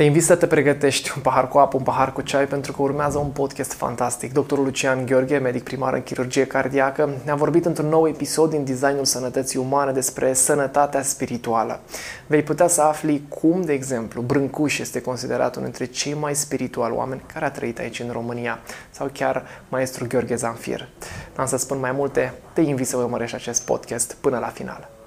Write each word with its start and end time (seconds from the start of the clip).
Te 0.00 0.06
invit 0.06 0.24
să 0.24 0.36
te 0.36 0.46
pregătești 0.46 1.12
un 1.16 1.22
pahar 1.22 1.48
cu 1.48 1.58
apă, 1.58 1.76
un 1.76 1.82
pahar 1.82 2.12
cu 2.12 2.20
ceai, 2.20 2.46
pentru 2.46 2.72
că 2.72 2.82
urmează 2.82 3.18
un 3.18 3.28
podcast 3.28 3.72
fantastic. 3.72 4.32
Doctorul 4.32 4.64
Lucian 4.64 5.06
Gheorghe, 5.06 5.38
medic 5.38 5.62
primar 5.62 5.94
în 5.94 6.02
chirurgie 6.02 6.46
cardiacă, 6.46 7.10
ne-a 7.24 7.34
vorbit 7.34 7.64
într-un 7.64 7.88
nou 7.88 8.08
episod 8.08 8.50
din 8.50 8.64
Designul 8.64 9.04
Sănătății 9.04 9.58
Umane 9.58 9.92
despre 9.92 10.32
sănătatea 10.32 11.02
spirituală. 11.02 11.80
Vei 12.26 12.42
putea 12.42 12.66
să 12.66 12.82
afli 12.82 13.22
cum, 13.28 13.62
de 13.62 13.72
exemplu, 13.72 14.22
Brâncuș 14.22 14.78
este 14.78 15.00
considerat 15.00 15.56
unul 15.56 15.68
dintre 15.68 15.94
cei 15.94 16.14
mai 16.14 16.34
spirituali 16.34 16.94
oameni 16.96 17.22
care 17.32 17.44
a 17.44 17.50
trăit 17.50 17.78
aici 17.78 18.00
în 18.00 18.10
România, 18.12 18.58
sau 18.90 19.10
chiar 19.12 19.44
maestru 19.68 20.06
Gheorghe 20.06 20.34
Zanfir. 20.34 20.88
N-am 21.36 21.46
să 21.46 21.56
spun 21.56 21.78
mai 21.78 21.92
multe, 21.92 22.34
te 22.52 22.60
invit 22.60 22.86
să 22.86 22.96
urmărești 22.96 23.36
acest 23.36 23.64
podcast 23.64 24.16
până 24.20 24.38
la 24.38 24.48
final. 24.48 24.99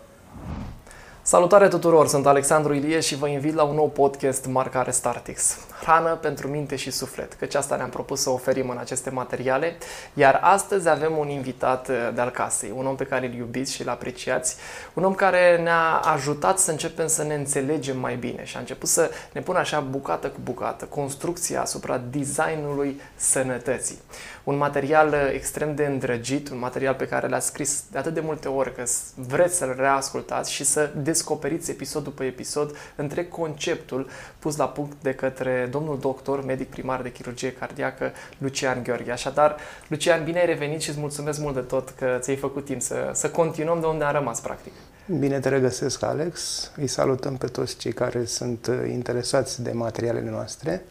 Salutare 1.26 1.68
tuturor, 1.68 2.08
sunt 2.08 2.26
Alexandru 2.26 2.74
Ilie 2.74 3.00
și 3.00 3.16
vă 3.16 3.28
invit 3.28 3.54
la 3.54 3.64
un 3.64 3.76
nou 3.76 3.90
podcast 3.90 4.46
Marcare 4.46 4.92
Startix. 4.92 5.58
Hrană 5.84 6.16
pentru 6.16 6.48
minte 6.48 6.76
și 6.76 6.92
suflet, 6.92 7.34
căci 7.34 7.56
asta 7.56 7.76
ne-am 7.76 7.90
propus 7.90 8.22
să 8.22 8.30
oferim 8.30 8.70
în 8.70 8.78
aceste 8.78 9.10
materiale, 9.10 9.78
iar 10.14 10.40
astăzi 10.42 10.90
avem 10.90 11.18
un 11.18 11.30
invitat 11.30 11.88
uh, 11.88 11.96
de-al 12.14 12.30
casei, 12.30 12.74
un 12.76 12.86
om 12.86 12.96
pe 12.96 13.04
care 13.04 13.26
îl 13.26 13.34
iubiți 13.34 13.74
și 13.74 13.82
îl 13.82 13.90
apreciați, 13.90 14.56
un 14.94 15.04
om 15.04 15.14
care 15.14 15.58
ne-a 15.58 15.94
ajutat 15.94 16.60
să 16.60 16.72
începem 16.72 17.08
să 17.08 17.24
ne 17.24 17.34
înțelegem 17.34 18.00
mai 18.00 18.16
bine 18.16 18.44
și 18.44 18.56
a 18.56 18.60
început 18.60 18.90
să 18.90 19.12
ne 19.34 19.42
pună 19.42 19.60
așa 19.60 19.80
bucată 19.80 20.28
cu 20.28 20.40
bucată 20.44 20.86
construcția 20.86 21.62
asupra 21.62 22.02
designului 22.10 23.02
sănătății. 23.16 24.02
Un 24.44 24.58
material 24.58 25.08
uh, 25.08 25.32
extrem 25.34 25.76
de 25.76 25.86
îndrăgit, 25.86 26.50
un 26.50 26.60
material 26.60 26.94
pe 26.94 27.08
care 27.08 27.28
l-a 27.28 27.40
scris 27.40 27.84
de 27.92 27.98
atât 27.98 28.14
de 28.14 28.20
multe 28.20 28.48
ori 28.48 28.76
că 28.76 28.84
vreți 29.16 29.56
să-l 29.56 29.76
reascultați 29.78 30.52
și 30.52 30.64
să 30.64 30.90
descoperiți 30.96 31.72
episod 31.72 32.04
după 32.04 32.24
episod 32.24 32.76
între 32.96 33.26
conceptul 33.26 34.10
pus 34.40 34.58
la 34.58 34.68
punct 34.68 35.02
de 35.02 35.14
către 35.14 35.68
domnul 35.74 36.00
doctor, 36.00 36.46
medic 36.46 36.70
primar 36.70 37.02
de 37.02 37.12
chirurgie 37.12 37.54
cardiacă, 37.54 38.12
Lucian 38.38 38.84
Gheorghe. 38.84 39.12
Așadar, 39.12 39.56
Lucian, 39.88 40.24
bine 40.24 40.40
ai 40.40 40.46
revenit 40.46 40.82
și 40.82 40.90
îți 40.90 41.00
mulțumesc 41.00 41.40
mult 41.40 41.54
de 41.54 41.60
tot 41.60 41.90
că 41.90 42.18
ți-ai 42.20 42.36
făcut 42.36 42.66
timp 42.66 42.82
să, 42.82 43.10
să 43.14 43.30
continuăm 43.30 43.80
de 43.80 43.86
unde 43.86 44.04
am 44.04 44.14
rămas, 44.14 44.40
practic. 44.40 44.72
Bine 45.20 45.40
te 45.40 45.50
regăsesc, 45.50 46.04
Alex. 46.04 46.72
Îi 46.76 46.88
salutăm 46.88 47.36
pe 47.38 47.48
toți 47.48 47.78
cei 47.78 47.92
care 47.92 48.26
sunt 48.26 48.70
interesați 48.92 49.64
de 49.64 49.72
materialele 49.72 50.30
noastre. 50.30 50.86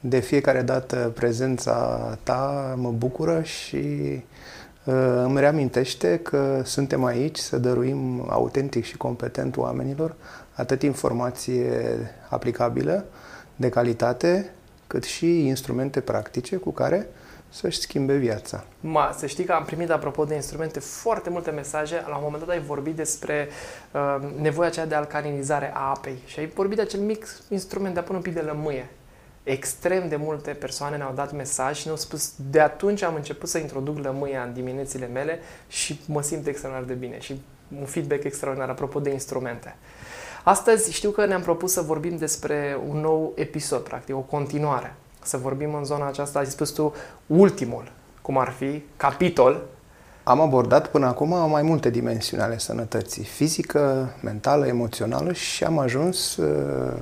De 0.00 0.18
fiecare 0.18 0.62
dată 0.62 1.12
prezența 1.14 2.18
ta 2.22 2.74
mă 2.76 2.90
bucură 2.90 3.42
și 3.42 3.76
uh, 4.84 4.94
îmi 5.24 5.40
reamintește 5.40 6.18
că 6.18 6.62
suntem 6.64 7.04
aici 7.04 7.38
să 7.38 7.58
dăruim 7.58 8.26
autentic 8.30 8.84
și 8.84 8.96
competent 8.96 9.56
oamenilor 9.56 10.14
atât 10.52 10.82
informație 10.82 11.70
aplicabilă, 12.28 13.04
de 13.62 13.68
calitate, 13.68 14.50
cât 14.86 15.04
și 15.04 15.46
instrumente 15.46 16.00
practice 16.00 16.56
cu 16.56 16.70
care 16.70 17.06
să-și 17.50 17.78
schimbe 17.78 18.16
viața. 18.16 18.64
Ma, 18.80 19.14
să 19.18 19.26
știi 19.26 19.44
că 19.44 19.52
am 19.52 19.64
primit, 19.64 19.90
apropo 19.90 20.24
de 20.24 20.34
instrumente, 20.34 20.80
foarte 20.80 21.30
multe 21.30 21.50
mesaje. 21.50 22.04
La 22.08 22.16
un 22.16 22.22
moment 22.22 22.44
dat 22.44 22.54
ai 22.54 22.62
vorbit 22.62 22.96
despre 22.96 23.48
uh, 23.92 24.16
nevoia 24.40 24.68
aceea 24.68 24.86
de 24.86 24.94
alcalinizare 24.94 25.70
a 25.74 25.88
apei 25.88 26.18
și 26.24 26.38
ai 26.38 26.46
vorbit 26.46 26.76
de 26.76 26.82
acel 26.82 27.00
mic 27.00 27.26
instrument 27.48 27.94
de 27.94 28.00
a 28.00 28.02
pune 28.02 28.16
un 28.16 28.22
pic 28.22 28.34
de 28.34 28.40
lămâie. 28.40 28.88
Extrem 29.42 30.08
de 30.08 30.16
multe 30.16 30.50
persoane 30.50 30.96
ne-au 30.96 31.12
dat 31.14 31.32
mesaj 31.32 31.78
și 31.78 31.84
ne-au 31.84 31.96
spus 31.96 32.32
de 32.50 32.60
atunci 32.60 33.02
am 33.02 33.14
început 33.14 33.48
să 33.48 33.58
introduc 33.58 33.98
lămâia 33.98 34.42
în 34.42 34.52
diminețile 34.52 35.06
mele 35.06 35.38
și 35.68 36.00
mă 36.06 36.22
simt 36.22 36.46
extraordinar 36.46 36.88
de 36.88 37.06
bine. 37.06 37.20
Și 37.20 37.40
un 37.80 37.84
feedback 37.84 38.24
extraordinar 38.24 38.68
apropo 38.68 39.00
de 39.00 39.10
instrumente. 39.10 39.76
Astăzi 40.42 40.92
știu 40.92 41.10
că 41.10 41.26
ne-am 41.26 41.40
propus 41.40 41.72
să 41.72 41.80
vorbim 41.80 42.16
despre 42.16 42.78
un 42.88 43.00
nou 43.00 43.32
episod, 43.34 43.80
practic, 43.80 44.16
o 44.16 44.18
continuare. 44.18 44.94
Să 45.22 45.36
vorbim 45.36 45.74
în 45.74 45.84
zona 45.84 46.06
aceasta, 46.06 46.38
ai 46.38 46.46
spus 46.46 46.70
tu, 46.70 46.94
ultimul, 47.26 47.92
cum 48.22 48.38
ar 48.38 48.48
fi, 48.48 48.82
capitol. 48.96 49.62
Am 50.22 50.40
abordat 50.40 50.86
până 50.86 51.06
acum 51.06 51.50
mai 51.50 51.62
multe 51.62 51.90
dimensiuni 51.90 52.42
ale 52.42 52.58
sănătății, 52.58 53.24
fizică, 53.24 54.14
mentală, 54.20 54.66
emoțională 54.66 55.32
și 55.32 55.64
am 55.64 55.78
ajuns 55.78 56.36
uh, 56.36 56.92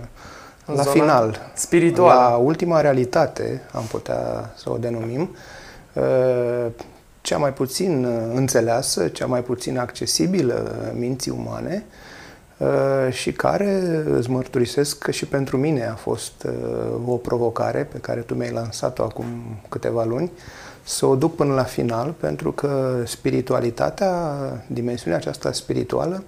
la 0.66 0.82
final. 0.82 1.50
Spiritual. 1.54 2.16
La 2.16 2.36
ultima 2.36 2.80
realitate, 2.80 3.62
am 3.72 3.84
putea 3.84 4.52
să 4.56 4.70
o 4.70 4.76
denumim, 4.76 5.36
uh, 5.92 6.66
cea 7.20 7.38
mai 7.38 7.52
puțin 7.52 8.04
înțeleasă, 8.34 9.08
cea 9.08 9.26
mai 9.26 9.42
puțin 9.42 9.78
accesibilă 9.78 10.74
minții 10.94 11.30
umane, 11.30 11.84
Uh, 11.86 12.09
și 13.10 13.32
care 13.32 14.02
îți 14.10 14.30
mărturisesc 14.30 14.98
că 14.98 15.10
și 15.10 15.26
pentru 15.26 15.56
mine 15.56 15.86
a 15.86 15.94
fost 15.94 16.32
uh, 16.46 16.52
o 17.06 17.16
provocare 17.16 17.88
pe 17.92 17.98
care 17.98 18.20
tu 18.20 18.34
mi-ai 18.34 18.50
lansat-o 18.50 19.02
acum 19.02 19.26
câteva 19.68 20.04
luni, 20.04 20.30
să 20.82 21.06
o 21.06 21.16
duc 21.16 21.34
până 21.34 21.54
la 21.54 21.62
final, 21.62 22.14
pentru 22.20 22.52
că 22.52 23.02
spiritualitatea, 23.06 24.34
dimensiunea 24.66 25.18
aceasta 25.18 25.52
spirituală, 25.52 26.22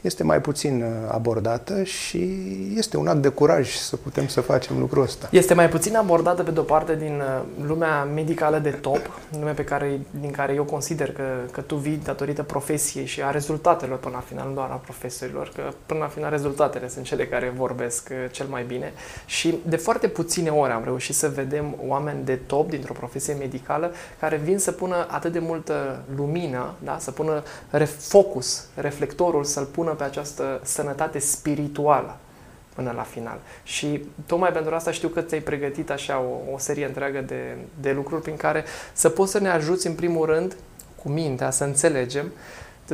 este 0.00 0.24
mai 0.24 0.40
puțin 0.40 0.82
uh, 0.82 0.88
abordată 1.12 1.82
și 1.82 2.38
este 2.76 2.96
un 2.96 3.06
act 3.06 3.22
de 3.22 3.28
curaj 3.28 3.74
să 3.74 3.96
putem 3.96 4.26
să 4.26 4.40
facem 4.40 4.78
lucrul 4.78 5.02
ăsta. 5.02 5.28
Este 5.30 5.54
mai 5.54 5.68
puțin 5.68 5.96
abordată 5.96 6.42
pe 6.42 6.50
de-o 6.50 6.62
parte 6.62 6.96
din 6.96 7.20
uh, 7.20 7.66
lumea 7.66 8.04
medicală 8.04 8.58
de 8.58 8.70
top, 8.70 9.10
lumea 9.32 9.52
pe 9.52 9.64
care, 9.64 10.00
din 10.20 10.30
care 10.30 10.54
eu 10.54 10.64
consider 10.64 11.12
că, 11.12 11.22
că 11.50 11.60
tu 11.60 11.74
vii 11.74 12.00
datorită 12.04 12.42
profesiei 12.42 13.06
și 13.06 13.22
a 13.22 13.30
rezultatelor 13.30 13.98
până 13.98 14.14
la 14.14 14.22
final, 14.26 14.48
nu 14.48 14.54
doar 14.54 14.70
a 14.70 14.74
profesorilor, 14.74 15.52
că 15.54 15.62
până 15.86 16.00
la 16.00 16.06
final 16.06 16.30
rezultatele 16.30 16.88
sunt 16.88 17.04
cele 17.04 17.26
care 17.26 17.52
vorbesc 17.56 18.08
uh, 18.10 18.16
cel 18.30 18.46
mai 18.46 18.64
bine 18.64 18.92
și 19.26 19.58
de 19.66 19.76
foarte 19.76 20.08
puține 20.08 20.50
ori 20.50 20.72
am 20.72 20.84
reușit 20.84 21.14
să 21.14 21.28
vedem 21.28 21.76
oameni 21.86 22.24
de 22.24 22.34
top 22.34 22.68
dintr-o 22.70 22.92
profesie 22.92 23.34
medicală 23.34 23.92
care 24.20 24.36
vin 24.36 24.58
să 24.58 24.72
pună 24.72 25.06
atât 25.10 25.32
de 25.32 25.38
multă 25.38 26.02
lumină, 26.16 26.74
da? 26.84 26.96
să 27.00 27.10
pună 27.10 27.42
focus, 27.98 28.66
reflectorul, 28.74 29.44
să-l 29.44 29.64
pună 29.64 29.87
pună 29.88 30.00
pe 30.00 30.18
această 30.18 30.60
sănătate 30.62 31.18
spirituală 31.18 32.16
până 32.74 32.92
la 32.96 33.02
final. 33.02 33.38
Și 33.62 34.04
tocmai 34.26 34.52
pentru 34.52 34.74
asta 34.74 34.90
știu 34.90 35.08
că 35.08 35.20
ți-ai 35.20 35.40
pregătit 35.40 35.90
așa 35.90 36.18
o, 36.18 36.52
o 36.52 36.58
serie 36.58 36.86
întreagă 36.86 37.20
de, 37.20 37.56
de 37.80 37.92
lucruri 37.92 38.22
prin 38.22 38.36
care 38.36 38.64
să 38.92 39.08
poți 39.08 39.30
să 39.30 39.38
ne 39.38 39.48
ajuți 39.48 39.86
în 39.86 39.94
primul 39.94 40.26
rând 40.26 40.56
cu 41.02 41.08
mintea 41.08 41.50
să 41.50 41.64
înțelegem 41.64 42.24
atât 42.24 42.36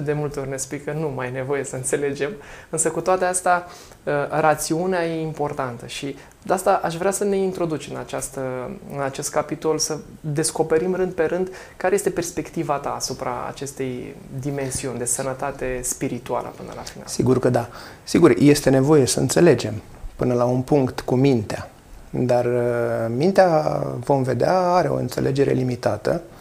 de 0.00 0.12
multe 0.12 0.40
ori 0.40 0.48
ne 0.48 0.56
spui 0.56 0.80
că 0.80 0.92
nu 0.92 1.12
mai 1.14 1.26
e 1.26 1.30
nevoie 1.30 1.64
să 1.64 1.76
înțelegem, 1.76 2.30
însă 2.70 2.90
cu 2.90 3.00
toate 3.00 3.24
astea, 3.24 3.66
uh, 4.04 4.12
rațiunea 4.40 5.06
e 5.06 5.20
importantă 5.20 5.86
și 5.86 6.16
de 6.42 6.52
asta 6.52 6.80
aș 6.82 6.96
vrea 6.96 7.10
să 7.10 7.24
ne 7.24 7.36
introduci 7.36 7.88
în, 7.90 7.96
această, 7.96 8.70
în 8.94 9.02
acest 9.02 9.30
capitol, 9.30 9.78
să 9.78 9.96
descoperim 10.20 10.94
rând 10.94 11.12
pe 11.12 11.24
rând 11.24 11.50
care 11.76 11.94
este 11.94 12.10
perspectiva 12.10 12.74
ta 12.74 12.90
asupra 12.90 13.46
acestei 13.48 14.14
dimensiuni 14.40 14.98
de 14.98 15.04
sănătate 15.04 15.80
spirituală 15.82 16.52
până 16.56 16.72
la 16.76 16.82
final. 16.82 17.06
Sigur 17.06 17.38
că 17.38 17.48
da. 17.48 17.68
Sigur, 18.04 18.34
este 18.38 18.70
nevoie 18.70 19.06
să 19.06 19.20
înțelegem 19.20 19.74
până 20.16 20.34
la 20.34 20.44
un 20.44 20.62
punct 20.62 21.00
cu 21.00 21.14
mintea. 21.14 21.70
Dar 22.10 22.44
uh, 22.44 23.14
mintea, 23.16 23.82
vom 23.98 24.22
vedea, 24.22 24.60
are 24.60 24.88
o 24.88 24.96
înțelegere 24.96 25.52
limitată 25.52 26.22
Uh, 26.28 26.33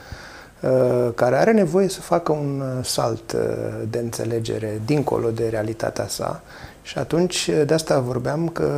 care 1.15 1.35
are 1.35 1.51
nevoie 1.51 1.87
să 1.87 2.01
facă 2.01 2.31
un 2.31 2.61
uh, 2.61 2.85
salt 2.85 3.31
uh, 3.31 3.41
de 3.89 3.97
înțelegere 3.97 4.81
dincolo 4.85 5.29
de 5.29 5.47
realitatea 5.47 6.07
sa 6.07 6.41
și 6.81 6.97
atunci 6.97 7.49
de 7.65 7.73
asta 7.73 7.99
vorbeam 7.99 8.47
că 8.47 8.69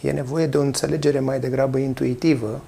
e 0.00 0.10
nevoie 0.10 0.46
de 0.46 0.56
o 0.56 0.60
înțelegere 0.60 1.20
mai 1.20 1.40
degrabă 1.40 1.78
intuitivă, 1.78 2.60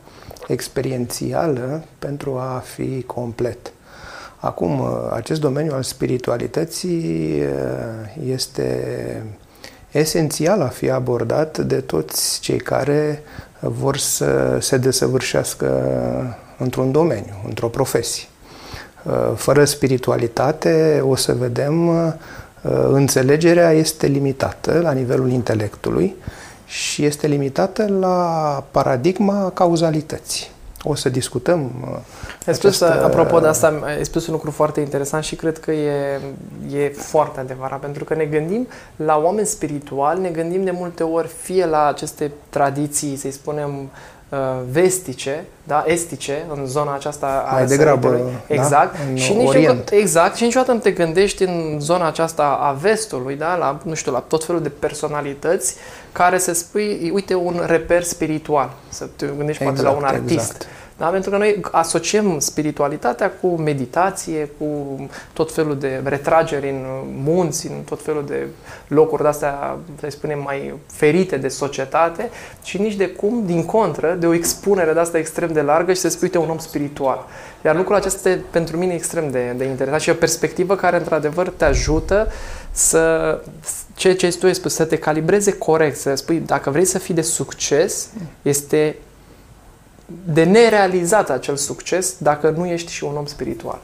experiențială 0.46 1.84
pentru 1.98 2.36
a 2.36 2.62
fi 2.64 3.02
complet. 3.02 3.72
Acum, 4.36 4.82
acest 5.12 5.40
domeniu 5.40 5.72
al 5.74 5.82
spiritualității 5.82 7.42
este 8.26 8.82
esențial 9.90 10.60
a 10.60 10.68
fi 10.68 10.90
abordat 10.90 11.58
de 11.58 11.80
toți 11.80 12.40
cei 12.40 12.58
care 12.58 13.22
vor 13.60 13.96
să 13.96 14.58
se 14.60 14.76
desăvârșească 14.76 15.68
într-un 16.58 16.92
domeniu, 16.92 17.34
într-o 17.46 17.68
profesie. 17.68 18.24
Uh, 19.02 19.12
fără 19.34 19.64
spiritualitate, 19.64 21.02
o 21.08 21.16
să 21.16 21.32
vedem, 21.32 21.88
uh, 21.88 22.12
înțelegerea 22.90 23.70
este 23.70 24.06
limitată 24.06 24.80
la 24.82 24.92
nivelul 24.92 25.30
intelectului 25.30 26.14
și 26.66 27.04
este 27.04 27.26
limitată 27.26 27.86
la 28.00 28.64
paradigma 28.70 29.50
cauzalității. 29.54 30.52
O 30.82 30.94
să 30.94 31.08
discutăm 31.08 31.70
uh, 31.80 31.96
ai 32.46 32.54
spus, 32.54 32.80
această... 32.80 33.04
apropo 33.04 33.40
de 33.40 33.46
asta, 33.46 33.80
ai 33.84 34.04
spus 34.04 34.26
un 34.26 34.32
lucru 34.32 34.50
foarte 34.50 34.80
interesant 34.80 35.24
și 35.24 35.36
cred 35.36 35.58
că 35.58 35.72
e, 35.72 36.20
e 36.74 36.88
foarte 36.96 37.40
adevărat, 37.40 37.80
pentru 37.80 38.04
că 38.04 38.14
ne 38.14 38.24
gândim 38.24 38.66
la 38.96 39.20
oameni 39.24 39.46
spirituali, 39.46 40.20
ne 40.20 40.28
gândim 40.28 40.64
de 40.64 40.70
multe 40.70 41.02
ori 41.02 41.28
fie 41.28 41.66
la 41.66 41.86
aceste 41.86 42.32
tradiții, 42.50 43.16
să-i 43.16 43.30
spunem, 43.30 43.78
uh, 43.78 43.88
vestice, 44.70 45.44
da, 45.64 45.84
estice, 45.86 46.44
în 46.54 46.66
zona 46.66 46.94
aceasta 46.94 47.48
Mai 47.52 47.62
a 47.62 47.64
degrabă, 47.66 48.08
da? 48.08 48.54
Exact. 48.54 48.92
Da? 48.92 48.98
În 49.10 49.16
și 49.16 49.32
nici 49.32 49.48
Orient. 49.48 49.90
exact. 49.90 50.36
Și 50.36 50.44
niciodată 50.44 50.72
nu 50.72 50.78
te 50.78 50.90
gândești 50.90 51.42
în 51.42 51.76
zona 51.80 52.06
aceasta 52.06 52.58
a 52.60 52.72
vestului, 52.72 53.36
da, 53.36 53.56
la, 53.56 53.78
nu 53.82 53.94
știu, 53.94 54.12
la 54.12 54.18
tot 54.18 54.44
felul 54.44 54.62
de 54.62 54.68
personalități 54.68 55.74
care 56.12 56.38
să 56.38 56.54
spui, 56.54 57.10
uite, 57.14 57.34
un 57.34 57.62
reper 57.66 58.02
spiritual. 58.02 58.70
Să 58.88 59.06
te 59.16 59.26
gândești 59.36 59.62
exact, 59.62 59.82
poate 59.82 59.82
la 59.82 59.90
un 59.90 60.02
Exact, 60.04 60.14
artist. 60.22 60.50
exact. 60.52 60.66
Da? 60.96 61.06
Pentru 61.06 61.30
că 61.30 61.36
noi 61.36 61.60
asociem 61.70 62.38
spiritualitatea 62.38 63.30
cu 63.30 63.46
meditație, 63.46 64.50
cu 64.58 64.66
tot 65.32 65.52
felul 65.52 65.78
de 65.78 66.00
retrageri 66.04 66.68
în 66.68 66.84
munți, 67.24 67.66
în 67.66 67.82
tot 67.84 68.02
felul 68.02 68.24
de 68.26 68.46
locuri 68.88 69.22
de-astea, 69.22 69.78
să 70.00 70.06
spunem, 70.10 70.42
mai 70.42 70.74
ferite 70.86 71.36
de 71.36 71.48
societate 71.48 72.30
și 72.62 72.80
nici 72.80 72.94
de 72.94 73.08
cum, 73.08 73.42
din 73.46 73.64
contră, 73.64 74.16
de 74.18 74.26
o 74.26 74.34
expunere 74.34 74.92
de 74.92 74.98
asta 74.98 75.18
extrem 75.18 75.52
de 75.52 75.60
largă 75.60 75.92
și 75.92 76.00
să 76.00 76.08
spui, 76.08 76.22
uite, 76.26 76.38
un 76.38 76.50
om 76.50 76.58
spiritual. 76.58 77.26
Iar 77.64 77.76
lucrul 77.76 77.96
acesta 77.96 78.28
este 78.28 78.44
pentru 78.50 78.76
mine 78.76 78.94
extrem 78.94 79.30
de, 79.30 79.54
de 79.56 79.64
interesant 79.64 80.02
și 80.02 80.10
o 80.10 80.14
perspectivă 80.14 80.76
care, 80.76 80.96
într-adevăr, 80.96 81.48
te 81.48 81.64
ajută 81.64 82.28
să, 82.70 83.40
ce 83.94 84.12
ce 84.12 84.38
tu 84.38 84.46
ai 84.46 84.54
spus, 84.54 84.74
să 84.74 84.84
te 84.84 84.98
calibreze 84.98 85.52
corect, 85.52 85.96
să 85.96 86.14
spui, 86.14 86.42
dacă 86.46 86.70
vrei 86.70 86.84
să 86.84 86.98
fii 86.98 87.14
de 87.14 87.22
succes, 87.22 88.08
este 88.42 88.96
de 90.24 90.44
nerealizat 90.44 91.30
acel 91.30 91.56
succes 91.56 92.14
dacă 92.18 92.50
nu 92.50 92.66
ești 92.66 92.92
și 92.92 93.04
un 93.04 93.16
om 93.16 93.26
spiritual. 93.26 93.80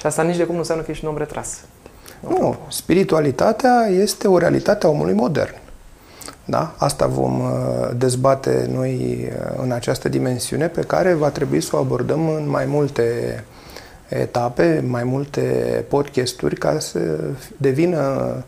Și 0.00 0.06
asta 0.06 0.22
nici 0.22 0.36
de 0.36 0.44
cum 0.44 0.52
nu 0.52 0.60
înseamnă 0.60 0.84
că 0.84 0.90
ești 0.90 1.04
un 1.04 1.10
om 1.10 1.18
retras. 1.18 1.60
Nu, 2.20 2.56
spiritualitatea 2.68 3.86
este 3.90 4.28
o 4.28 4.38
realitate 4.38 4.86
a 4.86 4.88
omului 4.88 5.14
modern. 5.14 5.54
Da? 6.44 6.74
Asta 6.76 7.06
vom 7.06 7.40
uh, 7.40 7.90
dezbate 7.96 8.68
noi 8.72 9.28
uh, 9.28 9.60
în 9.62 9.72
această 9.72 10.08
dimensiune 10.08 10.66
pe 10.66 10.80
care 10.80 11.12
va 11.12 11.28
trebui 11.28 11.60
să 11.60 11.76
o 11.76 11.78
abordăm 11.78 12.28
în 12.28 12.48
mai 12.48 12.64
multe 12.64 13.04
etape, 14.08 14.84
mai 14.86 15.04
multe 15.04 15.40
podcasturi 15.88 16.56
ca 16.56 16.78
să 16.78 16.98
devină 17.56 18.34
uh, 18.36 18.42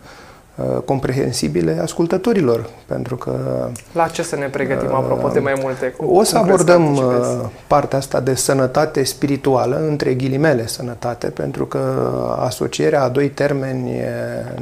comprehensibile 0.84 1.78
ascultătorilor, 1.82 2.70
pentru 2.86 3.16
că... 3.16 3.32
La 3.92 4.06
ce 4.06 4.22
să 4.22 4.36
ne 4.36 4.46
pregătim, 4.46 4.94
apropo 4.94 5.28
de 5.28 5.38
mai 5.38 5.54
multe? 5.62 5.94
O 5.98 6.22
să 6.22 6.36
abordăm 6.36 7.00
partea 7.66 7.98
asta 7.98 8.20
de 8.20 8.34
sănătate 8.34 9.04
spirituală, 9.04 9.82
între 9.88 10.14
ghilimele 10.14 10.66
sănătate, 10.66 11.26
pentru 11.26 11.66
că 11.66 11.78
asocierea 12.38 13.02
a 13.02 13.08
doi 13.08 13.28
termeni 13.28 13.90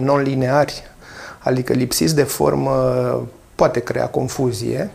non-lineari, 0.01 0.83
adică 1.39 1.73
lipsiți 1.73 2.15
de 2.15 2.23
formă, 2.23 2.73
poate 3.55 3.81
crea 3.81 4.07
confuzie. 4.07 4.91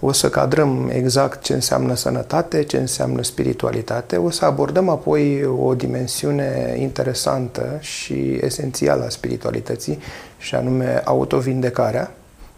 O 0.00 0.12
să 0.12 0.28
cadrăm 0.28 0.90
exact 0.92 1.42
ce 1.42 1.52
înseamnă 1.52 1.94
sănătate, 1.94 2.62
ce 2.62 2.76
înseamnă 2.76 3.22
spiritualitate. 3.22 4.16
O 4.16 4.30
să 4.30 4.44
abordăm 4.44 4.88
apoi 4.88 5.44
o 5.44 5.74
dimensiune 5.74 6.76
interesantă 6.78 7.78
și 7.80 8.38
esențială 8.40 9.04
a 9.04 9.08
spiritualității, 9.08 9.98
și 10.38 10.54
anume 10.54 11.02
autovindecarea, 11.04 12.10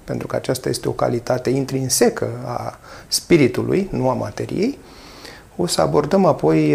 pentru 0.05 0.27
că 0.27 0.37
aceasta 0.37 0.69
este 0.69 0.89
o 0.89 0.93
calitate 0.93 1.51
intrinsecă 1.51 2.29
a 2.45 2.79
spiritului, 3.09 3.89
nu 3.93 4.09
a 4.09 4.15
materiei. 4.15 4.79
O 5.57 5.67
să 5.67 5.81
abordăm 5.81 6.25
apoi 6.25 6.75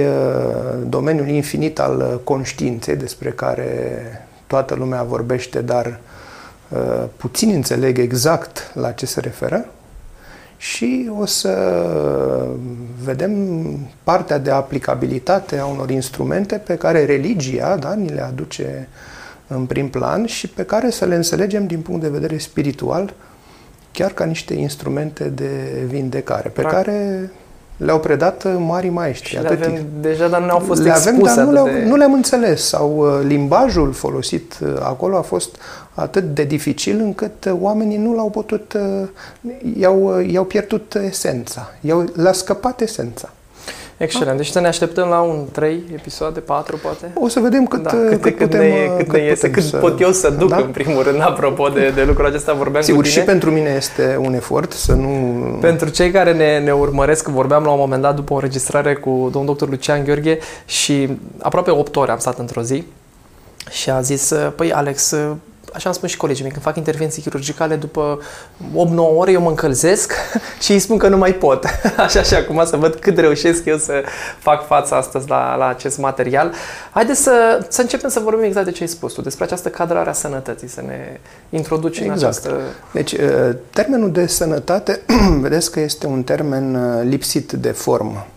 domeniul 0.88 1.28
infinit 1.28 1.80
al 1.80 2.22
conștiinței, 2.24 2.96
despre 2.96 3.30
care 3.30 4.02
toată 4.48 4.76
lumea 4.76 5.04
vorbește, 5.04 5.62
dar 5.62 6.00
puțin 7.16 7.50
înțeleg 7.50 7.98
exact 7.98 8.72
la 8.74 8.92
ce 8.92 9.06
se 9.06 9.20
referă 9.20 9.66
și 10.64 11.10
o 11.20 11.26
să 11.26 11.84
vedem 13.04 13.32
partea 14.04 14.38
de 14.38 14.52
aplicabilitate 14.52 15.58
a 15.58 15.66
unor 15.66 15.90
instrumente 15.90 16.56
pe 16.56 16.76
care 16.76 17.06
religia 17.06 17.78
da, 17.78 17.94
ni 17.94 18.10
le 18.10 18.22
aduce 18.22 18.88
în 19.48 19.66
prim 19.66 19.90
plan 19.90 20.26
și 20.26 20.48
pe 20.48 20.64
care 20.64 20.90
să 20.90 21.06
le 21.06 21.16
înțelegem 21.16 21.68
din 21.68 21.80
punct 21.80 22.02
de 22.02 22.10
vedere 22.10 22.38
spiritual 22.38 23.14
chiar 23.92 24.12
ca 24.12 24.26
niște 24.26 24.54
instrumente 24.54 25.24
de 25.24 25.50
vindecare, 25.88 26.50
pe 26.50 26.62
Practic. 26.62 26.84
care 26.84 27.32
le-au 27.78 28.00
predat 28.00 28.60
mari 28.60 28.90
maestri. 28.90 29.30
Și 29.30 29.42
le 29.42 29.48
avem 29.48 29.86
deja, 30.00 30.28
dar 30.28 30.42
nu 30.42 30.50
au 30.50 30.60
fost 30.60 30.82
le 30.82 30.92
avem, 30.92 31.20
dar 31.20 31.38
nu, 31.38 31.52
le 31.52 31.72
de... 31.72 31.86
nu 31.86 31.96
le-am 31.96 32.14
înțeles 32.14 32.64
sau 32.64 33.20
limbajul 33.24 33.94
folosit 33.94 34.58
acolo 34.80 35.18
a 35.18 35.22
fost 35.22 35.56
atât 35.94 36.24
de 36.24 36.44
dificil 36.44 37.00
încât 37.00 37.50
oamenii 37.60 37.98
nu 37.98 38.14
l-au 38.16 38.30
putut, 38.30 38.78
i-au, 39.80 40.20
i-au 40.20 40.44
pierdut 40.44 40.96
esența, 40.96 41.72
i-au, 41.82 42.06
le-a 42.16 42.34
scăpat 42.34 42.82
esența. 42.82 43.30
Excelent. 43.98 44.38
Deci 44.38 44.48
să 44.48 44.60
ne 44.60 44.68
așteptăm 44.68 45.08
la 45.08 45.22
un 45.22 45.46
3 45.52 45.84
episoade, 45.94 46.40
4 46.40 46.78
poate? 46.78 47.12
O 47.14 47.28
să 47.28 47.40
vedem 47.40 47.66
cât, 47.66 47.82
da, 47.82 47.90
cât, 47.90 48.22
cât 48.22 48.38
putem 48.38 48.60
ne, 48.60 48.92
cât 48.98 49.08
cât 49.08 49.18
ne 49.18 49.24
iese, 49.24 49.52
cât 49.52 49.64
să... 49.64 49.78
pot 49.78 50.00
eu 50.02 50.12
să 50.12 50.30
duc 50.30 50.50
da? 50.50 50.58
în 50.58 50.72
primul 50.72 51.04
rând, 51.04 51.22
apropo 51.22 51.68
de, 51.68 51.90
de 51.96 52.04
lucrul 52.04 52.26
acesta, 52.26 52.54
vorbeam 52.54 52.84
Sigur, 52.84 53.04
cu 53.04 53.10
tine. 53.10 53.20
și 53.20 53.26
pentru 53.26 53.52
mine 53.52 53.74
este 53.76 54.18
un 54.22 54.34
efort 54.34 54.72
să 54.72 54.94
nu... 54.94 55.10
Pentru 55.62 55.90
cei 55.90 56.12
care 56.12 56.34
ne, 56.34 56.60
ne 56.60 56.72
urmăresc, 56.72 57.28
vorbeam 57.28 57.64
la 57.64 57.72
un 57.72 57.80
moment 57.80 58.02
dat 58.02 58.16
după 58.16 58.34
o 58.34 58.36
înregistrare 58.36 58.94
cu 58.96 59.10
domnul 59.10 59.46
doctor 59.46 59.70
Lucian 59.70 60.04
Gheorghe 60.04 60.38
și 60.66 61.18
aproape 61.42 61.72
8 61.72 61.96
ore 61.96 62.12
am 62.12 62.20
stat 62.20 62.40
într-o 62.40 62.62
zi 62.62 62.84
și 63.70 63.90
a 63.90 64.02
zis, 64.02 64.34
păi 64.56 64.74
Alex, 64.74 65.16
așa 65.74 65.90
am 65.90 65.96
spus 65.96 66.10
și 66.10 66.18
colegii 66.18 66.44
mei, 66.44 66.52
când 66.52 66.64
fac 66.64 66.76
intervenții 66.76 67.22
chirurgicale 67.22 67.76
după 67.76 68.22
8-9 68.74 68.96
ore, 69.16 69.32
eu 69.32 69.42
mă 69.42 69.50
încălzesc 69.50 70.14
și 70.64 70.72
îi 70.72 70.80
spun 70.80 70.98
că 70.98 71.08
nu 71.08 71.18
mai 71.18 71.34
pot. 71.34 71.66
Așa 71.98 72.22
și 72.22 72.34
acum 72.34 72.66
să 72.66 72.78
văd 72.78 72.96
cât 72.96 73.18
reușesc 73.18 73.66
eu 73.66 73.78
să 73.78 74.04
fac 74.40 74.66
față 74.66 74.96
astăzi 74.96 75.30
la, 75.30 75.56
la 75.56 75.68
acest 75.68 75.98
material. 75.98 76.54
Haideți 76.92 77.22
să, 77.22 77.66
să 77.70 77.82
începem 77.82 78.10
să 78.10 78.20
vorbim 78.20 78.44
exact 78.44 78.66
de 78.66 78.72
ce 78.72 78.82
ai 78.82 78.90
spus 78.90 79.14
tu, 79.14 79.22
despre 79.22 79.44
această 79.44 79.70
cadrare 79.70 80.10
a 80.10 80.14
sănătății, 80.14 80.68
să 80.68 80.82
ne 80.82 81.20
introduci 81.50 82.00
exact. 82.00 82.18
în 82.18 82.24
această... 82.24 82.60
Deci, 82.92 83.16
termenul 83.70 84.12
de 84.12 84.28
sănătate, 84.28 85.02
vedeți 85.42 85.72
că 85.72 85.80
este 85.80 86.08
un 86.08 86.24
termen 86.24 87.00
lipsit 87.10 87.52
de 87.52 87.72
formă. 87.72 88.28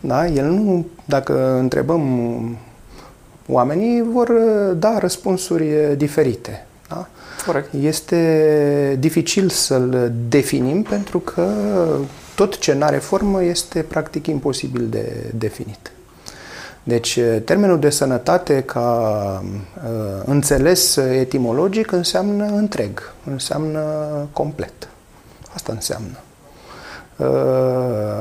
Da? 0.00 0.26
El 0.26 0.44
nu, 0.44 0.86
dacă 1.04 1.56
întrebăm 1.58 2.00
oamenii 3.50 4.02
vor 4.12 4.30
da 4.76 4.98
răspunsuri 4.98 5.96
diferite. 5.96 6.66
Da? 6.88 7.06
Corect. 7.46 7.72
Este 7.80 8.96
dificil 8.98 9.48
să-l 9.48 10.12
definim 10.28 10.82
pentru 10.82 11.18
că 11.18 11.48
tot 12.34 12.58
ce 12.58 12.72
nu 12.72 12.84
are 12.84 12.96
formă 12.96 13.42
este 13.42 13.82
practic 13.82 14.26
imposibil 14.26 14.86
de 14.88 15.32
definit. 15.34 15.90
Deci, 16.82 17.18
termenul 17.44 17.78
de 17.78 17.90
sănătate 17.90 18.62
ca 18.62 19.42
uh, 19.42 20.22
înțeles 20.24 20.96
etimologic 20.96 21.92
înseamnă 21.92 22.44
întreg, 22.44 23.12
înseamnă 23.30 23.82
complet. 24.32 24.88
Asta 25.54 25.72
înseamnă. 25.72 26.16
Uh, 27.16 27.26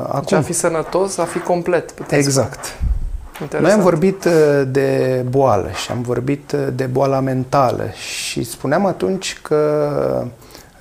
acum, 0.03 0.21
deci 0.21 0.31
a 0.31 0.41
fi 0.41 0.53
sănătos, 0.53 1.17
a 1.17 1.25
fi 1.25 1.39
complet. 1.39 1.93
Exact. 2.09 2.65
Spune. 2.65 2.98
Interesant. 3.41 3.63
Noi 3.63 3.71
am 3.71 3.81
vorbit 3.81 4.25
de 4.71 5.25
boală 5.29 5.69
și 5.83 5.91
am 5.91 6.01
vorbit 6.01 6.55
de 6.75 6.85
boala 6.85 7.19
mentală 7.19 7.89
și 7.91 8.43
spuneam 8.43 8.85
atunci 8.85 9.39
că 9.41 10.25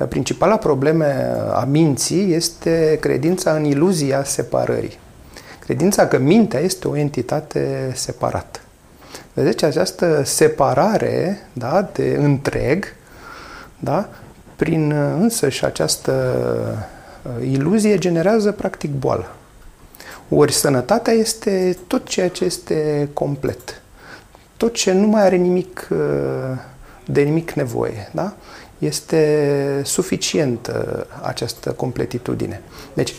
principala 0.08 0.56
problemă 0.56 1.04
a 1.52 1.64
minții 1.64 2.32
este 2.32 2.98
credința 3.00 3.52
în 3.52 3.64
iluzia 3.64 4.24
separării. 4.24 4.98
Credința 5.58 6.06
că 6.06 6.18
mintea 6.18 6.60
este 6.60 6.88
o 6.88 6.96
entitate 6.96 7.92
separată. 7.94 8.58
Vedeți, 9.32 9.64
această 9.64 10.22
separare 10.24 11.38
da, 11.52 11.88
de 11.92 12.18
întreg, 12.20 12.84
da, 13.78 14.08
prin 14.56 14.92
însăși 15.20 15.64
această 15.64 16.34
iluzie 17.50 17.98
generează 17.98 18.52
practic 18.52 18.90
boală. 18.90 19.26
Ori 20.28 20.52
sănătatea 20.52 21.12
este 21.12 21.76
tot 21.86 22.06
ceea 22.06 22.28
ce 22.28 22.44
este 22.44 23.08
complet. 23.12 23.82
Tot 24.56 24.74
ce 24.74 24.92
nu 24.92 25.06
mai 25.06 25.22
are 25.22 25.36
nimic 25.36 25.88
de 27.04 27.22
nimic 27.22 27.52
nevoie. 27.52 28.10
Da? 28.12 28.34
Este 28.78 29.82
suficientă 29.84 31.06
această 31.22 31.70
completitudine. 31.70 32.62
Deci, 32.94 33.14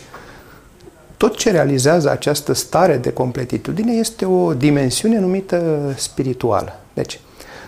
tot 1.18 1.38
ce 1.38 1.52
realizează 1.52 2.10
această 2.10 2.54
stare 2.54 2.98
de 2.98 3.14
completitudine 3.14 3.92
este 3.92 4.26
o 4.26 4.54
dimensiune 4.54 5.20
numită 5.20 5.94
spirituală. 5.98 6.80
Deci, 6.94 7.20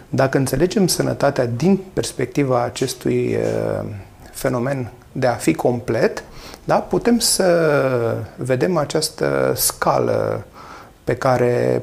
dacă 0.10 0.38
înțelegem 0.38 0.88
sănătatea 0.88 1.45
din 1.45 1.79
perspectiva 1.93 2.63
acestui 2.63 3.38
fenomen 4.31 4.91
de 5.12 5.27
a 5.27 5.33
fi 5.33 5.53
complet, 5.53 6.24
da? 6.63 6.75
putem 6.75 7.20
să 7.20 8.18
vedem 8.36 8.77
această 8.77 9.53
scală 9.56 10.46
pe 11.03 11.15
care 11.15 11.82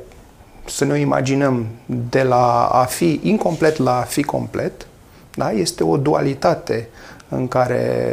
să 0.66 0.84
ne 0.84 0.98
imaginăm 0.98 1.66
de 2.10 2.22
la 2.22 2.66
a 2.66 2.84
fi 2.84 3.20
incomplet 3.22 3.76
la 3.76 3.98
a 3.98 4.02
fi 4.02 4.22
complet. 4.22 4.86
Da? 5.34 5.50
Este 5.50 5.84
o 5.84 5.96
dualitate 5.96 6.88
în 7.28 7.48
care 7.48 8.04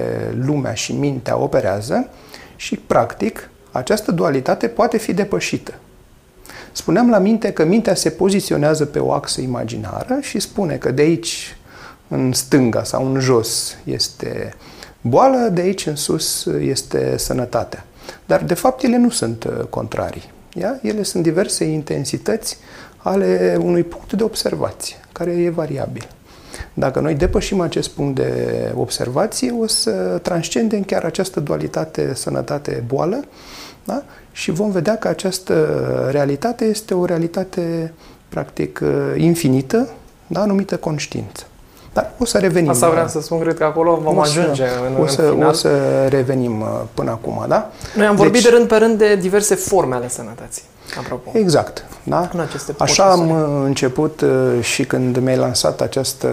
lumea 0.45 0.73
și 0.73 0.93
mintea 0.93 1.37
operează 1.37 2.07
și, 2.55 2.75
practic, 2.75 3.49
această 3.71 4.11
dualitate 4.11 4.67
poate 4.67 4.97
fi 4.97 5.13
depășită. 5.13 5.73
Spuneam 6.71 7.09
la 7.09 7.17
minte 7.17 7.51
că 7.51 7.65
mintea 7.65 7.95
se 7.95 8.09
poziționează 8.09 8.85
pe 8.85 8.99
o 8.99 9.11
axă 9.11 9.41
imaginară 9.41 10.17
și 10.21 10.39
spune 10.39 10.75
că 10.75 10.91
de 10.91 11.01
aici 11.01 11.57
în 12.07 12.31
stânga 12.33 12.83
sau 12.83 13.13
în 13.13 13.19
jos 13.19 13.77
este 13.83 14.53
boală, 15.07 15.49
de 15.53 15.61
aici 15.61 15.85
în 15.85 15.95
sus 15.95 16.45
este 16.45 17.17
sănătatea. 17.17 17.85
Dar, 18.25 18.43
de 18.43 18.53
fapt, 18.53 18.83
ele 18.83 18.97
nu 18.97 19.09
sunt 19.09 19.43
uh, 19.43 19.65
contrarii. 19.69 20.31
Ia? 20.53 20.79
Ele 20.81 21.03
sunt 21.03 21.23
diverse 21.23 21.63
intensități 21.63 22.57
ale 22.97 23.57
unui 23.61 23.83
punct 23.83 24.13
de 24.13 24.23
observație, 24.23 24.95
care 25.11 25.31
e 25.31 25.49
variabil. 25.49 26.07
Dacă 26.73 26.99
noi 26.99 27.15
depășim 27.15 27.59
acest 27.59 27.89
punct 27.89 28.15
de 28.15 28.71
observație, 28.75 29.51
o 29.59 29.67
să 29.67 30.19
transcendem 30.21 30.83
chiar 30.83 31.03
această 31.03 31.39
dualitate 31.39 32.13
sănătate-boală 32.13 33.23
da? 33.83 34.03
și 34.31 34.51
vom 34.51 34.71
vedea 34.71 34.97
că 34.97 35.07
această 35.07 36.07
realitate 36.11 36.65
este 36.65 36.93
o 36.93 37.05
realitate 37.05 37.93
practic 38.29 38.79
uh, 38.83 39.21
infinită, 39.21 39.89
da? 40.27 40.45
numită 40.45 40.77
conștiință. 40.77 41.45
Dar 41.95 42.11
o 42.17 42.25
să 42.25 42.37
revenim. 42.37 42.69
Asta 42.69 42.89
vreau 42.89 43.07
să 43.07 43.21
spun, 43.21 43.39
cred 43.39 43.57
că 43.57 43.63
acolo 43.63 43.99
vom 44.03 44.17
o 44.17 44.23
să, 44.23 44.39
ajunge 44.39 44.63
în, 44.87 45.01
o 45.01 45.07
să, 45.07 45.21
în 45.21 45.31
final. 45.31 45.49
O 45.49 45.51
să 45.51 45.69
revenim 46.09 46.61
uh, 46.61 46.67
până 46.93 47.11
acum, 47.11 47.45
da? 47.47 47.69
Noi 47.95 48.05
am 48.05 48.15
vorbit 48.15 48.41
deci, 48.41 48.51
de 48.51 48.57
rând 48.57 48.67
pe 48.67 48.75
rând 48.75 48.97
de 48.97 49.15
diverse 49.15 49.55
forme 49.55 49.95
ale 49.95 50.09
sănătății, 50.09 50.63
apropo. 50.99 51.29
Exact, 51.33 51.85
da? 52.03 52.29
În 52.33 52.39
aceste 52.39 52.73
Așa 52.77 53.03
am 53.03 53.29
uh, 53.29 53.47
început 53.65 54.21
uh, 54.21 54.29
și 54.61 54.83
când 54.83 55.17
mi-ai 55.17 55.37
lansat 55.37 55.81
această 55.81 56.29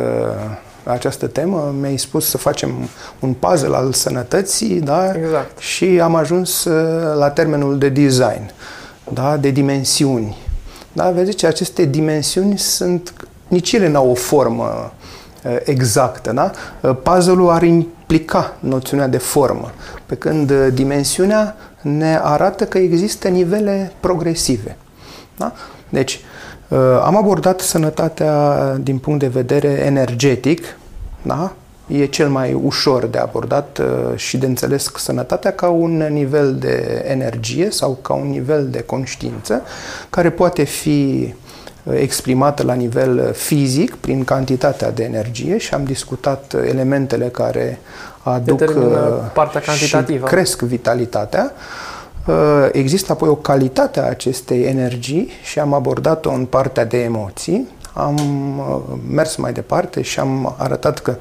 această 0.84 1.26
temă, 1.26 1.74
mi-ai 1.80 1.96
spus 1.96 2.28
să 2.28 2.38
facem 2.38 2.72
un 3.18 3.32
puzzle 3.32 3.76
al 3.76 3.92
sănătății, 3.92 4.80
da? 4.80 5.12
Exact. 5.14 5.58
Și 5.58 6.00
am 6.02 6.14
ajuns 6.14 6.68
la 7.16 7.30
termenul 7.30 7.78
de 7.78 7.88
design, 7.88 8.50
da? 9.12 9.36
De 9.36 9.50
dimensiuni. 9.50 10.36
Da? 10.92 11.10
Vedeți, 11.10 11.46
aceste 11.46 11.84
dimensiuni 11.84 12.58
sunt, 12.58 13.14
nici 13.48 13.72
ele 13.72 13.88
n-au 13.88 14.10
o 14.10 14.14
formă 14.14 14.92
Uh, 14.92 15.00
exactă. 15.64 16.32
Da? 16.32 16.50
Uh, 16.80 16.96
puzzle-ul 17.02 17.50
ar 17.50 17.62
implica 17.62 18.56
noțiunea 18.60 19.06
de 19.06 19.18
formă, 19.18 19.72
pe 20.06 20.14
când 20.14 20.50
uh, 20.50 20.66
dimensiunea 20.72 21.56
ne 21.80 22.18
arată 22.22 22.64
că 22.64 22.78
există 22.78 23.28
nivele 23.28 23.92
progresive. 24.00 24.76
Da? 25.36 25.52
Deci, 25.88 26.20
am 27.04 27.16
abordat 27.16 27.60
sănătatea 27.60 28.56
din 28.80 28.98
punct 28.98 29.18
de 29.18 29.26
vedere 29.26 29.68
energetic, 29.68 30.64
da? 31.22 31.52
e 31.86 32.04
cel 32.04 32.28
mai 32.28 32.52
ușor 32.52 33.06
de 33.06 33.18
abordat 33.18 33.80
și 34.14 34.36
de 34.36 34.46
înțeles 34.46 34.90
sănătatea 34.96 35.52
ca 35.52 35.68
un 35.68 35.96
nivel 36.10 36.54
de 36.54 37.04
energie 37.06 37.70
sau 37.70 37.98
ca 38.02 38.14
un 38.14 38.28
nivel 38.28 38.68
de 38.68 38.80
conștiință 38.82 39.62
care 40.10 40.30
poate 40.30 40.62
fi 40.62 41.34
exprimată 41.90 42.62
la 42.62 42.74
nivel 42.74 43.32
fizic, 43.32 43.94
prin 43.94 44.24
cantitatea 44.24 44.90
de 44.90 45.04
energie 45.04 45.58
și 45.58 45.74
am 45.74 45.84
discutat 45.84 46.54
elementele 46.68 47.26
care 47.26 47.78
aduc 48.22 48.60
uh, 48.60 48.94
partea 49.34 49.60
cantitativă. 49.60 50.26
și 50.26 50.32
cresc 50.32 50.62
vitalitatea. 50.62 51.52
Uh, 52.26 52.68
există 52.72 53.12
apoi 53.12 53.28
o 53.28 53.34
calitate 53.34 54.00
a 54.00 54.04
acestei 54.04 54.62
energii 54.62 55.30
și 55.42 55.58
am 55.58 55.74
abordat-o 55.74 56.30
în 56.30 56.44
partea 56.44 56.84
de 56.84 57.02
emoții. 57.02 57.68
Am 57.92 58.18
uh, 58.58 58.98
mers 59.08 59.36
mai 59.36 59.52
departe 59.52 60.02
și 60.02 60.20
am 60.20 60.54
arătat 60.58 60.98
că 60.98 61.16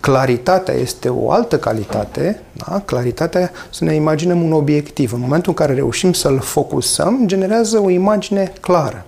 claritatea 0.00 0.74
este 0.74 1.08
o 1.08 1.30
altă 1.30 1.58
calitate. 1.58 2.42
Da? 2.52 2.82
Claritatea, 2.84 3.50
să 3.70 3.84
ne 3.84 3.94
imaginăm 3.94 4.42
un 4.42 4.52
obiectiv. 4.52 5.12
În 5.12 5.20
momentul 5.20 5.54
în 5.56 5.64
care 5.64 5.74
reușim 5.74 6.12
să-l 6.12 6.40
focusăm, 6.40 7.22
generează 7.26 7.78
o 7.78 7.90
imagine 7.90 8.52
clară. 8.60 9.06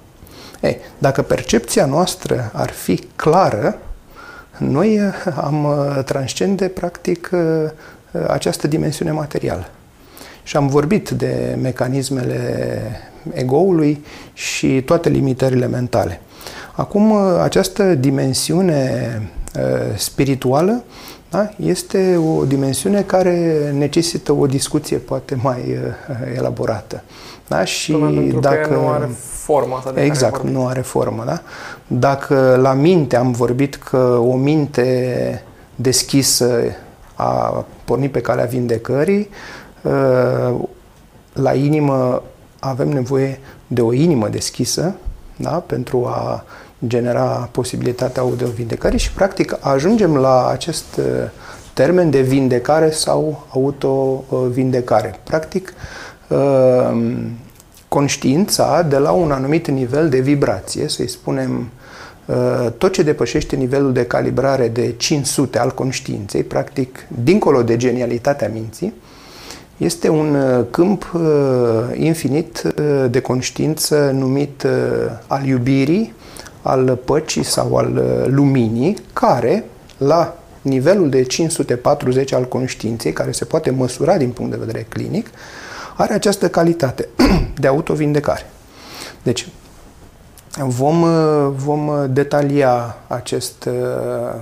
Ei, 0.60 0.78
dacă 0.98 1.22
percepția 1.22 1.86
noastră 1.86 2.50
ar 2.54 2.70
fi 2.70 2.96
clară, 3.16 3.78
noi 4.58 4.94
eh, 4.94 5.32
am 5.36 5.66
eh, 5.96 6.04
transcende, 6.04 6.68
practic, 6.68 7.30
eh, 7.32 7.70
această 8.28 8.66
dimensiune 8.66 9.10
materială. 9.10 9.68
Și 10.42 10.56
am 10.56 10.66
vorbit 10.66 11.10
de 11.10 11.58
mecanismele 11.60 12.80
egoului 13.32 14.04
și 14.32 14.82
toate 14.82 15.08
limitările 15.08 15.66
mentale. 15.66 16.20
Acum, 16.72 17.12
această 17.42 17.94
dimensiune 17.94 19.22
spirituală 19.96 20.84
da, 21.30 21.50
este 21.56 22.16
o 22.16 22.44
dimensiune 22.44 23.02
care 23.02 23.70
necesită 23.78 24.32
o 24.32 24.46
discuție 24.46 24.96
poate 24.96 25.34
mai 25.42 25.78
elaborată. 26.36 27.02
Da? 27.50 27.64
Și 27.64 27.92
dacă 28.40 28.74
nu 28.74 28.88
are 28.88 29.08
formă 29.20 29.74
asta 29.76 29.92
de 29.92 30.02
Exact, 30.02 30.36
care 30.36 30.50
nu 30.50 30.66
are 30.66 30.80
formă, 30.80 31.22
da? 31.26 31.42
Dacă 31.86 32.58
la 32.62 32.72
minte 32.72 33.16
am 33.16 33.32
vorbit 33.32 33.74
că 33.74 34.20
o 34.20 34.36
minte 34.36 35.44
deschisă 35.74 36.60
a 37.14 37.64
pornit 37.84 38.12
pe 38.12 38.20
calea 38.20 38.44
vindecării, 38.44 39.28
ă, 39.84 40.68
la 41.32 41.54
inimă 41.54 42.22
avem 42.58 42.88
nevoie 42.88 43.40
de 43.66 43.80
o 43.80 43.92
inimă 43.92 44.28
deschisă, 44.28 44.94
da? 45.36 45.62
pentru 45.66 46.06
a 46.06 46.44
genera 46.86 47.48
posibilitatea 47.52 48.24
de 48.36 48.44
vindecare 48.44 48.96
și 48.96 49.12
practic 49.12 49.56
ajungem 49.60 50.16
la 50.16 50.48
acest 50.48 51.00
termen 51.72 52.10
de 52.10 52.20
vindecare 52.20 52.90
sau 52.90 53.46
auto-vindecare. 53.48 55.20
Practic, 55.24 55.68
ă, 55.68 55.74
conștiința 57.90 58.82
de 58.82 58.96
la 58.96 59.10
un 59.10 59.30
anumit 59.30 59.68
nivel 59.68 60.08
de 60.08 60.20
vibrație, 60.20 60.88
să-i 60.88 61.08
spunem 61.08 61.68
uh, 62.24 62.70
tot 62.78 62.92
ce 62.92 63.02
depășește 63.02 63.56
nivelul 63.56 63.92
de 63.92 64.04
calibrare 64.04 64.68
de 64.68 64.94
500 64.96 65.58
al 65.58 65.70
conștiinței, 65.70 66.42
practic 66.42 67.06
dincolo 67.22 67.62
de 67.62 67.76
genialitatea 67.76 68.50
minții, 68.52 68.92
este 69.76 70.08
un 70.08 70.34
uh, 70.34 70.64
câmp 70.70 71.10
uh, 71.14 71.20
infinit 71.94 72.62
de 73.10 73.20
conștiință 73.20 74.10
numit 74.14 74.66
al 75.26 75.46
iubirii, 75.46 76.14
al 76.62 76.98
păcii 77.04 77.44
sau 77.44 77.76
al 77.76 78.02
luminii, 78.26 78.96
care 79.12 79.64
la 79.98 80.36
nivelul 80.62 81.08
de 81.08 81.22
540 81.22 82.32
al 82.32 82.44
conștiinței, 82.44 83.12
care 83.12 83.32
se 83.32 83.44
poate 83.44 83.70
măsura 83.70 84.16
din 84.16 84.30
punct 84.30 84.50
de 84.50 84.64
vedere 84.64 84.86
clinic, 84.88 85.30
are 86.00 86.14
această 86.14 86.48
calitate 86.48 87.08
de 87.60 87.66
autovindecare. 87.66 88.46
Deci, 89.22 89.48
vom, 90.58 91.04
vom 91.52 91.90
detalia 92.08 92.96
acest 93.06 93.64
uh, 93.64 94.34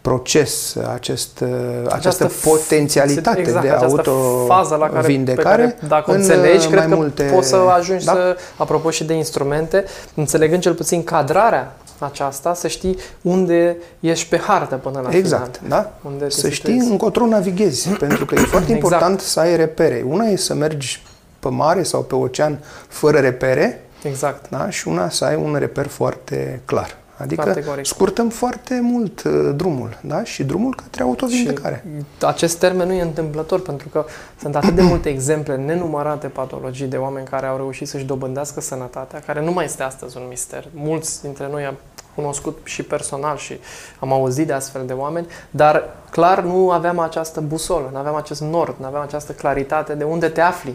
proces, 0.00 0.76
acest, 0.94 1.42
această, 1.42 1.94
această 1.94 2.30
potențialitate 2.48 3.38
exact, 3.38 3.64
de 3.64 3.70
autovindecare 3.70 5.76
dacă 5.88 6.10
în 6.10 6.16
înțelegi, 6.16 6.68
cred 6.68 6.88
că 6.88 6.94
multe... 6.94 7.22
poți 7.22 7.48
să 7.48 7.56
ajungi 7.56 8.04
da? 8.04 8.12
să, 8.12 8.36
apropo 8.56 8.90
și 8.90 9.04
de 9.04 9.14
instrumente, 9.14 9.84
înțelegând 10.14 10.62
cel 10.62 10.74
puțin 10.74 11.04
cadrarea 11.04 11.76
aceasta, 12.04 12.54
să 12.54 12.68
știi 12.68 12.96
unde 13.22 13.76
ești 14.00 14.28
pe 14.28 14.38
hartă 14.38 14.74
până 14.74 15.00
la 15.00 15.16
exact, 15.16 15.56
final. 15.56 15.70
da? 16.02 16.08
Unde 16.10 16.30
să 16.30 16.48
știi 16.48 16.78
încotro 16.78 17.26
navighezi, 17.26 17.88
pentru 18.06 18.24
că 18.24 18.34
e 18.34 18.38
foarte 18.38 18.72
exact. 18.72 18.82
important 18.82 19.20
să 19.20 19.40
ai 19.40 19.56
repere. 19.56 20.04
Una 20.06 20.24
e 20.24 20.36
să 20.36 20.54
mergi 20.54 21.02
pe 21.38 21.48
mare 21.48 21.82
sau 21.82 22.02
pe 22.02 22.14
ocean 22.14 22.58
fără 22.88 23.18
repere, 23.18 23.84
exact. 24.02 24.50
da? 24.50 24.70
și 24.70 24.88
una 24.88 25.08
să 25.08 25.24
ai 25.24 25.36
un 25.36 25.56
reper 25.58 25.86
foarte 25.86 26.60
clar. 26.64 26.96
Adică 27.18 27.42
foarte 27.42 27.82
scurtăm 27.82 28.28
foarte 28.28 28.80
mult 28.82 29.22
uh, 29.22 29.52
drumul, 29.56 29.98
da? 30.00 30.24
Și 30.24 30.44
drumul 30.44 30.74
către 30.74 31.02
autovindecare. 31.02 31.84
Și 32.18 32.24
acest 32.24 32.58
termen 32.58 32.86
nu 32.86 32.92
e 32.92 33.02
întâmplător, 33.02 33.60
pentru 33.60 33.88
că 33.88 34.04
sunt 34.40 34.56
atât 34.56 34.74
de 34.74 34.82
multe 34.82 35.08
exemple, 35.08 35.56
nenumărate 35.56 36.26
patologii 36.26 36.86
de 36.86 36.96
oameni 36.96 37.26
care 37.26 37.46
au 37.46 37.56
reușit 37.56 37.88
să-și 37.88 38.04
dobândească 38.04 38.60
sănătatea, 38.60 39.22
care 39.26 39.42
nu 39.42 39.52
mai 39.52 39.64
este 39.64 39.82
astăzi 39.82 40.16
un 40.16 40.22
mister. 40.28 40.68
Mulți 40.74 41.22
dintre 41.22 41.48
noi 41.50 41.64
am 41.64 41.76
cunoscut 42.20 42.58
și 42.64 42.82
personal 42.82 43.36
și 43.36 43.58
am 43.98 44.12
auzit 44.12 44.46
de 44.46 44.52
astfel 44.52 44.82
de 44.86 44.92
oameni, 44.92 45.26
dar 45.50 45.96
clar 46.10 46.42
nu 46.42 46.70
aveam 46.70 46.98
această 46.98 47.40
busolă, 47.40 47.88
nu 47.92 47.98
aveam 47.98 48.14
acest 48.14 48.40
nord, 48.40 48.74
nu 48.78 48.86
aveam 48.86 49.02
această 49.02 49.32
claritate 49.32 49.94
de 49.94 50.04
unde 50.04 50.28
te 50.28 50.40
afli 50.40 50.74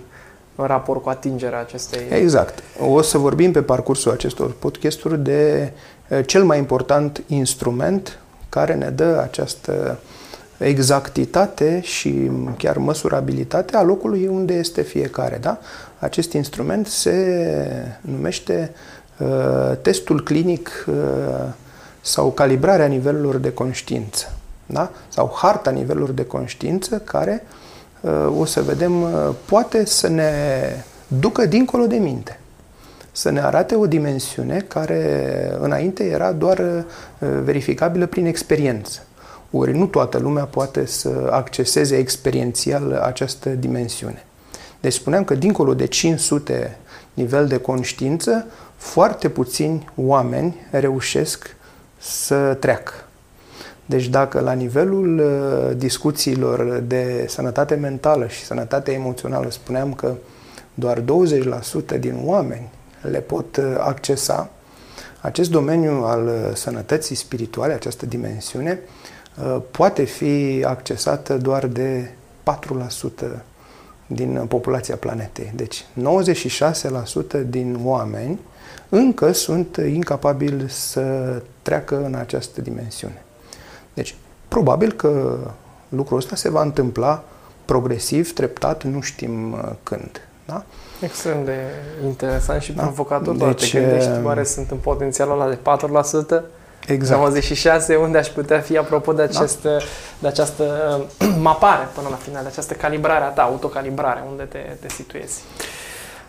în 0.56 0.66
raport 0.66 1.02
cu 1.04 1.10
atingerea 1.10 1.60
acestei... 1.60 2.02
Exact. 2.10 2.64
O 2.80 3.02
să 3.02 3.18
vorbim 3.18 3.52
pe 3.52 3.62
parcursul 3.62 4.12
acestor 4.12 4.52
podcasturi 4.52 5.20
de 5.20 5.72
Eh, 6.14 6.26
cel 6.26 6.44
mai 6.44 6.58
important 6.58 7.24
instrument 7.28 8.20
care 8.50 8.74
ne 8.74 8.90
dă 8.90 9.20
această 9.24 10.00
exactitate 10.58 11.82
și 11.82 12.32
chiar 12.58 12.78
măsurabilitate 12.78 13.76
a 13.78 13.82
locului 13.82 14.28
unde 14.28 14.54
este 14.54 14.82
fiecare. 14.82 15.38
Da? 15.42 15.60
Acest 16.00 16.34
instrument 16.34 16.88
se 16.88 17.98
numește 18.02 18.72
uh, 18.72 18.78
testul 19.82 20.24
clinic 20.24 20.86
uh, 20.88 20.96
sau 22.02 22.32
calibrarea 22.32 22.86
nivelurilor 22.86 23.38
de 23.38 23.54
conștiință. 23.54 24.32
Da? 24.66 24.92
Sau 25.08 25.34
harta 25.36 25.72
nivelurilor 25.72 26.10
de 26.10 26.26
conștiință 26.26 26.98
care 26.98 27.46
o 28.40 28.46
să 28.46 28.62
vedem, 28.62 28.92
poate 29.46 29.86
să 29.86 30.08
ne 30.08 30.32
ducă 31.08 31.46
dincolo 31.46 31.86
de 31.86 31.96
minte. 31.96 32.40
Să 33.12 33.30
ne 33.30 33.42
arate 33.42 33.76
o 33.76 33.88
dimensiune 33.88 34.66
care 34.68 35.58
înainte 35.60 36.04
era 36.04 36.32
doar 36.32 36.86
verificabilă 37.44 38.06
prin 38.06 38.26
experiență. 38.26 39.02
Ori 39.52 39.78
nu 39.78 39.86
toată 39.86 40.18
lumea 40.18 40.44
poate 40.44 40.86
să 40.86 41.28
acceseze 41.32 41.98
experiențial 41.98 42.94
această 42.94 43.50
dimensiune. 43.50 44.26
Deci 44.80 44.94
spuneam 44.94 45.24
că 45.24 45.36
dincolo 45.36 45.74
de 45.74 45.86
500 45.86 46.78
nivel 47.14 47.48
de 47.48 47.58
conștiință, 47.58 48.46
foarte 48.84 49.30
puțini 49.30 49.90
oameni 49.96 50.56
reușesc 50.72 51.56
să 51.98 52.54
treacă. 52.54 52.94
Deci 53.86 54.08
dacă 54.08 54.40
la 54.40 54.52
nivelul 54.54 55.20
uh, 55.20 55.78
discuțiilor 55.78 56.84
de 56.88 57.26
sănătate 57.28 57.76
mentală 57.76 58.28
și 58.28 58.44
sănătate 58.44 58.92
emoțională 58.92 59.52
spuneam 59.52 59.94
că 59.94 60.14
doar 60.74 61.04
20% 61.96 62.00
din 62.00 62.22
oameni 62.24 62.70
le 63.02 63.20
pot 63.20 63.58
uh, 63.58 63.76
accesa, 63.78 64.50
acest 65.22 65.50
domeniu 65.50 65.92
al 65.92 66.26
uh, 66.26 66.56
sănătății 66.56 67.16
spirituale, 67.16 67.74
această 67.74 68.06
dimensiune, 68.06 68.80
poate 69.72 70.04
fi 70.04 70.64
accesată 70.68 71.38
doar 71.38 71.66
de 71.66 72.12
4% 72.44 73.28
din 74.08 74.46
populația 74.48 74.96
planetei. 74.96 75.52
Deci 75.56 75.86
96% 77.44 77.48
din 77.50 77.80
oameni 77.84 78.40
încă 78.96 79.32
sunt 79.32 79.78
incapabili 79.78 80.70
să 80.70 81.02
treacă 81.62 82.04
în 82.06 82.14
această 82.14 82.62
dimensiune. 82.62 83.24
Deci, 83.94 84.16
probabil 84.48 84.92
că 84.92 85.38
lucrul 85.90 86.18
ăsta 86.18 86.36
se 86.36 86.50
va 86.50 86.62
întâmpla 86.62 87.24
progresiv, 87.66 88.34
treptat, 88.34 88.84
nu 88.84 89.02
știm 89.02 89.52
uh, 89.52 89.60
când. 89.84 90.28
Da? 90.46 90.64
Extrem 91.02 91.46
de 91.46 91.58
interesant 92.06 92.62
și 92.62 92.72
da. 92.72 92.82
provocator, 92.82 93.36
deci, 93.36 93.72
te 93.72 93.80
gândești 93.80 94.10
uh, 94.10 94.24
oare 94.24 94.44
sunt 94.44 94.72
în 94.72 94.78
potențialul 94.78 95.42
ăla 95.42 95.50
de 95.50 95.58
4%? 96.38 96.42
Exact. 96.88 97.20
96, 97.20 97.96
unde 97.96 98.18
aș 98.18 98.28
putea 98.28 98.60
fi, 98.60 98.78
apropo 98.78 99.14
de, 99.14 99.22
acest, 99.22 99.62
da? 99.64 99.78
de 100.20 100.28
această 100.28 100.64
uh, 101.20 101.36
mapare 101.50 101.88
până 101.96 102.08
la 102.10 102.16
final, 102.16 102.42
de 102.42 102.48
această 102.48 102.74
calibrare 102.74 103.24
a 103.24 103.30
ta, 103.30 103.42
autocalibrare, 103.42 104.24
unde 104.30 104.44
te, 104.44 104.58
te 104.80 104.90
situezi. 104.90 105.42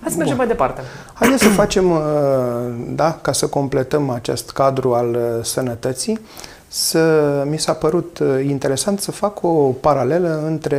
Hai 0.01 0.11
să 0.11 0.17
mergem 0.17 0.37
mai 0.37 0.47
departe. 0.47 0.81
Haideți 1.15 1.43
să 1.43 1.49
facem, 1.49 1.91
uh, 1.91 1.99
da, 2.89 3.19
ca 3.23 3.33
să 3.33 3.47
completăm 3.47 4.11
acest 4.11 4.51
cadru 4.51 4.95
al 4.95 5.09
uh, 5.09 5.45
sănătății, 5.45 6.21
să, 6.69 7.43
mi 7.51 7.59
s-a 7.59 7.73
părut 7.73 8.23
interesant 8.47 9.01
să 9.01 9.11
fac 9.11 9.43
o 9.43 9.49
paralelă 9.81 10.43
între 10.47 10.79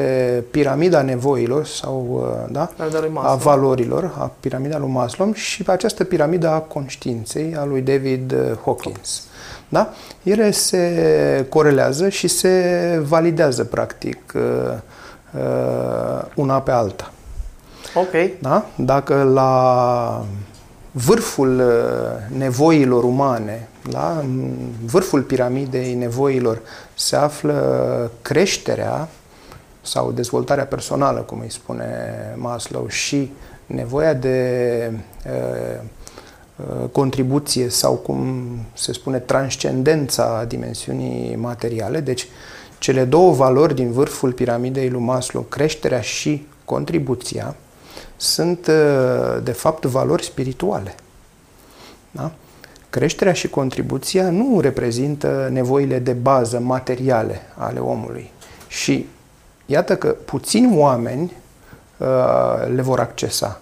piramida 0.51 1.01
nevoilor 1.01 1.65
sau 1.65 2.27
da, 2.51 2.69
a 3.13 3.35
valorilor, 3.35 4.15
a 4.17 4.31
piramida 4.39 4.77
lui 4.77 4.89
Maslow 4.89 5.33
și 5.33 5.63
această 5.65 6.03
piramida 6.03 6.51
a 6.51 6.59
conștiinței 6.59 7.55
a 7.55 7.65
lui 7.65 7.81
David 7.81 8.35
Hawkins. 8.63 9.23
Da? 9.69 9.93
Ele 10.23 10.51
se 10.51 11.45
corelează 11.49 12.09
și 12.09 12.27
se 12.27 13.01
validează, 13.07 13.63
practic, 13.63 14.33
uh, 14.35 14.41
uh, 15.33 16.25
una 16.35 16.61
pe 16.61 16.71
alta. 16.71 17.11
Ok. 17.93 18.39
Da? 18.39 18.65
Dacă 18.75 19.23
la 19.23 20.25
vârful 20.91 21.59
uh, 21.59 22.37
nevoilor 22.37 23.03
umane, 23.03 23.67
la 23.91 24.25
vârful 24.85 25.21
piramidei 25.21 25.93
nevoilor 25.93 26.61
se 26.93 27.15
află 27.15 28.11
creșterea 28.21 29.09
sau 29.81 30.11
dezvoltarea 30.11 30.65
personală, 30.65 31.19
cum 31.19 31.39
îi 31.39 31.51
spune 31.51 31.85
Maslow, 32.35 32.87
și 32.87 33.31
nevoia 33.65 34.13
de 34.13 34.91
uh, 35.25 35.83
Uh, 36.55 36.89
contribuție 36.91 37.69
sau, 37.69 37.93
cum 37.93 38.47
se 38.73 38.93
spune, 38.93 39.19
transcendența 39.19 40.45
dimensiunii 40.47 41.35
materiale. 41.35 41.99
Deci, 41.99 42.27
cele 42.79 43.03
două 43.03 43.33
valori 43.33 43.75
din 43.75 43.91
vârful 43.91 44.31
piramidei 44.31 44.89
lui 44.89 45.01
Maslow, 45.01 45.41
creșterea 45.41 46.01
și 46.01 46.47
contribuția, 46.65 47.55
sunt, 48.17 48.67
uh, 48.67 49.43
de 49.43 49.51
fapt, 49.51 49.85
valori 49.85 50.23
spirituale. 50.23 50.95
Da? 52.11 52.31
Creșterea 52.89 53.33
și 53.33 53.49
contribuția 53.49 54.29
nu 54.29 54.59
reprezintă 54.59 55.49
nevoile 55.51 55.99
de 55.99 56.13
bază 56.13 56.59
materiale 56.59 57.41
ale 57.57 57.79
omului. 57.79 58.31
Și 58.67 59.07
iată 59.65 59.95
că 59.95 60.07
puțini 60.07 60.77
oameni 60.77 61.31
uh, 61.97 62.07
le 62.75 62.81
vor 62.81 62.99
accesa. 62.99 63.61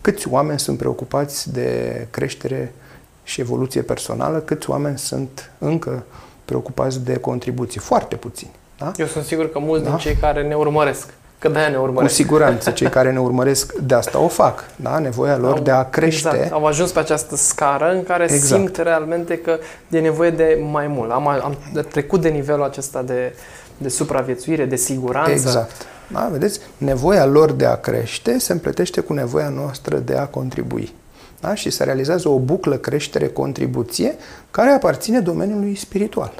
Câți 0.00 0.28
oameni 0.28 0.58
sunt 0.58 0.78
preocupați 0.78 1.52
de 1.52 2.06
creștere 2.10 2.74
și 3.22 3.40
evoluție 3.40 3.82
personală, 3.82 4.38
câți 4.38 4.70
oameni 4.70 4.98
sunt 4.98 5.50
încă 5.58 6.04
preocupați 6.44 7.04
de 7.04 7.16
contribuții? 7.16 7.80
Foarte 7.80 8.16
puțini. 8.16 8.50
Da? 8.78 8.92
Eu 8.96 9.06
sunt 9.06 9.24
sigur 9.24 9.52
că 9.52 9.58
mulți 9.58 9.84
da? 9.84 9.90
din 9.90 9.98
cei 9.98 10.14
care 10.14 10.42
ne 10.42 10.54
urmăresc 10.54 11.14
Că 11.38 11.48
de 11.48 11.58
ne 11.58 11.76
urmăresc. 11.76 12.14
Cu 12.14 12.22
siguranță, 12.22 12.70
cei 12.70 12.88
care 12.88 13.12
ne 13.12 13.20
urmăresc 13.20 13.72
de 13.72 13.94
asta 13.94 14.18
o 14.18 14.28
fac, 14.28 14.64
da? 14.76 14.98
Nevoia 14.98 15.36
lor 15.36 15.56
au, 15.56 15.62
de 15.62 15.70
a 15.70 15.84
crește. 15.84 16.28
Exact, 16.28 16.52
au 16.52 16.66
ajuns 16.66 16.90
pe 16.90 16.98
această 16.98 17.36
scară 17.36 17.92
în 17.92 18.02
care 18.02 18.22
exact. 18.22 18.44
simt 18.44 18.76
realmente 18.76 19.38
că 19.38 19.58
e 19.90 19.98
nevoie 19.98 20.30
de 20.30 20.58
mai 20.70 20.86
mult. 20.86 21.10
Am, 21.10 21.28
am 21.28 21.56
trecut 21.90 22.20
de 22.20 22.28
nivelul 22.28 22.64
acesta 22.64 23.02
de, 23.02 23.34
de 23.78 23.88
supraviețuire, 23.88 24.64
de 24.64 24.76
siguranță. 24.76 25.30
Exact. 25.30 25.86
Da? 26.12 26.28
Vedeți? 26.32 26.60
Nevoia 26.78 27.24
lor 27.24 27.52
de 27.52 27.64
a 27.64 27.76
crește 27.76 28.38
se 28.38 28.52
împletește 28.52 29.00
cu 29.00 29.12
nevoia 29.12 29.48
noastră 29.48 29.96
de 29.96 30.16
a 30.16 30.26
contribui. 30.26 30.94
Da? 31.40 31.54
Și 31.54 31.70
se 31.70 31.84
realizează 31.84 32.28
o 32.28 32.38
buclă 32.38 32.76
creștere-contribuție 32.76 34.14
care 34.50 34.70
aparține 34.70 35.20
domeniului 35.20 35.74
spiritual. 35.74 36.32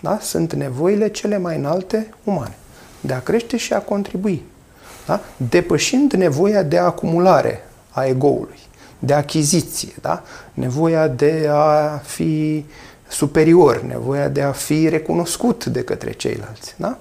Da? 0.00 0.18
Sunt 0.20 0.52
nevoile 0.52 1.08
cele 1.08 1.38
mai 1.38 1.56
înalte 1.56 2.14
umane. 2.24 2.56
De 3.04 3.12
a 3.12 3.20
crește 3.20 3.56
și 3.56 3.72
a 3.72 3.78
contribui. 3.78 4.42
Da? 5.06 5.20
Depășind 5.36 6.12
nevoia 6.12 6.62
de 6.62 6.78
acumulare 6.78 7.64
a 7.90 8.04
egoului, 8.04 8.58
de 8.98 9.12
achiziție, 9.12 9.92
da? 10.00 10.22
nevoia 10.54 11.08
de 11.08 11.48
a 11.50 12.00
fi 12.04 12.64
superior, 13.08 13.82
nevoia 13.82 14.28
de 14.28 14.42
a 14.42 14.52
fi 14.52 14.88
recunoscut 14.88 15.64
de 15.64 15.82
către 15.82 16.12
ceilalți. 16.12 16.74
Da? 16.76 16.98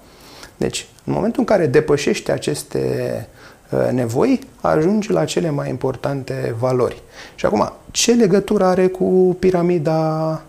Deci, 0.57 0.87
în 1.03 1.13
momentul 1.13 1.39
în 1.39 1.45
care 1.45 1.65
depășești 1.65 2.31
aceste 2.31 3.27
uh, 3.69 3.89
nevoi, 3.91 4.39
ajungi 4.61 5.11
la 5.11 5.25
cele 5.25 5.49
mai 5.49 5.69
importante 5.69 6.55
valori. 6.59 7.01
Și 7.35 7.45
acum, 7.45 7.73
ce 7.91 8.11
legătură 8.11 8.65
are 8.65 8.87
cu 8.87 9.35
piramida 9.39 10.41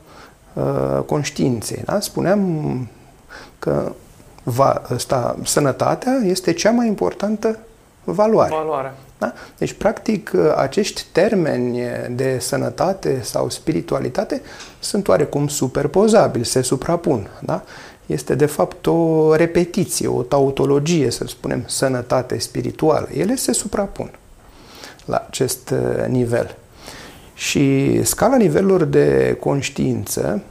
uh, 0.52 1.02
conștiinței? 1.06 1.82
Da? 1.84 2.00
Spuneam 2.00 2.88
că 3.58 3.92
va, 4.42 4.82
asta, 4.94 5.36
sănătatea 5.44 6.20
este 6.24 6.52
cea 6.52 6.70
mai 6.70 6.86
importantă 6.86 7.58
valoare. 8.04 8.54
Valoare. 8.54 8.92
Da? 9.18 9.32
Deci, 9.58 9.72
practic, 9.72 10.30
uh, 10.34 10.52
acești 10.56 11.04
termeni 11.12 11.80
de 12.10 12.38
sănătate 12.40 13.20
sau 13.22 13.48
spiritualitate 13.48 14.42
sunt 14.80 15.08
oarecum 15.08 15.48
superpozabili, 15.48 16.44
se 16.44 16.62
suprapun. 16.62 17.28
Da? 17.40 17.62
este 18.06 18.34
de 18.34 18.46
fapt 18.46 18.86
o 18.86 19.34
repetiție, 19.34 20.08
o 20.08 20.22
tautologie, 20.22 21.10
să 21.10 21.24
spunem, 21.26 21.62
sănătate 21.66 22.38
spirituală. 22.38 23.08
Ele 23.14 23.34
se 23.34 23.52
suprapun 23.52 24.10
la 25.04 25.24
acest 25.28 25.70
uh, 25.70 26.06
nivel. 26.06 26.56
Și 27.34 28.00
scala 28.04 28.36
nivelurilor 28.36 28.84
de 28.84 29.36
conștiință 29.40 30.42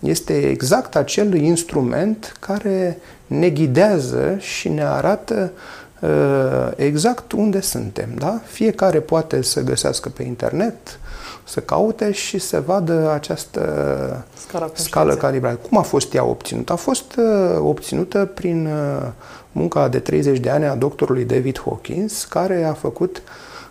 este 0.00 0.48
exact 0.48 0.96
acel 0.96 1.34
instrument 1.34 2.36
care 2.40 2.98
ne 3.26 3.48
ghidează 3.48 4.36
și 4.38 4.68
ne 4.68 4.84
arată 4.84 5.52
uh, 6.00 6.70
exact 6.76 7.32
unde 7.32 7.60
suntem. 7.60 8.08
Da? 8.18 8.40
Fiecare 8.44 9.00
poate 9.00 9.42
să 9.42 9.60
găsească 9.60 10.08
pe 10.08 10.22
internet 10.22 10.98
să 11.44 11.60
caute 11.60 12.12
și 12.12 12.38
să 12.38 12.62
vadă 12.66 13.10
această 13.14 14.24
scală 14.72 15.14
calibrată. 15.14 15.58
Cum 15.68 15.78
a 15.78 15.82
fost 15.82 16.14
ea 16.14 16.24
obținută? 16.24 16.72
A 16.72 16.76
fost 16.76 17.16
uh, 17.16 17.58
obținută 17.58 18.30
prin 18.34 18.66
uh, 18.66 19.08
munca 19.52 19.88
de 19.88 19.98
30 19.98 20.38
de 20.38 20.50
ani 20.50 20.64
a 20.64 20.74
doctorului 20.74 21.24
David 21.24 21.60
Hawkins, 21.64 22.24
care 22.24 22.64
a 22.64 22.72
făcut 22.72 23.22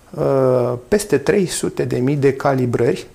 uh, 0.09 0.73
peste 0.87 1.17
300 1.17 1.83
de 1.83 1.97
mii 1.97 2.15
de 2.15 2.33
calibrări 2.33 3.07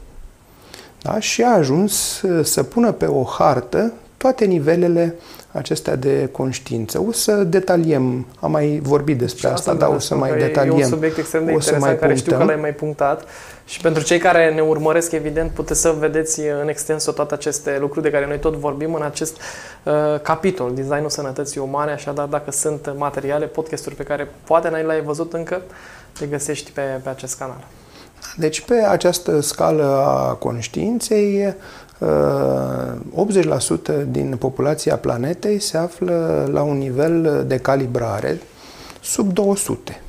da? 1.02 1.20
și 1.20 1.42
a 1.42 1.54
ajuns 1.54 2.22
uh, 2.22 2.44
să 2.44 2.62
pună 2.62 2.92
pe 2.92 3.06
o 3.06 3.22
hartă 3.22 3.92
toate 4.16 4.44
nivelele 4.44 5.14
acestea 5.58 5.96
de 5.96 6.28
conștiință. 6.32 7.02
O 7.08 7.12
să 7.12 7.32
detaliem, 7.32 8.26
am 8.40 8.50
mai 8.50 8.80
vorbit 8.82 9.18
despre 9.18 9.48
asta, 9.48 9.74
dar 9.74 9.88
o 9.88 9.98
să 9.98 10.14
mai 10.14 10.38
detaliem. 10.38 10.78
E 10.78 10.82
un 10.82 10.88
subiect 10.88 11.18
extrem 11.18 11.44
de 11.44 11.52
interesant 11.52 11.98
care 11.98 12.14
știu 12.14 12.36
că 12.36 12.44
l-ai 12.44 12.58
mai 12.60 12.74
punctat 12.74 13.24
și 13.64 13.80
pentru 13.80 14.02
cei 14.02 14.18
care 14.18 14.54
ne 14.54 14.60
urmăresc, 14.60 15.12
evident, 15.12 15.50
puteți 15.50 15.80
să 15.80 15.94
vedeți 15.98 16.40
în 16.62 16.68
extens 16.68 17.04
toate 17.04 17.34
aceste 17.34 17.76
lucruri 17.80 18.04
de 18.04 18.10
care 18.10 18.26
noi 18.26 18.38
tot 18.38 18.54
vorbim 18.54 18.94
în 18.94 19.02
acest 19.02 19.36
uh, 19.82 20.20
capitol, 20.22 20.74
designul 20.74 21.10
sănătății 21.10 21.60
umane, 21.60 21.90
așadar 21.90 22.26
dacă 22.26 22.50
sunt 22.50 22.94
materiale, 22.96 23.46
podcasturi 23.46 23.94
pe 23.94 24.02
care 24.02 24.28
poate 24.44 24.68
n-ai 24.68 24.84
le-ai 24.84 25.02
văzut 25.02 25.32
încă, 25.32 25.62
le 26.18 26.26
găsești 26.26 26.70
pe, 26.70 26.80
pe 27.02 27.08
acest 27.08 27.38
canal. 27.38 27.64
Deci 28.36 28.60
pe 28.60 28.74
această 28.74 29.40
scală 29.40 29.84
a 29.84 30.32
conștiinței 30.32 31.54
80% 32.00 32.04
din 34.10 34.36
populația 34.38 34.96
planetei 34.96 35.60
se 35.60 35.76
află 35.76 36.48
la 36.52 36.62
un 36.62 36.78
nivel 36.78 37.44
de 37.46 37.56
calibrare 37.56 38.40
sub 39.02 39.32
200. 39.32 40.00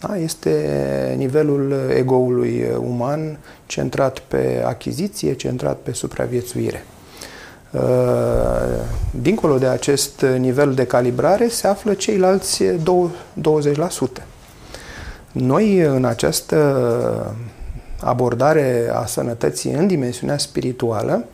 Da? 0.00 0.16
Este 0.16 1.14
nivelul 1.16 1.74
egoului 1.96 2.66
uman 2.78 3.38
centrat 3.66 4.18
pe 4.18 4.62
achiziție, 4.66 5.34
centrat 5.34 5.76
pe 5.76 5.92
supraviețuire. 5.92 6.84
Dincolo 9.10 9.58
de 9.58 9.66
acest 9.66 10.24
nivel 10.38 10.74
de 10.74 10.86
calibrare 10.86 11.48
se 11.48 11.66
află 11.66 11.94
ceilalți 11.94 12.64
20%. 12.64 12.68
Noi, 15.32 15.78
în 15.78 16.04
această 16.04 17.36
abordare 18.00 18.90
a 18.92 19.06
sănătății 19.06 19.72
în 19.72 19.86
dimensiunea 19.86 20.38
spirituală, 20.38 21.24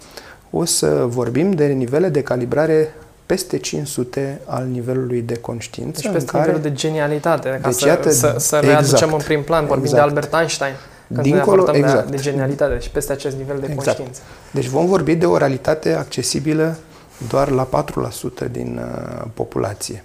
o 0.51 0.65
să 0.65 1.05
vorbim 1.07 1.53
de 1.53 1.67
nivele 1.67 2.09
de 2.09 2.23
calibrare 2.23 2.95
peste 3.27 3.59
500 3.59 4.41
al 4.45 4.67
nivelului 4.67 5.23
de 5.23 5.35
conștiință. 5.35 6.01
Deci 6.01 6.13
peste 6.13 6.31
care... 6.31 6.45
nivelul 6.45 6.69
de 6.69 6.73
genialitate, 6.73 7.59
ca 7.63 7.69
deci, 7.69 7.79
să, 7.79 7.87
iată, 7.87 8.11
să, 8.11 8.35
să 8.39 8.57
readucem 8.57 8.95
exact, 8.95 9.13
în 9.13 9.19
prim 9.19 9.43
plan, 9.43 9.67
vorbim 9.67 9.85
exact. 9.85 10.03
de 10.03 10.09
Albert 10.09 10.35
Einstein, 10.35 10.75
când 11.07 11.21
Dincolo, 11.21 11.71
ne 11.71 11.79
exact. 11.79 12.11
de, 12.11 12.17
de 12.17 12.23
genialitate 12.23 12.79
și 12.79 12.91
peste 12.91 13.13
acest 13.13 13.37
nivel 13.37 13.57
de 13.61 13.67
exact. 13.71 13.85
conștiință. 13.85 14.21
Deci 14.51 14.67
vom 14.67 14.87
vorbi 14.87 15.15
de 15.15 15.27
o 15.27 15.37
realitate 15.37 15.93
accesibilă 15.93 16.77
doar 17.29 17.51
la 17.51 17.69
4% 18.47 18.51
din 18.51 18.81
uh, 18.83 19.25
populație. 19.35 20.05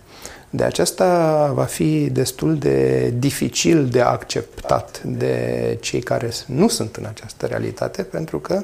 De 0.50 0.64
aceasta 0.64 1.06
va 1.54 1.64
fi 1.64 2.10
destul 2.10 2.58
de 2.58 3.10
dificil 3.18 3.88
de 3.88 4.02
acceptat 4.02 5.02
de 5.04 5.78
cei 5.82 6.00
care 6.00 6.30
nu 6.46 6.68
sunt 6.68 6.96
în 6.96 7.06
această 7.06 7.46
realitate, 7.46 8.04
pentru 8.04 8.40
că 8.40 8.64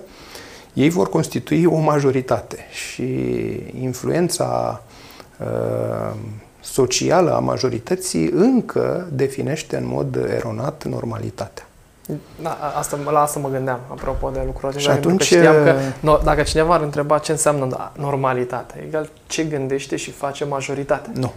ei 0.73 0.89
vor 0.89 1.09
constitui 1.09 1.65
o 1.65 1.77
majoritate 1.77 2.57
și 2.71 3.03
influența 3.81 4.81
uh, 5.39 6.15
socială 6.61 7.35
a 7.35 7.39
majorității 7.39 8.29
încă 8.29 9.07
definește 9.11 9.77
în 9.77 9.87
mod 9.87 10.15
eronat 10.15 10.83
normalitatea. 10.85 11.65
Da, 12.41 12.57
asta, 12.77 12.99
la 13.11 13.19
asta 13.21 13.39
mă 13.39 13.49
gândeam, 13.49 13.79
apropo 13.87 14.29
de 14.29 14.41
lucrul 14.45 14.69
acesta. 14.69 14.91
Și 14.91 14.97
atunci... 14.97 15.23
Știam 15.23 15.63
că 15.63 15.75
no, 15.99 16.19
dacă 16.23 16.41
cineva 16.41 16.73
ar 16.73 16.81
întreba 16.81 17.17
ce 17.17 17.31
înseamnă 17.31 17.91
normalitate, 17.97 18.83
egal 18.87 19.09
ce 19.27 19.43
gândește 19.43 19.95
și 19.95 20.11
face 20.11 20.45
majoritatea. 20.45 21.11
Nu. 21.15 21.33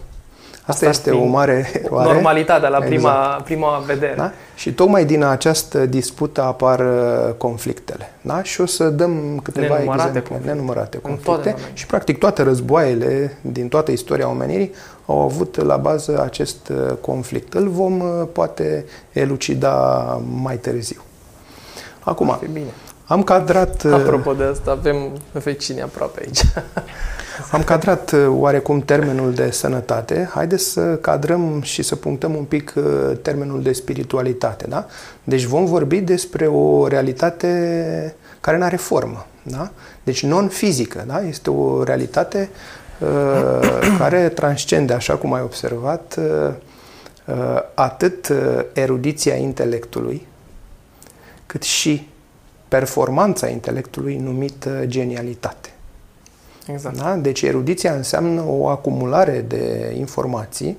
Asta, 0.69 0.85
este 0.89 1.11
o 1.11 1.25
mare 1.25 1.71
eroare. 1.83 2.11
Normalitatea 2.13 2.69
la 2.69 2.79
prima, 2.79 3.23
exact. 3.25 3.43
prima 3.43 3.83
vedere. 3.85 4.13
Da? 4.15 4.31
Și 4.55 4.73
tocmai 4.73 5.05
din 5.05 5.23
această 5.23 5.85
dispută 5.85 6.41
apar 6.41 6.79
uh, 6.79 7.33
conflictele. 7.37 8.11
Da? 8.21 8.43
Și 8.43 8.61
o 8.61 8.65
să 8.65 8.89
dăm 8.89 9.39
câteva 9.43 9.73
nenumărate 9.73 10.07
exemple. 10.07 10.21
Conflicte. 10.21 10.53
Nenumărate 10.53 10.97
conflicte. 10.97 11.55
Și 11.73 11.85
practic 11.85 12.17
toate 12.17 12.43
războaiele 12.43 13.37
din 13.41 13.67
toată 13.67 13.91
istoria 13.91 14.29
omenirii 14.29 14.71
au 15.05 15.21
avut 15.21 15.61
la 15.61 15.77
bază 15.77 16.21
acest 16.23 16.69
uh, 16.69 16.93
conflict. 17.01 17.53
Îl 17.53 17.67
vom 17.67 17.99
uh, 17.99 18.27
poate 18.31 18.85
elucida 19.11 19.71
mai 20.41 20.57
târziu. 20.57 21.01
Acum, 21.99 22.39
bine. 22.51 22.73
am 23.05 23.23
cadrat... 23.23 23.85
Apropo 23.85 24.33
de 24.33 24.43
asta, 24.43 24.71
avem 24.71 24.95
vecinii 25.31 25.81
aproape 25.81 26.19
aici. 26.25 26.41
Am 27.51 27.63
cadrat 27.63 28.11
uh, 28.11 28.25
oarecum 28.29 28.79
termenul 28.81 29.33
de 29.33 29.51
sănătate. 29.51 30.29
Haideți 30.33 30.63
să 30.63 30.95
cadrăm 30.95 31.61
și 31.61 31.81
să 31.83 31.95
punctăm 31.95 32.35
un 32.35 32.43
pic 32.43 32.73
uh, 32.75 33.17
termenul 33.21 33.61
de 33.61 33.73
spiritualitate. 33.73 34.65
Da? 34.67 34.85
Deci 35.23 35.43
vom 35.43 35.65
vorbi 35.65 35.99
despre 35.99 36.47
o 36.47 36.87
realitate 36.87 38.15
care 38.39 38.57
nu 38.57 38.63
are 38.63 38.75
formă. 38.75 39.25
Da? 39.43 39.71
Deci 40.03 40.23
non-fizică. 40.23 41.03
Da? 41.07 41.21
Este 41.21 41.49
o 41.49 41.83
realitate 41.83 42.49
uh, 42.99 43.95
care 43.99 44.29
transcende, 44.29 44.93
așa 44.93 45.15
cum 45.15 45.33
ai 45.33 45.41
observat, 45.41 46.15
uh, 46.17 46.53
uh, 47.25 47.59
atât 47.73 48.31
erudiția 48.73 49.35
intelectului, 49.35 50.27
cât 51.45 51.63
și 51.63 52.07
performanța 52.67 53.47
intelectului 53.47 54.15
numită 54.17 54.83
genialitate. 54.85 55.69
Exact. 56.73 56.97
Da? 56.97 57.15
Deci 57.15 57.41
erudiția 57.41 57.93
înseamnă 57.93 58.43
o 58.47 58.67
acumulare 58.67 59.45
de 59.47 59.93
informații 59.97 60.77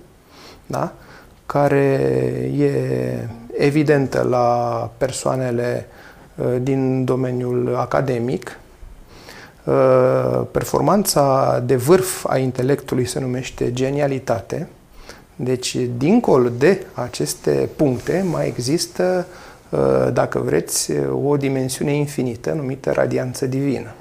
da? 0.67 0.93
care 1.47 1.99
e 2.59 2.73
evidentă 3.57 4.27
la 4.31 4.91
persoanele 4.97 5.87
uh, 6.35 6.47
din 6.63 7.05
domeniul 7.05 7.77
academic. 7.77 8.59
Uh, 9.65 10.43
performanța 10.51 11.63
de 11.67 11.77
vârf 11.77 12.27
a 12.29 12.39
intelectului 12.39 13.07
se 13.07 13.21
numește 13.21 13.73
genialitate. 13.73 14.69
Deci, 15.37 15.77
dincolo 15.97 16.49
de 16.49 16.87
aceste 16.95 17.69
puncte, 17.77 18.25
mai 18.31 18.47
există, 18.47 19.27
uh, 19.71 20.09
dacă 20.13 20.39
vreți, 20.39 20.93
o 21.25 21.37
dimensiune 21.37 21.95
infinită 21.95 22.53
numită 22.53 22.91
radianță 22.91 23.47
divină 23.47 23.95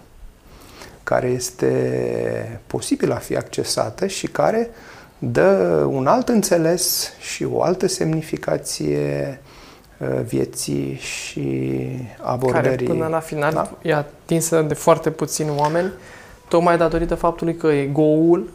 care 1.09 1.27
este 1.27 2.59
posibil 2.67 3.11
a 3.11 3.15
fi 3.15 3.35
accesată 3.35 4.07
și 4.07 4.27
care 4.27 4.69
dă 5.17 5.51
un 5.89 6.07
alt 6.07 6.29
înțeles 6.29 7.11
și 7.19 7.47
o 7.51 7.63
altă 7.63 7.87
semnificație 7.87 9.41
uh, 9.97 10.07
vieții 10.25 10.97
și 11.01 11.79
abordării. 12.21 12.69
Care 12.69 12.83
până 12.83 13.07
la 13.07 13.19
final 13.19 13.53
da? 13.53 13.71
e 13.81 13.93
atinsă 13.93 14.61
de 14.61 14.73
foarte 14.73 15.09
puțini 15.09 15.49
oameni, 15.57 15.91
tocmai 16.47 16.77
datorită 16.77 17.15
faptului 17.15 17.55
că 17.55 17.67
egoul 17.67 18.49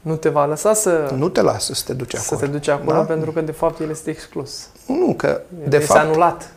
nu 0.00 0.16
te 0.16 0.28
va 0.28 0.46
lăsa 0.46 0.74
să... 0.74 1.12
Nu 1.16 1.28
te 1.28 1.42
lasă 1.42 1.74
să 1.74 1.82
te 1.86 1.92
duci 1.92 2.14
acolo. 2.14 2.40
Să 2.40 2.46
te 2.46 2.50
duci 2.50 2.68
acolo, 2.68 2.98
da? 2.98 3.04
pentru 3.04 3.30
că 3.30 3.40
de 3.40 3.52
fapt 3.52 3.80
el 3.80 3.90
este 3.90 4.10
exclus. 4.10 4.68
Nu, 4.86 5.14
că 5.16 5.40
de 5.68 5.76
este 5.76 5.92
fapt... 5.92 6.04
anulat. 6.04 6.52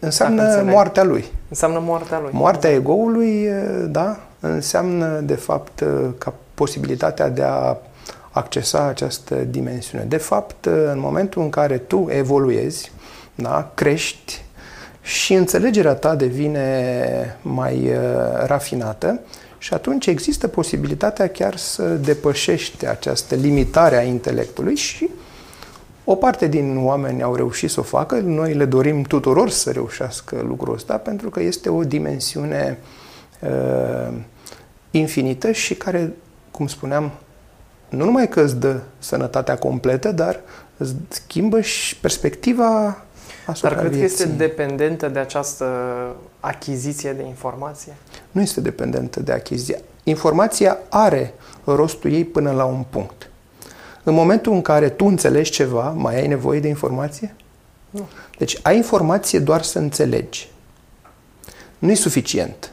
Înseamnă 0.00 0.62
moartea 0.64 1.04
lui. 1.04 1.24
Înseamnă 1.48 1.78
moartea 1.78 2.20
lui. 2.20 2.30
Moartea 2.32 2.70
egoului, 2.70 3.48
da, 3.86 4.18
înseamnă, 4.40 5.20
de 5.20 5.34
fapt, 5.34 5.84
ca 6.18 6.34
posibilitatea 6.54 7.28
de 7.28 7.42
a 7.42 7.76
accesa 8.30 8.82
această 8.86 9.34
dimensiune. 9.34 10.04
De 10.04 10.16
fapt, 10.16 10.64
în 10.64 10.98
momentul 11.00 11.42
în 11.42 11.50
care 11.50 11.78
tu 11.78 12.06
evoluezi, 12.10 12.92
da, 13.34 13.70
crești 13.74 14.42
și 15.02 15.34
înțelegerea 15.34 15.94
ta 15.94 16.14
devine 16.14 17.38
mai 17.42 17.74
uh, 17.74 17.96
rafinată 18.46 19.20
și 19.58 19.74
atunci 19.74 20.06
există 20.06 20.48
posibilitatea 20.48 21.28
chiar 21.28 21.56
să 21.56 21.82
depășești 21.82 22.86
această 22.86 23.34
limitare 23.34 23.96
a 23.96 24.02
intelectului 24.02 24.74
și 24.74 25.08
o 26.04 26.14
parte 26.14 26.46
din 26.46 26.76
oameni 26.84 27.22
au 27.22 27.34
reușit 27.34 27.70
să 27.70 27.80
o 27.80 27.82
facă, 27.82 28.14
noi 28.14 28.54
le 28.54 28.64
dorim 28.64 29.02
tuturor 29.02 29.50
să 29.50 29.70
reușească 29.70 30.44
lucrul 30.46 30.74
ăsta 30.74 30.96
pentru 30.96 31.30
că 31.30 31.42
este 31.42 31.68
o 31.68 31.84
dimensiune 31.84 32.78
uh, 32.80 32.86
infinită 34.90 35.52
și 35.52 35.74
care, 35.74 36.12
cum 36.50 36.66
spuneam, 36.66 37.10
nu 37.88 38.04
numai 38.04 38.28
că 38.28 38.40
îți 38.40 38.56
dă 38.56 38.80
sănătatea 38.98 39.58
completă, 39.58 40.12
dar 40.12 40.40
îți 40.76 40.94
schimbă 41.08 41.60
și 41.60 41.96
perspectiva 41.96 43.02
asupra 43.46 43.74
Dar 43.74 43.78
cred 43.78 43.92
vieții. 43.92 44.16
că 44.16 44.22
este 44.22 44.36
dependentă 44.36 45.08
de 45.08 45.18
această 45.18 45.66
achiziție 46.40 47.12
de 47.12 47.22
informație? 47.22 47.94
Nu 48.30 48.40
este 48.40 48.60
dependentă 48.60 49.20
de 49.20 49.32
achiziție. 49.32 49.82
Informația 50.02 50.78
are 50.88 51.34
rostul 51.64 52.12
ei 52.12 52.24
până 52.24 52.50
la 52.50 52.64
un 52.64 52.84
punct. 52.90 53.30
În 54.02 54.14
momentul 54.14 54.52
în 54.52 54.62
care 54.62 54.88
tu 54.88 55.04
înțelegi 55.04 55.50
ceva, 55.50 55.90
mai 55.90 56.16
ai 56.16 56.26
nevoie 56.26 56.60
de 56.60 56.68
informație? 56.68 57.34
Nu. 57.90 58.08
Deci 58.38 58.58
ai 58.62 58.76
informație 58.76 59.38
doar 59.38 59.62
să 59.62 59.78
înțelegi. 59.78 60.50
Nu 61.78 61.90
e 61.90 61.94
suficient 61.94 62.72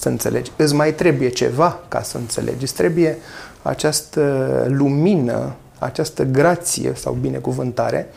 să 0.00 0.08
înțelegi. 0.08 0.52
Îți 0.56 0.74
mai 0.74 0.94
trebuie 0.94 1.28
ceva 1.28 1.78
ca 1.88 2.02
să 2.02 2.16
înțelegi. 2.16 2.62
Îți 2.62 2.74
trebuie 2.74 3.18
această 3.62 4.22
lumină, 4.68 5.54
această 5.78 6.24
grație 6.24 6.92
sau 6.94 7.12
binecuvântare, 7.12 8.08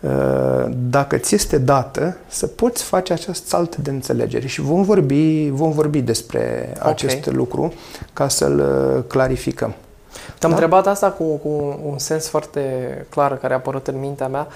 uh, 0.00 0.64
dacă 0.68 1.16
ți 1.16 1.34
este 1.34 1.58
dată, 1.58 2.16
să 2.26 2.46
poți 2.46 2.82
face 2.82 3.12
acest 3.12 3.46
salt 3.46 3.76
de 3.76 3.90
înțelegere. 3.90 4.46
Și 4.46 4.60
vom 4.60 4.82
vorbi, 4.82 5.50
vom 5.50 5.70
vorbi 5.70 6.00
despre 6.00 6.72
okay. 6.76 6.90
acest 6.92 7.26
lucru 7.26 7.72
ca 8.12 8.28
să-l 8.28 8.58
uh, 8.58 9.02
clarificăm. 9.06 9.74
Te-am 10.38 10.50
da? 10.50 10.56
întrebat 10.56 10.86
asta 10.86 11.10
cu, 11.10 11.24
cu 11.24 11.80
un 11.84 11.98
sens 11.98 12.28
foarte 12.28 12.60
clar 13.08 13.38
care 13.38 13.52
a 13.52 13.56
apărut 13.56 13.86
în 13.86 14.00
mintea 14.00 14.28
mea, 14.28 14.46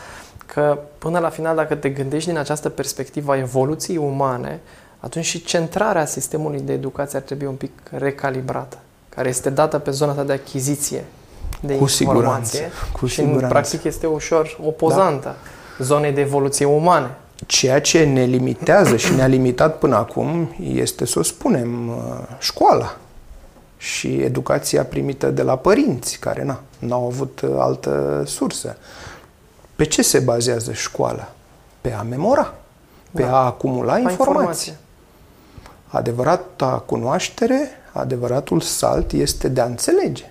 că 0.47 0.79
până 0.99 1.19
la 1.19 1.29
final, 1.29 1.57
dacă 1.57 1.75
te 1.75 1.89
gândești 1.89 2.29
din 2.29 2.39
această 2.39 2.69
perspectivă 2.69 3.33
a 3.33 3.39
evoluției 3.39 3.97
umane, 3.97 4.61
atunci 5.01 5.25
și 5.25 5.43
centrarea 5.43 6.07
sistemului 6.07 6.61
de 6.61 6.73
educație 6.73 7.19
ar 7.19 7.25
trebui 7.25 7.47
un 7.47 7.55
pic 7.55 7.73
recalibrată, 7.91 8.79
care 9.09 9.29
este 9.29 9.51
dată 9.51 9.79
pe 9.79 9.91
zona 9.91 10.13
ta 10.13 10.23
de 10.23 10.33
achiziție 10.33 11.05
de 11.61 11.75
cu 11.75 11.83
informație 11.83 12.59
siguranță, 12.59 12.59
cu 12.93 13.07
și 13.07 13.15
siguranță. 13.15 13.45
în 13.45 13.51
practic 13.51 13.85
este 13.85 14.07
ușor 14.07 14.59
opozantă 14.65 15.35
da. 15.79 15.85
zonei 15.85 16.13
de 16.13 16.21
evoluție 16.21 16.65
umane. 16.65 17.11
Ceea 17.47 17.81
ce 17.81 18.05
ne 18.05 18.25
limitează 18.25 18.97
și 18.97 19.15
ne-a 19.15 19.27
limitat 19.27 19.79
până 19.79 19.97
acum 19.97 20.55
este, 20.63 21.07
să 21.07 21.19
o 21.19 21.23
spunem, 21.23 21.89
uh, 21.89 21.95
școala 22.39 22.97
și 23.77 24.21
educația 24.23 24.85
primită 24.85 25.31
de 25.31 25.43
la 25.43 25.57
părinți, 25.57 26.19
care 26.19 26.45
na, 26.45 26.61
n-au 26.79 27.07
avut 27.07 27.41
uh, 27.41 27.51
altă 27.59 28.23
sursă. 28.27 28.77
Pe 29.77 29.85
ce 29.85 30.03
se 30.03 30.19
bazează 30.19 30.73
școala? 30.73 31.33
Pe 31.81 31.93
a 31.93 32.03
memora, 32.03 32.55
pe 33.13 33.23
da. 33.23 33.37
a 33.37 33.45
acumula 33.45 33.93
Pe 33.93 34.01
informații. 34.01 34.33
informație. 34.35 34.77
Adevărata 35.91 36.83
cunoaștere, 36.87 37.69
adevăratul 37.93 38.61
salt 38.61 39.13
este 39.13 39.49
de 39.49 39.61
a 39.61 39.65
înțelege. 39.65 40.31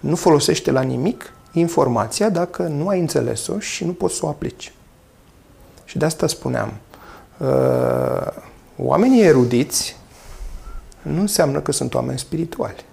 Nu 0.00 0.16
folosește 0.16 0.70
la 0.70 0.80
nimic 0.80 1.32
informația 1.52 2.28
dacă 2.28 2.62
nu 2.62 2.88
ai 2.88 3.00
înțeles-o 3.00 3.58
și 3.58 3.84
nu 3.84 3.92
poți 3.92 4.14
să 4.14 4.26
o 4.26 4.28
aplici. 4.28 4.72
Și 5.84 5.98
de 5.98 6.04
asta 6.04 6.26
spuneam, 6.26 6.72
uh, 7.38 8.26
oamenii 8.76 9.22
erudiți 9.22 9.96
nu 11.02 11.20
înseamnă 11.20 11.60
că 11.60 11.72
sunt 11.72 11.94
oameni 11.94 12.18
spirituali. 12.18 12.84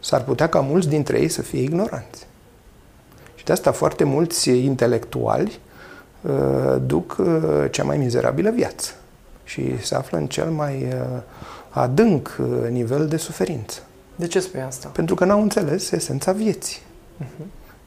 S-ar 0.00 0.22
putea 0.24 0.48
ca 0.48 0.60
mulți 0.60 0.88
dintre 0.88 1.20
ei 1.20 1.28
să 1.28 1.42
fie 1.42 1.62
ignoranți. 1.62 2.26
Și 3.34 3.44
de 3.44 3.52
asta 3.52 3.72
foarte 3.72 4.04
mulți 4.04 4.50
intelectuali 4.50 5.58
uh, 6.20 6.76
duc 6.86 7.16
uh, 7.18 7.66
cea 7.70 7.84
mai 7.84 7.96
mizerabilă 7.96 8.50
viață 8.50 8.92
și 9.44 9.82
se 9.82 9.94
află 9.94 10.18
în 10.18 10.26
cel 10.26 10.50
mai 10.50 10.74
uh, 10.74 11.20
adânc 11.68 12.36
uh, 12.40 12.68
nivel 12.70 13.06
de 13.06 13.16
suferință. 13.16 13.80
De 14.16 14.26
ce 14.26 14.40
spui 14.40 14.60
asta? 14.60 14.88
Pentru 14.88 15.14
că 15.14 15.24
n-au 15.24 15.42
înțeles 15.42 15.90
esența 15.90 16.32
vieții. 16.32 16.78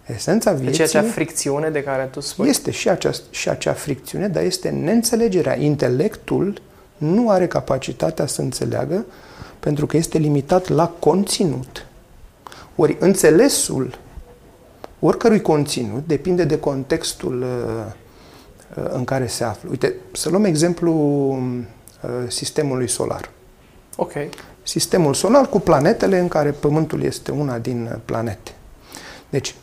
Esența 0.06 0.54
Deci 0.54 0.62
vieții 0.62 0.84
acea 0.84 1.02
fricțiune 1.02 1.70
de 1.70 1.84
care 1.84 2.04
tu 2.04 2.20
spui. 2.20 2.50
este 2.50 2.72
și, 2.72 2.89
acea, 2.89 3.12
și 3.30 3.50
acea 3.50 3.74
fricțiune, 3.74 4.28
dar 4.28 4.43
este 4.43 4.70
neînțelegerea. 4.70 5.58
Intelectul 5.60 6.62
nu 6.98 7.30
are 7.30 7.48
capacitatea 7.48 8.26
să 8.26 8.41
înțeleagă 8.41 9.06
pentru 9.60 9.86
că 9.86 9.98
este 9.98 10.17
limitat 10.17 10.67
la 10.67 10.88
conținut. 11.00 11.86
Ori 12.76 12.98
înțelesul 13.00 14.00
oricărui 15.00 15.41
conținut 15.41 16.08
depinde 16.08 16.43
de 16.43 16.60
contextul 16.60 17.41
uh, 17.41 17.48
uh, 17.48 17.93
în 18.73 19.03
care 19.03 19.27
se 19.27 19.43
află. 19.43 19.69
Uite, 19.69 19.95
să 20.12 20.30
luăm 20.30 20.43
exemplu 20.43 20.91
uh, 20.91 22.10
sistemului 22.27 22.89
solar. 22.89 23.30
Ok. 23.95 24.12
Sistemul 24.63 25.13
solar 25.13 25.49
cu 25.49 25.60
planetele 25.60 26.19
în 26.19 26.27
care 26.27 26.51
Pământul 26.51 27.01
este 27.01 27.32
una 27.32 27.58
din 27.58 27.99
planete. 28.06 28.51
Deci, 29.30 29.56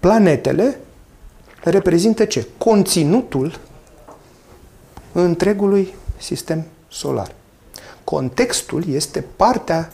planetele 0.00 0.78
reprezintă 1.62 2.24
ce? 2.24 2.46
Conținutul 2.58 3.58
întregului 5.12 5.94
sistem 6.16 6.64
solar. 6.88 7.34
Contextul 8.04 8.88
este 8.88 9.24
partea 9.36 9.92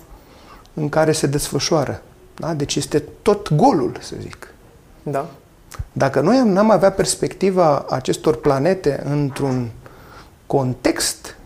în 0.75 0.89
care 0.89 1.13
se 1.13 1.27
desfășoară. 1.27 2.03
Da? 2.35 2.55
Deci 2.55 2.75
este 2.75 3.03
tot 3.23 3.55
golul, 3.55 3.97
să 4.01 4.15
zic. 4.21 4.55
Da. 5.03 5.31
Dacă 5.93 6.21
noi 6.21 6.37
am- 6.37 6.49
n-am 6.49 6.71
avea 6.71 6.91
perspectiva 6.93 7.87
acestor 7.89 8.37
planete 8.37 9.03
într-un 9.05 9.71
context 10.47 11.37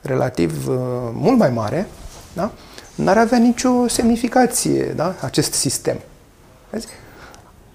relativ 0.00 0.68
uh, 0.68 0.76
mult 1.12 1.38
mai 1.38 1.50
mare, 1.50 1.88
da? 2.32 2.50
n-ar 2.94 3.18
avea 3.18 3.38
nicio 3.38 3.88
semnificație 3.88 4.84
da? 4.84 5.14
acest 5.20 5.52
sistem. 5.52 5.96
Vezi? 6.70 6.86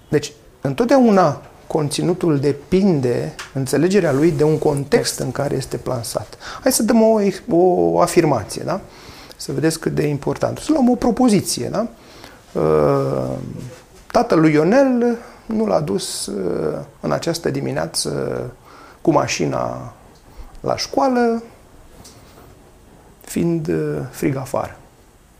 Deci, 0.08 0.32
întotdeauna 0.60 1.42
conținutul 1.66 2.38
depinde, 2.38 3.34
înțelegerea 3.54 4.12
lui, 4.12 4.30
de 4.30 4.44
un 4.44 4.58
context 4.58 5.18
în 5.18 5.32
care 5.32 5.56
este 5.56 5.76
plansat. 5.76 6.38
Hai 6.62 6.72
să 6.72 6.82
dăm 6.82 7.02
o, 7.02 7.20
ex- 7.20 7.42
o 7.50 8.00
afirmație, 8.00 8.62
da? 8.64 8.80
Să 9.36 9.52
vedeți 9.52 9.78
cât 9.78 9.94
de 9.94 10.06
important. 10.06 10.58
Să 10.58 10.72
luăm 10.72 10.90
o 10.90 10.94
propoziție, 10.94 11.68
da? 11.68 11.86
Uh, 12.52 13.36
Tatăl 14.12 14.40
lui 14.40 14.52
Ionel 14.52 15.16
nu 15.46 15.66
l-a 15.66 15.80
dus 15.80 16.26
uh, 16.26 16.78
în 17.00 17.12
această 17.12 17.50
dimineață 17.50 18.40
cu 19.00 19.10
mașina 19.10 19.92
la 20.60 20.76
școală, 20.76 21.42
fiind 23.20 23.68
uh, 23.68 23.98
frig 24.10 24.36
afară. 24.36 24.76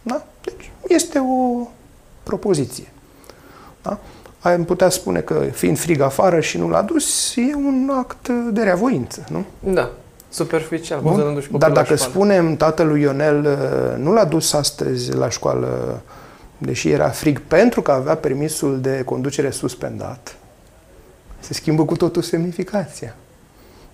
Da? 0.02 0.24
Deci 0.44 0.70
este 0.88 1.18
o 1.18 1.66
propoziție. 2.22 2.92
Da? 3.82 3.98
Am 4.40 4.64
putea 4.64 4.88
spune 4.88 5.20
că 5.20 5.34
fiind 5.52 5.78
frig 5.78 6.00
afară 6.00 6.40
și 6.40 6.58
nu 6.58 6.68
l-a 6.68 6.82
dus, 6.82 7.36
e 7.36 7.54
un 7.54 7.90
act 7.98 8.28
de 8.28 8.62
reavoință, 8.62 9.24
nu? 9.28 9.44
Da. 9.72 9.90
Superficial. 10.28 11.00
Bun? 11.00 11.14
Bun? 11.14 11.40
Și 11.40 11.48
Dar 11.50 11.70
dacă 11.70 11.86
la 11.90 11.96
școală. 11.96 12.12
spunem 12.12 12.56
tatălui 12.56 13.00
Ionel 13.00 13.44
uh, 13.44 14.02
nu 14.02 14.12
l-a 14.12 14.24
dus 14.24 14.52
astăzi 14.52 15.12
la 15.12 15.28
școală, 15.28 16.00
deși 16.58 16.90
era 16.90 17.08
frig, 17.08 17.40
pentru 17.40 17.82
că 17.82 17.90
avea 17.90 18.14
permisul 18.14 18.80
de 18.80 19.02
conducere 19.04 19.50
suspendat, 19.50 20.36
se 21.40 21.54
schimbă 21.54 21.84
cu 21.84 21.96
totul 21.96 22.22
semnificația. 22.22 23.14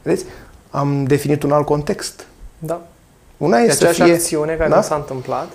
Vedeți? 0.02 0.24
Am 0.70 1.04
definit 1.04 1.42
un 1.42 1.52
alt 1.52 1.64
context. 1.66 2.26
Da. 2.58 2.80
Una 3.36 3.58
E 3.58 3.64
este 3.64 3.84
să 3.84 3.88
aceeași 3.90 4.02
fie... 4.12 4.12
acțiune 4.14 4.54
care 4.54 4.68
da? 4.70 4.76
nu 4.76 4.82
s-a 4.82 4.94
întâmplat, 4.94 5.48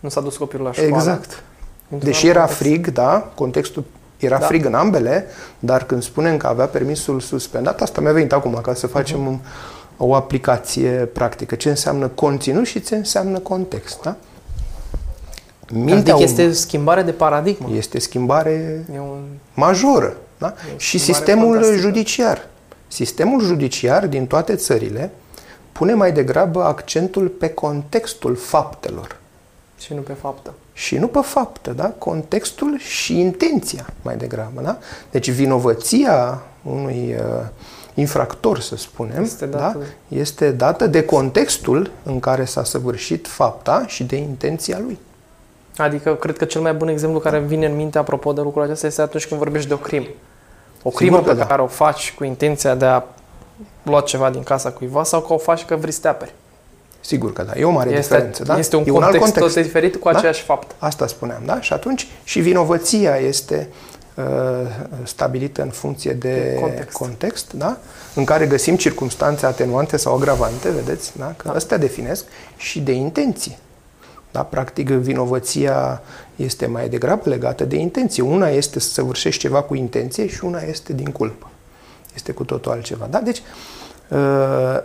nu 0.00 0.08
s-a 0.08 0.20
dus 0.20 0.36
copilul 0.36 0.64
la 0.66 0.72
școală. 0.72 0.94
Exact. 0.96 1.42
într-un 1.90 2.10
Deși 2.10 2.26
alt 2.26 2.34
era 2.34 2.40
context. 2.44 2.62
frig, 2.62 2.88
da, 2.92 3.32
contextul 3.34 3.84
era 4.16 4.38
Da. 4.38 4.46
frig 4.46 4.64
în 4.64 4.74
ambele, 4.74 5.26
dar 5.58 5.84
când 5.84 6.02
spunem 6.02 6.36
că 6.36 6.46
avea 6.46 6.66
permisul 6.66 7.20
suspendat, 7.20 7.80
asta 7.82 8.00
mi-a 8.00 8.12
venit 8.12 8.32
acum, 8.32 8.58
ca 8.62 8.74
să 8.74 8.86
facem 8.86 9.20
Mhm. 9.20 9.28
un, 9.28 9.38
o 9.96 10.14
aplicație 10.14 10.90
practică. 10.90 11.54
Ce 11.54 11.68
înseamnă 11.68 12.08
conținut 12.08 12.66
și 12.66 12.80
ce 12.82 12.94
înseamnă 12.96 13.38
context, 13.38 14.00
da? 14.02 14.16
Practic 15.84 16.14
um- 16.16 16.20
este 16.22 16.52
schimbare 16.52 17.02
de 17.02 17.12
paradigmă. 17.12 17.68
este 17.76 17.98
schimbare 17.98 18.84
E 18.94 18.98
un... 19.00 19.22
majoră. 19.54 20.16
Da? 20.38 20.46
E 20.46 20.74
o 20.74 20.78
Și 20.78 20.98
schimbare 20.98 21.24
sistemul 21.24 21.52
fantastică. 21.52 21.80
judiciar. 21.80 22.48
Sistemul 22.88 23.40
judiciar 23.42 24.06
din 24.06 24.26
toate 24.26 24.54
țările 24.54 25.10
pune 25.72 25.94
mai 25.94 26.12
degrabă 26.12 26.64
accentul 26.64 27.28
pe 27.28 27.48
contextul 27.48 28.34
faptelor. 28.36 29.16
Și 29.78 29.94
nu 29.94 30.00
pe 30.00 30.12
faptă. 30.12 30.52
Și 30.72 30.96
nu 30.98 31.06
pe 31.06 31.18
faptă, 31.22 31.70
da? 31.70 31.84
Contextul 31.98 32.78
și 32.78 33.20
intenția, 33.20 33.86
mai 34.02 34.16
degrabă, 34.16 34.60
da? 34.62 34.78
Deci 35.10 35.30
vinovăția 35.30 36.42
unui 36.62 37.14
uh, 37.18 37.46
infractor, 37.94 38.60
să 38.60 38.76
spunem, 38.76 39.22
Este 39.22 39.46
da? 39.46 39.58
dată- 39.58 39.78
este 40.08 40.50
dată 40.50 40.86
de 40.86 41.02
contextul 41.04 41.90
în 42.02 42.20
care 42.20 42.44
s-a 42.44 42.64
săvârșit 42.64 43.26
fapta 43.28 43.84
și 43.86 44.04
de 44.04 44.16
intenția 44.16 44.78
lui. 44.78 44.98
Adică, 45.76 46.14
cred 46.14 46.36
că 46.36 46.44
cel 46.44 46.60
mai 46.60 46.72
bun 46.74 46.88
exemplu 46.88 47.18
care 47.18 47.38
vine 47.38 47.66
în 47.66 47.76
minte 47.76 47.98
apropo 47.98 48.32
de 48.32 48.40
lucrul 48.40 48.62
acesta 48.62 48.86
este 48.86 49.00
atunci 49.02 49.26
când 49.26 49.40
vorbești 49.40 49.68
de 49.68 49.74
o 49.74 49.76
crimă. 49.76 50.06
O 50.82 50.90
crimă 50.90 51.16
că 51.16 51.22
pe 51.22 51.34
da. 51.34 51.46
care 51.46 51.62
o 51.62 51.66
faci 51.66 52.14
cu 52.16 52.24
intenția 52.24 52.74
de 52.74 52.84
a 52.84 53.02
lua 53.82 54.00
ceva 54.00 54.30
din 54.30 54.42
casa 54.42 54.70
cuiva 54.70 55.02
sau 55.04 55.20
că 55.20 55.32
o 55.32 55.38
faci 55.38 55.64
că 55.64 55.76
vrei 55.76 55.92
să 55.92 56.00
te 56.00 56.08
aperi. 56.08 56.32
Sigur 57.00 57.32
că 57.32 57.42
da, 57.42 57.52
e 57.56 57.64
o 57.64 57.70
mare 57.70 57.90
Este, 57.90 58.00
diferență, 58.00 58.42
da? 58.42 58.58
este 58.58 58.76
un 58.76 58.82
e 58.86 58.90
context, 58.90 59.14
un 59.16 59.20
alt 59.22 59.32
context. 59.32 59.54
tot 59.54 59.64
diferit 59.64 59.96
cu 59.96 60.10
Da? 60.10 60.16
aceeași 60.16 60.42
faptă. 60.42 60.74
Asta 60.78 61.06
spuneam, 61.06 61.42
da? 61.44 61.60
Și 61.60 61.72
atunci 61.72 62.06
și 62.24 62.40
vinovăția 62.40 63.16
este 63.16 63.68
uh, 64.14 64.24
stabilită 65.02 65.62
în 65.62 65.68
funcție 65.70 66.12
de 66.12 66.28
De 66.32 66.58
context. 66.60 66.96
context. 66.96 66.96
context, 66.96 67.52
da? 67.52 67.76
În 68.14 68.24
care 68.24 68.46
găsim 68.46 68.76
circumstanțe 68.76 69.46
atenuante 69.46 69.96
sau 69.96 70.14
agravante, 70.14 70.70
vedeți, 70.70 71.12
da? 71.18 71.34
Că 71.36 71.48
astea 71.54 71.76
definesc 71.78 72.24
și 72.56 72.80
de 72.80 72.92
intenție. 72.92 73.58
Da? 74.36 74.42
Practic, 74.42 74.90
vinovăția 74.90 76.02
este 76.36 76.66
mai 76.66 76.88
degrabă 76.88 77.28
legată 77.28 77.64
de 77.64 77.76
intenție. 77.76 78.22
Una 78.22 78.48
este 78.48 78.80
să 78.80 78.88
săvârșești 78.88 79.40
ceva 79.40 79.62
cu 79.62 79.74
intenție 79.74 80.26
și 80.26 80.44
una 80.44 80.60
este 80.60 80.92
din 80.92 81.10
culpă. 81.10 81.50
Este 82.14 82.32
cu 82.32 82.44
totul 82.44 82.72
altceva. 82.72 83.06
Da? 83.10 83.18
Deci, 83.18 83.42
uh, 84.08 84.78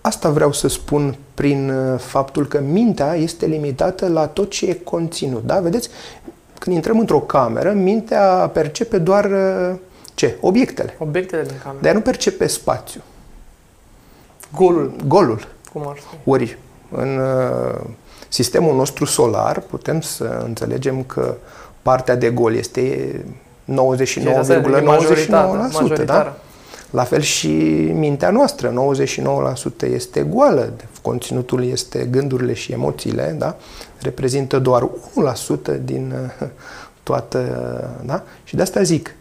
Asta 0.00 0.30
vreau 0.30 0.52
să 0.52 0.68
spun 0.68 1.16
prin 1.34 1.70
uh, 1.70 1.98
faptul 1.98 2.46
că 2.46 2.60
mintea 2.60 3.14
este 3.14 3.46
limitată 3.46 4.08
la 4.08 4.26
tot 4.26 4.50
ce 4.50 4.66
e 4.66 4.74
conținut. 4.74 5.42
Da? 5.44 5.60
Vedeți? 5.60 5.88
Când 6.58 6.76
intrăm 6.76 6.98
într-o 6.98 7.20
cameră, 7.20 7.72
mintea 7.72 8.50
percepe 8.52 8.98
doar 8.98 9.24
uh, 9.24 9.78
ce? 10.14 10.36
Obiectele. 10.40 10.96
Obiectele 10.98 11.42
din 11.42 11.58
cameră. 11.62 11.82
Dar 11.82 11.94
nu 11.94 12.00
percepe 12.00 12.46
spațiu. 12.46 13.00
Golul, 14.54 14.96
Golul. 15.06 15.48
cum 15.72 15.88
ar 15.88 15.96
fi. 15.96 16.30
Ori 16.30 16.58
în 16.90 17.18
uh, 17.18 17.80
sistemul 18.36 18.74
nostru 18.74 19.04
solar, 19.04 19.60
putem 19.60 20.00
să 20.00 20.40
înțelegem 20.44 21.02
că 21.02 21.34
partea 21.82 22.16
de 22.16 22.30
gol 22.30 22.54
este 22.54 23.14
99,99%. 23.72 23.74
Da? 26.04 26.36
La 26.90 27.02
fel 27.02 27.20
și 27.20 27.48
mintea 27.92 28.30
noastră, 28.30 28.74
99% 29.86 29.92
este 29.92 30.22
goală, 30.22 30.72
conținutul 31.02 31.64
este 31.64 32.08
gândurile 32.10 32.52
și 32.52 32.72
emoțiile, 32.72 33.34
da? 33.38 33.56
reprezintă 34.00 34.58
doar 34.58 34.88
1% 35.72 35.80
din 35.84 36.14
uh, 36.40 36.48
toată, 37.08 37.40
da? 38.04 38.22
Și 38.44 38.56
de 38.56 38.62
asta 38.62 38.82
zic, 38.82 39.14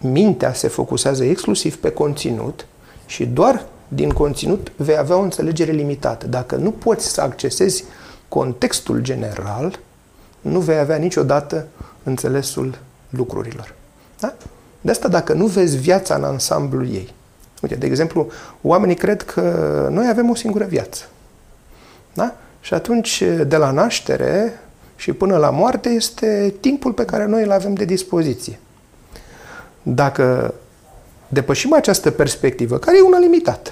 mintea 0.00 0.52
se 0.52 0.68
focusează 0.68 1.24
exclusiv 1.24 1.76
pe 1.76 1.90
conținut 1.90 2.66
și 3.06 3.26
doar 3.26 3.64
din 3.92 4.10
conținut 4.10 4.72
vei 4.76 4.96
avea 4.96 5.16
o 5.16 5.20
înțelegere 5.20 5.72
limitată. 5.72 6.26
Dacă 6.26 6.56
nu 6.56 6.70
poți 6.70 7.06
să 7.06 7.20
accesezi 7.20 7.84
contextul 8.28 9.00
general, 9.00 9.78
nu 10.40 10.60
vei 10.60 10.78
avea 10.78 10.96
niciodată 10.96 11.66
înțelesul 12.02 12.78
lucrurilor. 13.08 13.74
Da? 14.20 14.34
De 14.80 14.90
asta 14.90 15.08
dacă 15.08 15.32
nu 15.32 15.46
vezi 15.46 15.76
viața 15.76 16.14
în 16.14 16.24
ansamblul 16.24 16.88
ei. 16.92 17.14
Uite, 17.62 17.74
de 17.74 17.86
exemplu, 17.86 18.26
oamenii 18.62 18.94
cred 18.94 19.22
că 19.22 19.40
noi 19.90 20.08
avem 20.08 20.30
o 20.30 20.34
singură 20.34 20.64
viață. 20.64 21.04
Da? 22.14 22.36
Și 22.60 22.74
atunci, 22.74 23.22
de 23.46 23.56
la 23.56 23.70
naștere 23.70 24.60
și 24.96 25.12
până 25.12 25.36
la 25.36 25.50
moarte, 25.50 25.88
este 25.88 26.54
timpul 26.60 26.92
pe 26.92 27.04
care 27.04 27.26
noi 27.26 27.42
îl 27.42 27.50
avem 27.50 27.74
de 27.74 27.84
dispoziție. 27.84 28.58
Dacă 29.82 30.54
depășim 31.28 31.72
această 31.72 32.10
perspectivă, 32.10 32.78
care 32.78 32.96
e 32.96 33.00
una 33.00 33.18
limitată, 33.18 33.70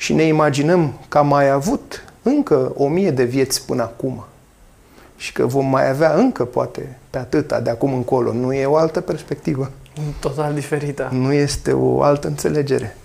și 0.00 0.12
ne 0.12 0.22
imaginăm 0.22 0.92
că 1.08 1.18
am 1.18 1.26
mai 1.26 1.50
avut 1.50 2.04
încă 2.22 2.72
o 2.76 2.88
mie 2.88 3.10
de 3.10 3.24
vieți 3.24 3.66
până 3.66 3.82
acum 3.82 4.24
și 5.16 5.32
că 5.32 5.46
vom 5.46 5.66
mai 5.66 5.88
avea 5.88 6.14
încă, 6.14 6.44
poate, 6.44 6.98
pe 7.10 7.18
atâta 7.18 7.60
de 7.60 7.70
acum 7.70 7.94
încolo, 7.94 8.32
nu 8.32 8.52
e 8.52 8.66
o 8.66 8.76
altă 8.76 9.00
perspectivă. 9.00 9.70
Total 10.20 10.54
diferită. 10.54 11.08
Nu 11.12 11.32
este 11.32 11.72
o 11.72 12.02
altă 12.02 12.26
înțelegere. 12.26 12.96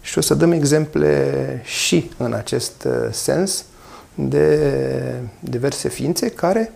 Și 0.00 0.18
o 0.18 0.20
să 0.20 0.34
dăm 0.34 0.52
exemple 0.52 1.60
și 1.64 2.10
în 2.16 2.32
acest 2.32 2.84
uh, 2.84 2.92
sens 3.10 3.64
de 4.14 4.72
diverse 5.40 5.88
ființe 5.88 6.28
care 6.28 6.72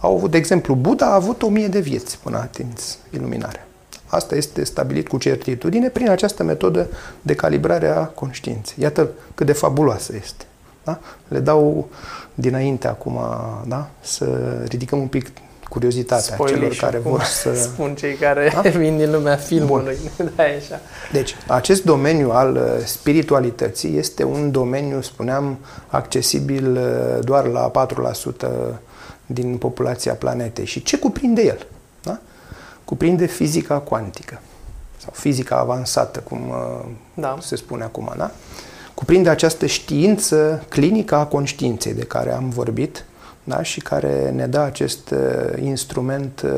au 0.00 0.16
avut, 0.16 0.30
de 0.30 0.36
exemplu, 0.36 0.74
Buddha 0.74 1.06
a 1.06 1.14
avut 1.14 1.42
o 1.42 1.48
mie 1.48 1.68
de 1.68 1.80
vieți 1.80 2.18
până 2.18 2.36
a 2.36 2.40
atins 2.40 2.98
iluminarea. 3.10 3.66
Asta 4.10 4.36
este 4.36 4.64
stabilit 4.64 5.08
cu 5.08 5.18
certitudine 5.18 5.88
prin 5.88 6.10
această 6.10 6.42
metodă 6.42 6.88
de 7.22 7.34
calibrare 7.34 7.88
a 7.88 8.04
conștiinței. 8.04 8.76
Iată 8.78 9.08
cât 9.34 9.46
de 9.46 9.52
fabuloasă 9.52 10.12
este. 10.22 10.44
Da? 10.84 10.98
Le 11.28 11.38
dau 11.38 11.88
dinainte 12.34 12.88
acum 12.88 13.18
da? 13.66 13.90
să 14.00 14.26
ridicăm 14.68 14.98
un 14.98 15.06
pic 15.06 15.26
curiozitatea 15.70 16.34
Spoiler 16.34 16.58
celor 16.58 16.76
care 16.76 16.98
vor 16.98 17.22
să... 17.42 17.54
Spun 17.54 17.94
cei 17.94 18.14
care 18.14 18.52
da? 18.54 18.60
vin 18.78 18.96
din 18.96 19.12
lumea 19.12 19.36
filmului. 19.36 19.96
da, 20.36 20.42
așa. 20.42 20.80
Deci, 21.12 21.36
acest 21.46 21.84
domeniu 21.84 22.30
al 22.30 22.54
uh, 22.54 22.84
spiritualității 22.84 23.96
este 23.96 24.24
un 24.24 24.50
domeniu, 24.50 25.00
spuneam, 25.00 25.58
accesibil 25.86 26.76
uh, 26.76 27.24
doar 27.24 27.46
la 27.46 27.70
4% 28.38 28.48
din 29.26 29.56
populația 29.56 30.14
planetei. 30.14 30.64
Și 30.64 30.82
ce 30.82 30.98
cuprinde 30.98 31.42
el? 31.42 31.66
Da? 32.90 32.96
Cuprinde 32.96 33.26
fizica 33.26 33.78
cuantică 33.78 34.40
sau 34.96 35.12
fizica 35.12 35.56
avansată, 35.56 36.20
cum 36.20 36.48
uh, 36.48 36.90
da. 37.14 37.36
se 37.40 37.56
spune 37.56 37.82
acum, 37.82 38.12
da? 38.16 38.30
Cuprinde 38.94 39.28
această 39.28 39.66
știință 39.66 40.64
clinică 40.68 41.14
a 41.14 41.26
conștiinței 41.26 41.94
de 41.94 42.02
care 42.02 42.32
am 42.32 42.48
vorbit, 42.48 43.04
da? 43.44 43.62
și 43.62 43.80
care 43.80 44.30
ne 44.30 44.46
dă 44.46 44.58
acest 44.58 45.10
uh, 45.10 45.62
instrument 45.62 46.42
uh, 46.44 46.50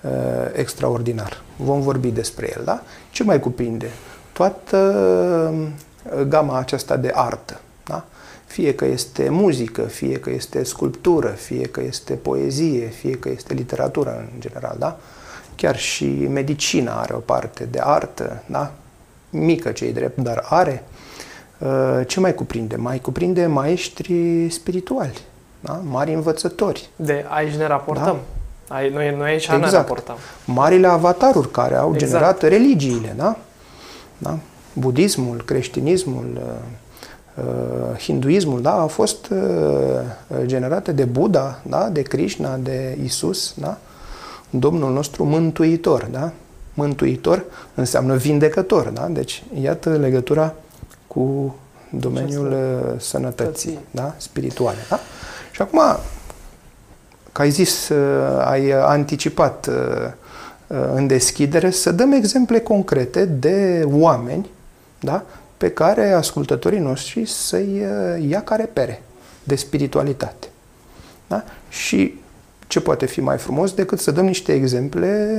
uh, 0.00 0.10
extraordinar. 0.52 1.42
Vom 1.56 1.80
vorbi 1.80 2.10
despre 2.10 2.52
el, 2.56 2.64
da? 2.64 2.82
Ce 3.10 3.22
mai 3.22 3.40
cuprinde? 3.40 3.90
Toată 4.32 4.78
uh, 5.52 6.26
gama 6.28 6.58
aceasta 6.58 6.96
de 6.96 7.10
artă, 7.14 7.60
da? 7.86 8.04
Fie 8.46 8.74
că 8.74 8.84
este 8.84 9.28
muzică, 9.28 9.82
fie 9.82 10.18
că 10.18 10.30
este 10.30 10.62
sculptură, 10.62 11.28
fie 11.28 11.66
că 11.66 11.80
este 11.80 12.12
poezie, 12.12 12.86
fie 12.86 13.18
că 13.18 13.28
este 13.28 13.54
literatură 13.54 14.28
în 14.32 14.40
general, 14.40 14.76
da? 14.78 14.98
Chiar 15.56 15.76
și 15.76 16.04
medicina 16.30 17.00
are 17.00 17.14
o 17.14 17.18
parte 17.18 17.64
de 17.70 17.80
artă, 17.82 18.42
da? 18.46 18.72
Mică 19.30 19.70
cei 19.70 19.92
drept, 19.92 20.18
dar 20.18 20.46
are. 20.48 20.84
Uh, 21.58 22.00
ce 22.06 22.20
mai 22.20 22.34
cuprinde? 22.34 22.76
Mai 22.76 22.98
cuprinde 22.98 23.46
maestri 23.46 24.48
spirituali, 24.50 25.18
da? 25.60 25.80
mari 25.84 26.14
învățători. 26.14 26.88
De 26.96 27.24
aici 27.28 27.54
ne 27.54 27.66
raportăm. 27.66 28.04
Da? 28.04 28.74
Ai, 28.74 28.90
noi, 28.90 29.14
noi 29.16 29.30
aici 29.30 29.42
exact. 29.44 29.62
ne 29.62 29.70
raportăm. 29.70 30.16
Marile 30.44 30.86
avataruri 30.86 31.50
care 31.50 31.74
au 31.76 31.92
exact. 31.94 32.10
generat 32.12 32.42
religiile, 32.42 33.14
da? 33.16 33.36
da? 34.18 34.38
Budismul, 34.72 35.42
creștinismul, 35.44 36.26
uh, 36.36 37.44
uh, 37.44 37.98
hinduismul, 37.98 38.62
da? 38.62 38.78
au 38.78 38.88
fost 38.88 39.26
uh, 39.30 39.38
generate 40.44 40.92
de 40.92 41.04
Buddha, 41.04 41.60
da? 41.62 41.88
de 41.88 42.02
Krishna, 42.02 42.56
de 42.56 42.98
Isus, 43.04 43.54
da? 43.56 43.78
Domnul 44.58 44.92
nostru 44.92 45.24
mântuitor, 45.24 46.08
da? 46.10 46.32
Mântuitor 46.74 47.44
înseamnă 47.74 48.16
vindecător, 48.16 48.88
da? 48.88 49.06
Deci, 49.06 49.42
iată 49.60 49.90
legătura 49.90 50.54
cu 51.06 51.54
domeniul 51.90 52.52
uh, 52.52 53.00
sănătății, 53.00 53.78
da? 53.90 54.14
spirituale, 54.16 54.78
da? 54.88 55.00
Și 55.52 55.62
acum, 55.62 55.80
că 57.32 57.42
ai 57.42 57.50
zis, 57.50 57.88
uh, 57.88 58.44
ai 58.44 58.70
anticipat 58.70 59.66
uh, 59.66 59.74
uh, 60.66 60.76
în 60.94 61.06
deschidere, 61.06 61.70
să 61.70 61.92
dăm 61.92 62.12
exemple 62.12 62.60
concrete 62.60 63.24
de 63.24 63.82
oameni 63.84 64.50
da? 65.00 65.22
pe 65.56 65.70
care 65.70 66.12
ascultătorii 66.12 66.78
noștri 66.78 67.26
să-i 67.26 67.82
ia 68.28 68.42
ca 68.42 68.56
repere 68.56 69.02
de 69.42 69.54
spiritualitate. 69.54 70.46
Da? 71.26 71.44
Și 71.68 72.22
ce 72.66 72.80
poate 72.80 73.06
fi 73.06 73.20
mai 73.20 73.38
frumos 73.38 73.72
decât 73.72 74.00
să 74.00 74.10
dăm 74.10 74.24
niște 74.24 74.52
exemple 74.52 75.38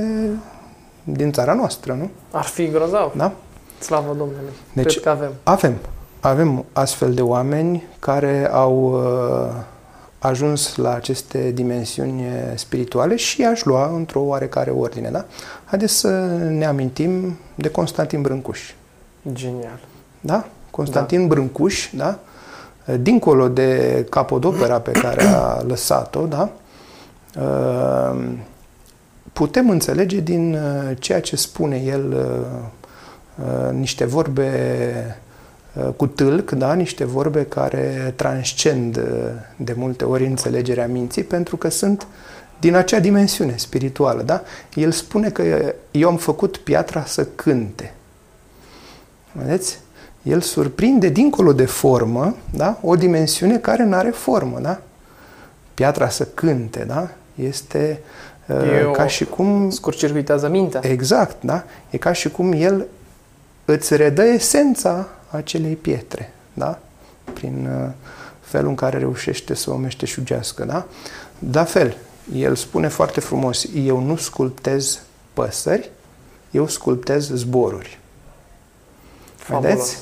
din 1.04 1.32
țara 1.32 1.54
noastră, 1.54 1.92
nu? 1.92 2.10
Ar 2.30 2.44
fi 2.44 2.70
grozav. 2.70 3.12
Da? 3.16 3.32
Slavă 3.78 4.14
Domnului. 4.18 4.52
Deci, 4.72 4.90
Cred 4.90 5.02
că 5.02 5.08
avem. 5.08 5.32
Avem. 5.42 5.74
Avem 6.20 6.64
astfel 6.72 7.14
de 7.14 7.22
oameni 7.22 7.84
care 7.98 8.50
au 8.52 8.92
uh, 8.92 9.54
ajuns 10.18 10.76
la 10.76 10.94
aceste 10.94 11.50
dimensiuni 11.50 12.22
spirituale 12.54 13.16
și 13.16 13.44
aș 13.44 13.64
lua 13.64 13.90
într-o 13.94 14.20
oarecare 14.20 14.70
ordine. 14.70 15.08
Da? 15.10 15.24
Haideți 15.64 15.94
să 15.94 16.08
ne 16.48 16.64
amintim 16.64 17.38
de 17.54 17.68
Constantin 17.68 18.22
Brâncuș. 18.22 18.72
Genial. 19.32 19.78
Da? 20.20 20.46
Constantin 20.70 21.20
da. 21.20 21.26
Brâncuș, 21.26 21.90
da? 21.94 22.18
dincolo 23.00 23.48
de 23.48 24.06
capodopera 24.10 24.80
pe 24.80 24.90
care 24.90 25.22
a 25.24 25.62
lăsat-o, 25.66 26.26
da? 26.26 26.50
Putem 29.32 29.70
înțelege 29.70 30.20
din 30.20 30.58
ceea 30.98 31.20
ce 31.20 31.36
spune 31.36 31.76
el 31.76 32.26
niște 33.72 34.04
vorbe 34.04 34.50
Uh, 35.76 35.88
cu 35.96 36.06
tâlc, 36.06 36.50
da? 36.50 36.74
niște 36.74 37.04
vorbe 37.04 37.44
care 37.44 38.12
transcend 38.16 38.96
uh, 38.96 39.04
de 39.56 39.74
multe 39.76 40.04
ori 40.04 40.26
înțelegerea 40.26 40.86
minții, 40.86 41.22
pentru 41.24 41.56
că 41.56 41.68
sunt 41.68 42.06
din 42.60 42.74
acea 42.74 42.98
dimensiune 42.98 43.54
spirituală. 43.56 44.22
Da? 44.22 44.42
El 44.74 44.92
spune 44.92 45.30
că 45.30 45.74
eu 45.90 46.08
am 46.08 46.16
făcut 46.16 46.56
piatra 46.56 47.04
să 47.04 47.24
cânte. 47.24 47.94
Vedeți? 49.32 49.78
El 50.22 50.40
surprinde 50.40 51.08
dincolo 51.08 51.52
de 51.52 51.64
formă 51.64 52.36
da? 52.54 52.78
o 52.82 52.96
dimensiune 52.96 53.58
care 53.58 53.84
nu 53.84 53.94
are 53.94 54.10
formă. 54.10 54.58
Da? 54.60 54.80
Piatra 55.74 56.08
să 56.08 56.24
cânte, 56.24 56.84
da? 56.86 57.10
Este 57.36 58.00
uh, 58.46 58.56
e 58.56 58.90
ca 58.92 59.06
și 59.06 59.24
cum... 59.24 59.70
Scurcircuitează 59.70 60.48
mintea. 60.48 60.80
Exact, 60.84 61.36
da? 61.40 61.64
E 61.90 61.96
ca 61.96 62.12
și 62.12 62.30
cum 62.30 62.52
el 62.52 62.86
îți 63.64 63.96
redă 63.96 64.22
esența 64.22 65.08
acelei 65.30 65.74
pietre, 65.74 66.32
da? 66.52 66.78
Prin 67.32 67.68
uh, 67.84 67.90
felul 68.40 68.68
în 68.68 68.74
care 68.74 68.98
reușește 68.98 69.54
să 69.54 69.70
o 69.70 69.76
meșteșugească, 69.76 70.64
da? 70.64 70.86
La 71.52 71.64
fel, 71.64 71.96
el 72.34 72.54
spune 72.54 72.88
foarte 72.88 73.20
frumos, 73.20 73.66
eu 73.74 74.00
nu 74.00 74.16
sculptez 74.16 75.00
păsări, 75.32 75.90
eu 76.50 76.66
sculptez 76.66 77.30
zboruri. 77.30 77.98
Fabulos. 79.36 79.72
Vedeți? 79.72 79.98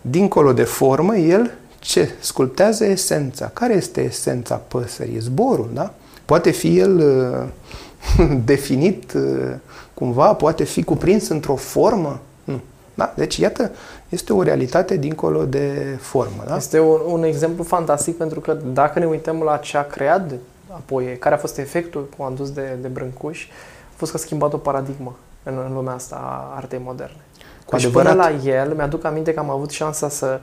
Dincolo 0.00 0.52
de 0.52 0.64
formă, 0.64 1.16
el 1.16 1.50
ce? 1.78 2.10
Sculptează 2.20 2.84
esența. 2.84 3.46
Care 3.46 3.74
este 3.74 4.00
esența 4.00 4.54
păsării? 4.54 5.18
Zborul, 5.18 5.70
da? 5.72 5.94
Poate 6.30 6.50
fi 6.50 6.78
el 6.78 6.98
uh, 6.98 8.28
definit 8.44 9.12
uh, 9.12 9.54
cumva, 9.94 10.34
poate 10.34 10.64
fi 10.64 10.82
cuprins 10.82 11.28
într-o 11.28 11.54
formă? 11.54 12.20
Nu. 12.44 12.60
Da? 12.94 13.12
Deci, 13.16 13.36
iată, 13.36 13.70
este 14.08 14.32
o 14.32 14.42
realitate 14.42 14.96
dincolo 14.96 15.44
de 15.44 15.96
formă. 16.00 16.42
Da? 16.46 16.56
Este 16.56 16.80
un, 16.80 17.00
un 17.06 17.22
exemplu 17.22 17.64
fantastic 17.64 18.16
pentru 18.16 18.40
că 18.40 18.56
dacă 18.72 18.98
ne 18.98 19.06
uităm 19.06 19.42
la 19.42 19.56
ce 19.56 19.76
a 19.76 19.86
creat 19.86 20.30
apoi, 20.68 21.16
care 21.18 21.34
a 21.34 21.38
fost 21.38 21.58
efectul 21.58 22.08
cum 22.16 22.24
am 22.24 22.34
dus 22.34 22.50
de, 22.50 22.76
de 22.80 22.88
Brâncuș, 22.88 23.46
a 23.92 23.94
fost 23.96 24.10
că 24.10 24.16
a 24.16 24.20
schimbat 24.20 24.52
o 24.52 24.56
paradigmă 24.56 25.16
în, 25.42 25.54
în 25.66 25.74
lumea 25.74 25.94
asta 25.94 26.16
a 26.16 26.56
artei 26.56 26.80
moderne. 26.84 27.20
Cu 27.64 27.76
deci 27.76 27.90
până 27.90 28.12
la 28.12 28.30
el, 28.30 28.74
mi-aduc 28.74 29.04
aminte 29.04 29.34
că 29.34 29.40
am 29.40 29.50
avut 29.50 29.70
șansa 29.70 30.08
să, 30.08 30.40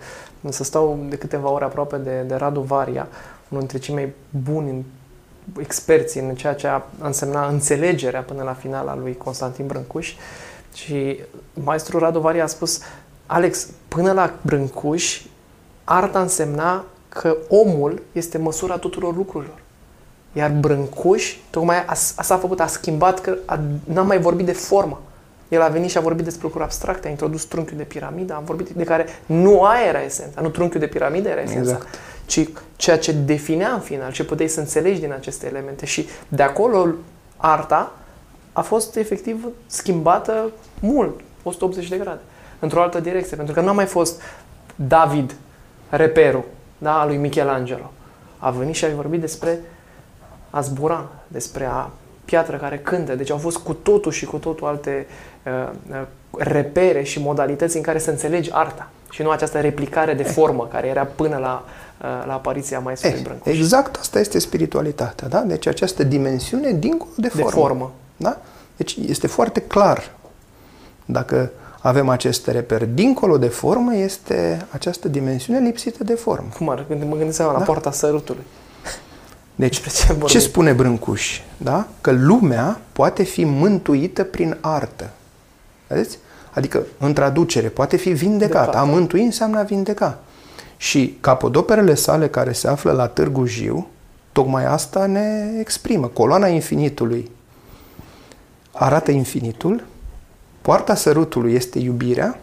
să 0.49 0.63
stau 0.63 0.99
de 1.09 1.15
câteva 1.15 1.51
ore 1.51 1.63
aproape 1.63 1.97
de, 1.97 2.23
de 2.27 2.35
Radu 2.35 2.59
Varia, 2.61 3.07
unul 3.49 3.63
dintre 3.67 3.77
cei 3.77 3.93
mai 3.93 4.13
buni 4.43 4.85
experți 5.59 6.17
în 6.17 6.35
ceea 6.35 6.53
ce 6.53 6.67
a 6.67 6.81
însemna 7.01 7.47
înțelegerea 7.47 8.21
până 8.21 8.43
la 8.43 8.53
final 8.53 8.87
a 8.87 8.95
lui 8.95 9.17
Constantin 9.17 9.67
Brâncuș. 9.67 10.13
Și 10.73 11.19
maestrul 11.63 11.99
Radu 11.99 12.19
Varia 12.19 12.43
a 12.43 12.47
spus, 12.47 12.79
Alex, 13.25 13.67
până 13.87 14.11
la 14.11 14.33
Brâncuș, 14.41 15.21
arta 15.83 16.21
însemna 16.21 16.85
că 17.09 17.37
omul 17.47 18.01
este 18.11 18.37
măsura 18.37 18.77
tuturor 18.77 19.15
lucrurilor. 19.15 19.59
Iar 20.33 20.51
Brâncuș, 20.51 21.35
tocmai 21.49 21.85
asta 22.15 22.33
a 22.33 22.37
făcut, 22.37 22.59
a 22.59 22.67
schimbat, 22.67 23.21
că 23.21 23.37
a, 23.45 23.59
n-a 23.83 24.01
mai 24.01 24.19
vorbit 24.19 24.45
de 24.45 24.51
formă. 24.51 25.01
El 25.49 25.61
a 25.61 25.67
venit 25.67 25.89
și 25.89 25.97
a 25.97 26.01
vorbit 26.01 26.23
despre 26.23 26.43
lucruri 26.43 26.63
abstracte, 26.63 27.07
a 27.07 27.09
introdus 27.09 27.43
trunchiul 27.43 27.77
de 27.77 27.83
piramidă, 27.83 28.33
a 28.33 28.41
vorbit 28.45 28.69
de 28.69 28.83
care 28.83 29.05
nu 29.25 29.63
aia 29.63 29.87
era 29.87 30.01
esența, 30.01 30.41
nu 30.41 30.49
trunchiul 30.49 30.79
de 30.79 30.87
piramidă 30.87 31.29
era 31.29 31.41
esența, 31.41 31.71
exact. 31.71 31.95
ci 32.25 32.49
ceea 32.75 32.97
ce 32.97 33.11
definea 33.11 33.71
în 33.71 33.79
final, 33.79 34.11
ce 34.11 34.23
puteai 34.23 34.47
să 34.47 34.59
înțelegi 34.59 34.99
din 34.99 35.11
aceste 35.11 35.47
elemente. 35.47 35.85
Și 35.85 36.07
de 36.27 36.43
acolo 36.43 36.87
arta 37.37 37.91
a 38.53 38.61
fost 38.61 38.95
efectiv 38.95 39.47
schimbată 39.67 40.51
mult, 40.79 41.19
180 41.43 41.87
de 41.87 41.97
grade, 41.97 42.19
într-o 42.59 42.81
altă 42.81 42.99
direcție, 42.99 43.35
pentru 43.35 43.53
că 43.53 43.61
nu 43.61 43.69
a 43.69 43.71
mai 43.71 43.85
fost 43.85 44.21
David, 44.75 45.35
reperul, 45.89 46.43
da, 46.77 46.99
al 46.99 47.07
lui 47.07 47.17
Michelangelo. 47.17 47.91
A 48.37 48.49
venit 48.49 48.75
și 48.75 48.85
a 48.85 48.95
vorbit 48.95 49.19
despre 49.19 49.59
a 50.49 50.61
zbura, 50.61 51.09
despre 51.27 51.65
a 51.65 51.89
piatră 52.25 52.57
care 52.57 52.77
cântă. 52.77 53.15
Deci 53.15 53.31
au 53.31 53.37
fost 53.37 53.57
cu 53.57 53.73
totul 53.73 54.11
și 54.11 54.25
cu 54.25 54.37
totul 54.37 54.67
alte 54.67 55.07
uh, 55.07 55.07
uh, 55.07 55.36
repere 56.37 57.03
și 57.03 57.19
modalități 57.19 57.75
în 57.75 57.81
care 57.81 57.99
să 57.99 58.09
înțelegi 58.09 58.49
arta 58.53 58.89
și 59.09 59.21
nu 59.21 59.29
această 59.29 59.59
replicare 59.59 60.13
de 60.13 60.23
formă 60.23 60.67
care 60.71 60.87
era 60.87 61.03
până 61.03 61.37
la, 61.37 61.63
uh, 62.01 62.25
la 62.25 62.33
apariția 62.33 62.79
maestrului 62.79 63.17
eh, 63.17 63.23
Brâncuș. 63.23 63.53
Exact 63.57 63.95
asta 63.95 64.19
este 64.19 64.39
spiritualitatea, 64.39 65.27
da? 65.27 65.39
Deci 65.39 65.67
această 65.67 66.03
dimensiune 66.03 66.71
dincolo 66.71 67.11
de 67.15 67.27
formă. 67.27 67.49
De 67.49 67.55
formă. 67.55 67.91
Da? 68.17 68.37
Deci 68.75 68.97
este 69.07 69.27
foarte 69.27 69.59
clar. 69.61 70.11
Dacă 71.05 71.51
avem 71.79 72.09
acest 72.09 72.47
reper 72.47 72.85
dincolo 72.85 73.37
de 73.37 73.47
formă, 73.47 73.95
este 73.95 74.65
această 74.71 75.07
dimensiune 75.07 75.59
lipsită 75.59 76.03
de 76.03 76.13
formă. 76.13 76.47
Cum 76.57 76.69
ar? 76.69 76.85
Când 76.87 77.03
mă 77.03 77.15
gândeam 77.15 77.51
da? 77.51 77.57
la 77.57 77.63
poarta 77.63 77.91
sărutului. 77.91 78.43
Deci, 79.55 79.81
ce, 79.81 80.17
ce 80.25 80.39
spune 80.39 80.73
Brâncuș? 80.73 81.41
Da? 81.57 81.87
Că 82.01 82.11
lumea 82.11 82.79
poate 82.91 83.23
fi 83.23 83.43
mântuită 83.43 84.23
prin 84.23 84.57
artă. 84.61 85.09
Vedeți? 85.87 86.17
Adică, 86.53 86.83
în 86.97 87.13
traducere, 87.13 87.67
poate 87.67 87.97
fi 87.97 88.09
vindecată. 88.09 88.77
A 88.77 88.83
mântui 88.83 89.23
înseamnă 89.23 89.59
a 89.59 89.63
vindeca. 89.63 90.19
Și 90.77 91.17
capodoperele 91.21 91.93
sale 91.93 92.27
care 92.27 92.51
se 92.51 92.67
află 92.67 92.91
la 92.91 93.07
Târgu 93.07 93.45
Jiu, 93.45 93.87
tocmai 94.31 94.65
asta 94.65 95.05
ne 95.05 95.49
exprimă. 95.59 96.07
Coloana 96.07 96.47
infinitului 96.47 97.31
arată 98.71 99.11
infinitul, 99.11 99.83
poarta 100.61 100.95
sărutului 100.95 101.53
este 101.53 101.79
iubirea, 101.79 102.39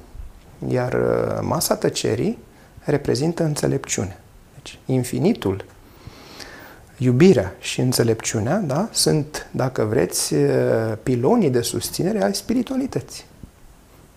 iar 0.69 0.93
uh, 0.93 1.39
masa 1.41 1.77
tăcerii 1.77 2.39
reprezintă 2.85 3.45
înțelepciune. 3.45 4.21
Deci, 4.55 4.79
infinitul 4.87 5.65
iubirea 6.99 7.55
și 7.59 7.81
înțelepciunea 7.81 8.57
da, 8.57 8.89
sunt, 8.93 9.47
dacă 9.51 9.85
vreți, 9.85 10.35
pilonii 11.03 11.51
de 11.51 11.61
susținere 11.61 12.25
ai 12.25 12.35
spiritualității. 12.35 13.25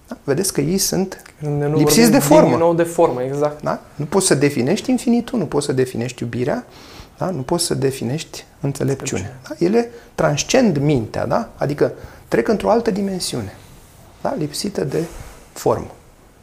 Da? 0.08 0.18
Vedeți 0.24 0.54
că 0.54 0.62
ei 0.62 0.78
sunt 0.78 1.22
nu 1.40 1.78
lipsiți 1.78 2.12
de 2.12 2.20
formă. 2.20 2.50
Din 2.50 2.58
nou 2.58 2.74
de 2.74 2.84
formă, 2.84 3.22
exact. 3.22 3.62
Da? 3.62 3.82
Nu 3.96 4.06
poți 4.06 4.26
să 4.26 4.36
definești 4.36 4.90
infinitul, 4.90 5.40
nu 5.40 5.46
poți 5.46 5.66
să 5.66 5.72
definești 5.72 6.24
iubirea, 6.24 6.66
da? 7.18 7.30
nu 7.30 7.42
poți 7.42 7.66
să 7.66 7.74
definești 7.74 8.46
înțelepciunea. 8.60 9.40
Da? 9.48 9.56
Ele 9.66 9.90
transcend 10.16 10.78
mintea, 10.78 11.26
da? 11.26 11.50
adică 11.56 11.92
trec 12.28 12.48
într-o 12.48 12.70
altă 12.70 12.92
dimensiune, 12.92 13.56
da? 14.22 14.36
lipsită 14.38 14.84
de 14.84 15.04
formă. 15.54 15.92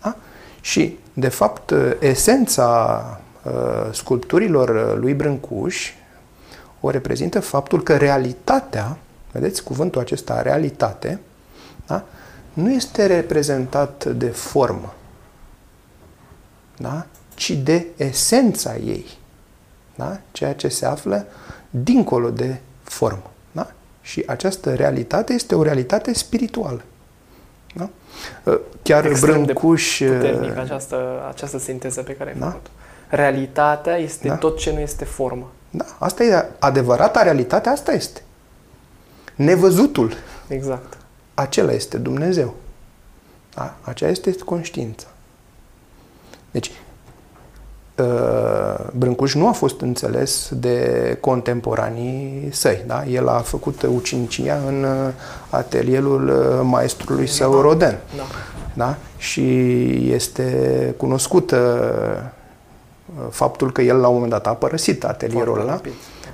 Da? 0.03 0.17
Și, 0.61 0.99
de 1.13 1.29
fapt, 1.29 1.73
esența 1.99 3.21
uh, 3.43 3.53
sculpturilor 3.93 4.99
lui 4.99 5.15
Brâncuș 5.15 5.93
o 6.81 6.91
reprezintă 6.91 7.41
faptul 7.41 7.83
că 7.83 7.97
realitatea, 7.97 8.97
vedeți 9.33 9.63
cuvântul 9.63 10.01
acesta, 10.01 10.43
realitate, 10.43 11.21
da? 11.87 12.05
Nu 12.55 12.71
este 12.73 13.07
reprezentat 13.07 14.05
de 14.05 14.27
formă, 14.27 14.95
da? 16.77 17.07
ci 17.35 17.51
de 17.51 17.87
esența 17.97 18.77
ei, 18.77 19.07
da? 19.95 20.21
ceea 20.33 20.55
ce 20.55 20.69
se 20.69 20.87
află 20.87 21.27
dincolo 21.71 22.31
de 22.31 22.57
formă. 22.83 23.31
Da? 23.53 23.71
Și 24.01 24.23
această 24.27 24.75
realitate 24.75 25.33
este 25.33 25.55
o 25.55 25.63
realitate 25.63 26.15
spirituală. 26.15 26.83
Da? 27.75 27.91
Chiar 28.83 29.07
Extrem 29.07 29.43
Brâncuș... 29.43 29.99
De 29.99 30.07
puternic 30.07 30.57
această, 30.57 31.25
această 31.29 31.59
sinteză 31.59 32.03
pe 32.03 32.13
care 32.13 32.31
ai 32.31 32.39
da? 32.39 32.47
făcut. 32.47 32.67
Realitatea 33.09 33.97
este 33.97 34.29
da? 34.29 34.37
tot 34.37 34.59
ce 34.59 34.73
nu 34.73 34.79
este 34.81 35.05
formă. 35.05 35.53
Da, 35.71 35.85
asta 35.99 36.25
e 36.25 36.49
adevărata 36.59 37.23
realitate, 37.23 37.69
asta 37.69 37.93
este. 37.93 38.23
Nevăzutul. 39.35 40.13
Exact. 40.49 40.97
Acela 41.35 41.73
este 41.73 41.97
Dumnezeu. 41.97 42.55
Da? 43.55 43.77
Aceea 43.81 44.11
este 44.11 44.35
conștiința. 44.45 45.07
Deci, 46.51 46.71
uh, 47.99 48.87
Brâncuș 48.93 49.35
nu 49.35 49.49
a 49.49 49.53
fost 49.53 49.81
înțeles 49.81 50.51
de 50.53 51.19
contemporanii 51.21 52.49
săi. 52.53 52.85
Da? 52.87 53.05
El 53.05 53.29
a 53.29 53.39
făcut 53.39 53.83
ucinicia 53.83 54.63
în 54.67 54.85
uh, 54.85 55.13
atelierul 55.51 56.29
uh, 56.29 56.61
maestrului 56.63 57.27
său 57.27 57.61
Roden. 57.61 57.99
Da. 58.17 58.23
Da? 58.75 58.97
Și 59.17 59.43
este 60.13 60.95
cunoscută 60.97 62.33
faptul 63.31 63.73
că 63.73 63.83
el 63.83 63.97
la 63.97 64.09
un 64.09 64.15
moment 64.15 64.33
dat 64.33 64.47
a 64.47 64.55
părăsit 64.55 65.05
atelierul 65.05 65.61
ăla 65.61 65.81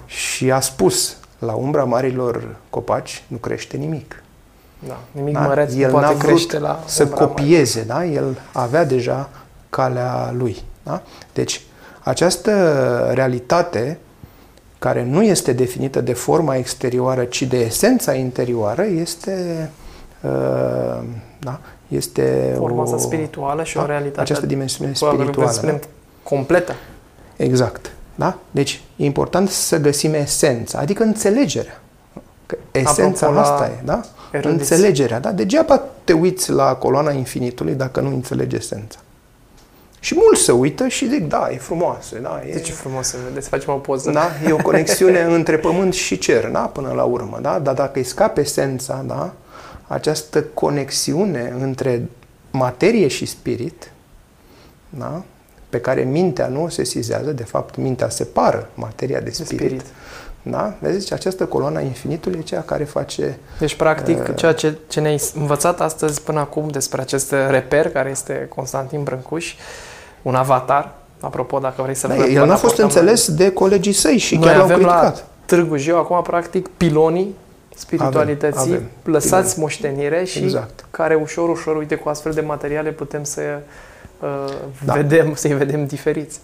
și 0.06 0.52
a 0.52 0.60
spus 0.60 1.16
la 1.38 1.52
umbra 1.52 1.84
marilor 1.84 2.56
copaci 2.70 3.24
nu 3.26 3.36
crește 3.36 3.76
nimic. 3.76 4.22
Da, 4.86 4.98
nimic 5.12 5.34
da? 5.34 5.40
măreț 5.40 5.74
el 5.74 5.90
poate 5.90 6.16
crește 6.16 6.58
la 6.58 6.82
să 6.86 7.06
copieze, 7.06 7.82
da? 7.82 8.04
El 8.04 8.40
avea 8.52 8.84
deja 8.84 9.28
calea 9.70 10.34
lui. 10.36 10.62
Da? 10.82 11.02
Deci, 11.32 11.62
această 12.00 12.52
realitate 13.14 13.98
care 14.78 15.04
nu 15.04 15.22
este 15.22 15.52
definită 15.52 16.00
de 16.00 16.12
forma 16.12 16.56
exterioară, 16.56 17.24
ci 17.24 17.42
de 17.42 17.58
esența 17.58 18.14
interioară, 18.14 18.82
este 18.82 19.70
uh, 20.20 21.02
da? 21.38 21.60
este 21.88 22.54
forma 22.56 22.82
o, 22.82 22.98
spirituală 22.98 23.64
și 23.64 23.74
da? 23.74 23.82
o 23.82 23.86
realitate. 23.86 24.20
Această 24.20 24.46
dimensiune 24.46 24.92
spirituală. 24.92 25.60
Da? 25.62 25.78
completă. 26.22 26.72
Exact. 27.36 27.92
Da? 28.14 28.38
Deci 28.50 28.82
e 28.96 29.04
important 29.04 29.48
să 29.48 29.76
găsim 29.76 30.14
esența, 30.14 30.78
adică 30.78 31.02
înțelegerea. 31.02 31.80
Că 32.46 32.56
esența 32.72 33.26
Apropo 33.26 33.48
asta 33.48 33.66
e, 33.66 33.82
da? 33.84 34.00
Erudiți. 34.30 34.72
Înțelegerea, 34.72 35.20
da? 35.20 35.32
Degeaba 35.32 35.82
te 36.04 36.12
uiți 36.12 36.50
la 36.50 36.74
coloana 36.74 37.10
infinitului 37.10 37.74
dacă 37.74 38.00
nu 38.00 38.08
înțelegi 38.08 38.56
esența. 38.56 38.98
Și 40.00 40.14
mulți 40.16 40.42
se 40.42 40.52
uită 40.52 40.88
și 40.88 41.08
zic, 41.08 41.28
da, 41.28 41.48
e 41.52 41.56
frumoasă. 41.56 42.18
Da, 42.18 42.42
e... 42.48 42.52
De 42.52 42.60
ce 42.60 42.72
frumoasă? 42.72 43.16
Vedeți, 43.28 43.48
facem 43.48 43.72
o 43.72 43.76
poză. 43.76 44.10
Da, 44.10 44.30
e 44.46 44.52
o 44.52 44.56
conexiune 44.56 45.20
între 45.38 45.58
pământ 45.58 45.94
și 45.94 46.18
cer, 46.18 46.46
da, 46.46 46.60
până 46.60 46.92
la 46.92 47.02
urmă, 47.02 47.38
da? 47.42 47.58
Dar 47.58 47.74
dacă 47.74 47.98
îi 47.98 48.04
scape 48.04 48.40
esența, 48.40 49.04
da, 49.06 49.32
această 49.86 50.42
conexiune 50.42 51.54
între 51.60 52.08
materie 52.50 53.08
și 53.08 53.26
spirit, 53.26 53.92
da, 54.88 55.22
pe 55.68 55.80
care 55.80 56.02
mintea 56.02 56.46
nu 56.46 56.62
o 56.62 56.68
sesizează, 56.68 57.32
de 57.32 57.44
fapt 57.44 57.76
mintea 57.76 58.08
separă 58.08 58.70
materia 58.74 59.20
de 59.20 59.30
spirit. 59.30 59.58
De 59.58 59.66
spirit. 59.66 59.84
Da? 60.42 60.74
Vezi? 60.78 61.12
Această 61.12 61.46
coloană 61.46 61.80
infinitului 61.80 62.38
e 62.38 62.42
ceea 62.42 62.62
care 62.62 62.84
face... 62.84 63.38
Deci, 63.58 63.74
practic, 63.74 64.18
uh, 64.28 64.36
ceea 64.36 64.52
ce, 64.52 64.78
ce 64.88 65.00
ne-ai 65.00 65.20
învățat 65.34 65.80
astăzi 65.80 66.22
până 66.22 66.40
acum 66.40 66.68
despre 66.68 67.00
acest 67.00 67.34
reper, 67.48 67.90
care 67.90 68.10
este 68.10 68.46
Constantin 68.54 69.02
Brâncuș, 69.02 69.54
un 70.22 70.34
avatar, 70.34 70.94
apropo, 71.20 71.58
dacă 71.58 71.82
vrei 71.82 71.94
să-l 71.94 72.14
da, 72.16 72.26
El 72.26 72.46
n-a 72.46 72.56
fost 72.56 72.78
înțeles 72.78 73.34
de 73.34 73.52
colegii 73.52 73.92
săi 73.92 74.18
și 74.18 74.36
Noi 74.36 74.44
chiar 74.44 74.56
l-au 74.56 74.66
criticat. 74.66 75.14
la 75.14 75.22
Târgu 75.44 75.76
Jiu, 75.76 75.96
acum, 75.96 76.22
practic, 76.22 76.68
pilonii 76.68 77.34
spiritualității, 77.76 78.60
avem, 78.60 78.74
avem. 78.74 78.88
lăsați 79.04 79.52
Bine. 79.52 79.64
moștenire 79.64 80.24
și 80.24 80.38
exact. 80.38 80.84
care 80.90 81.14
ușor, 81.14 81.48
ușor, 81.48 81.76
uite, 81.76 81.94
cu 81.94 82.08
astfel 82.08 82.32
de 82.32 82.40
materiale 82.40 82.90
putem 82.90 83.24
să 83.24 83.40
uh, 84.20 84.52
da. 84.84 84.92
vedem, 84.92 85.34
să-i 85.34 85.52
vedem 85.54 85.86
diferiți. 85.86 86.40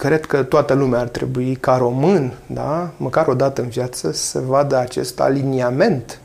Cred 0.00 0.26
că 0.26 0.42
toată 0.42 0.74
lumea 0.74 1.00
ar 1.00 1.08
trebui, 1.08 1.54
ca 1.54 1.76
român, 1.76 2.32
da, 2.46 2.90
măcar 2.96 3.26
o 3.26 3.34
dată 3.34 3.62
în 3.62 3.68
viață, 3.68 4.12
să 4.12 4.40
vadă 4.46 4.78
acest 4.78 5.20
aliniament 5.20 6.20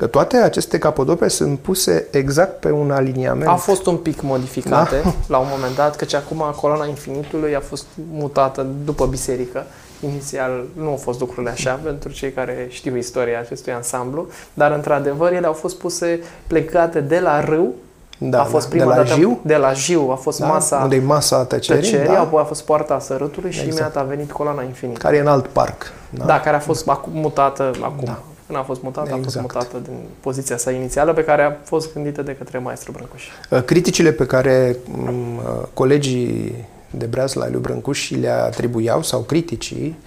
Că 0.00 0.06
toate 0.06 0.36
aceste 0.36 0.78
capodope 0.78 1.28
sunt 1.28 1.58
puse 1.58 2.06
exact 2.10 2.60
pe 2.60 2.70
un 2.70 2.90
aliniament. 2.90 3.48
A 3.48 3.54
fost 3.54 3.86
un 3.86 3.96
pic 3.96 4.22
modificate 4.22 5.00
da? 5.04 5.12
la 5.26 5.38
un 5.38 5.46
moment 5.50 5.76
dat, 5.76 5.96
căci 5.96 6.14
acum 6.14 6.54
coloana 6.56 6.86
infinitului 6.86 7.56
a 7.56 7.60
fost 7.60 7.86
mutată 8.12 8.66
după 8.84 9.06
biserică. 9.06 9.64
Inițial 10.00 10.64
nu 10.72 10.88
au 10.88 10.96
fost 10.96 11.20
lucrurile 11.20 11.50
așa 11.50 11.80
pentru 11.82 12.12
cei 12.12 12.32
care 12.32 12.66
știu 12.70 12.96
istoria 12.96 13.40
acestui 13.40 13.72
ansamblu, 13.72 14.28
dar 14.54 14.72
într-adevăr 14.72 15.32
ele 15.32 15.46
au 15.46 15.52
fost 15.52 15.76
puse 15.78 16.20
plecate 16.46 17.00
de 17.00 17.18
la 17.18 17.44
râu 17.44 17.74
da, 18.22 18.40
a 18.40 18.44
fost 18.44 18.68
prima 18.68 18.84
de 18.84 18.90
la 18.90 18.96
dată 18.96 19.20
Jiu? 19.20 19.40
de 19.42 19.56
la 19.56 19.72
Jiu, 19.72 20.08
a 20.10 20.14
fost 20.14 20.38
da, 20.38 20.46
masa 20.46 20.80
unde 20.82 20.96
e 20.96 21.00
masa 21.00 21.44
tăcerii, 21.44 21.82
tăcerii 21.82 22.06
da? 22.06 22.20
apoi 22.20 22.40
a 22.40 22.44
fost 22.44 22.64
poarta 22.64 22.98
sărătului 22.98 23.50
și 23.50 23.60
exact. 23.60 23.78
imediat 23.78 24.04
a 24.04 24.06
venit 24.06 24.32
coloana 24.32 24.62
infinită. 24.62 24.98
Care 24.98 25.16
e 25.16 25.20
în 25.20 25.26
alt 25.26 25.46
parc. 25.46 25.92
Da, 26.10 26.24
da 26.24 26.40
care 26.40 26.56
a 26.56 26.58
fost 26.58 26.88
mutată 27.12 27.70
acum. 27.80 28.04
Da. 28.04 28.18
Când 28.46 28.58
a 28.58 28.62
fost 28.62 28.82
mutată, 28.82 29.06
exact. 29.06 29.20
a 29.20 29.24
fost 29.24 29.36
exact. 29.36 29.54
mutată 29.54 29.90
din 29.90 29.98
poziția 30.20 30.56
sa 30.56 30.70
inițială 30.70 31.12
pe 31.12 31.24
care 31.24 31.42
a 31.42 31.52
fost 31.64 31.92
gândită 31.92 32.22
de 32.22 32.34
către 32.38 32.58
maestru 32.58 32.92
Brâncuș. 32.92 33.24
Uh, 33.50 33.62
criticile 33.62 34.12
pe 34.12 34.26
care 34.26 34.76
mm, 34.84 35.36
uh, 35.36 35.66
colegii 35.74 36.54
de 36.90 37.06
Breazla 37.06 37.48
lui 37.50 37.60
Brâncuș 37.60 38.10
le 38.10 38.28
atribuiau, 38.28 39.02
sau 39.02 39.20
criticii, 39.20 39.98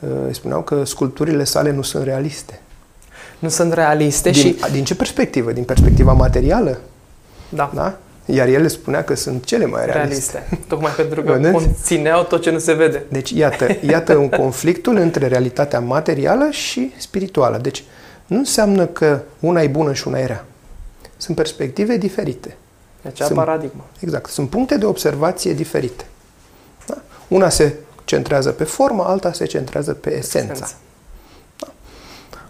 uh, 0.00 0.08
spuneau 0.30 0.62
că 0.62 0.84
sculpturile 0.84 1.44
sale 1.44 1.72
nu 1.72 1.82
sunt 1.82 2.04
realiste. 2.04 2.60
Nu 3.38 3.48
sunt 3.48 3.72
realiste 3.72 4.30
din, 4.30 4.40
și... 4.40 4.56
Din 4.72 4.84
ce 4.84 4.96
perspectivă? 4.96 5.52
Din 5.52 5.64
perspectiva 5.64 6.12
materială? 6.12 6.78
Da. 7.54 7.70
da? 7.74 7.96
Iar 8.26 8.48
el 8.48 8.68
spunea 8.68 9.04
că 9.04 9.14
sunt 9.14 9.44
cele 9.44 9.66
mai 9.66 9.86
realiste. 9.86 10.32
realiste. 10.32 10.66
Tocmai 10.68 10.92
pentru 11.02 11.22
că 11.22 11.32
Vedeți? 11.32 11.52
conțineau 11.52 12.22
tot 12.22 12.42
ce 12.42 12.50
nu 12.50 12.58
se 12.58 12.72
vede. 12.72 13.04
Deci, 13.08 13.30
iată, 13.30 13.66
iată 13.80 14.16
un 14.16 14.28
conflictul 14.42 14.96
între 14.96 15.26
realitatea 15.26 15.80
materială 15.80 16.50
și 16.50 16.92
spirituală. 16.98 17.58
Deci, 17.58 17.84
nu 18.26 18.36
înseamnă 18.38 18.86
că 18.86 19.20
una 19.40 19.62
e 19.62 19.66
bună 19.66 19.92
și 19.92 20.08
una 20.08 20.18
e 20.18 20.26
rea. 20.26 20.44
Sunt 21.16 21.36
perspective 21.36 21.96
diferite. 21.96 22.56
Deci, 23.02 23.20
sunt, 23.20 23.34
paradigmă. 23.38 23.84
Exact. 24.00 24.30
Sunt 24.30 24.48
puncte 24.50 24.76
de 24.76 24.84
observație 24.84 25.52
diferite. 25.52 26.04
Da? 26.86 26.96
Una 27.28 27.48
se 27.48 27.74
centrează 28.04 28.50
pe 28.50 28.64
formă, 28.64 29.04
alta 29.06 29.32
se 29.32 29.44
centrează 29.44 29.92
pe 29.92 30.16
esența. 30.16 30.52
esența. 30.52 30.74
Da? 31.58 31.66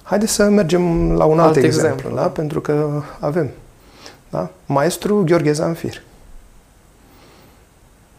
Haideți 0.03 0.33
să 0.33 0.45
mergem 0.45 1.13
la 1.13 1.25
un 1.25 1.39
alt, 1.39 1.57
alt 1.57 1.65
exemplu, 1.65 1.89
exemplu 1.89 2.17
da? 2.17 2.29
pentru 2.29 2.61
că 2.61 3.03
avem 3.21 3.51
da? 4.35 4.51
Maestru 4.66 5.24
Gheorghe 5.24 5.53
Zanfir. 5.53 6.03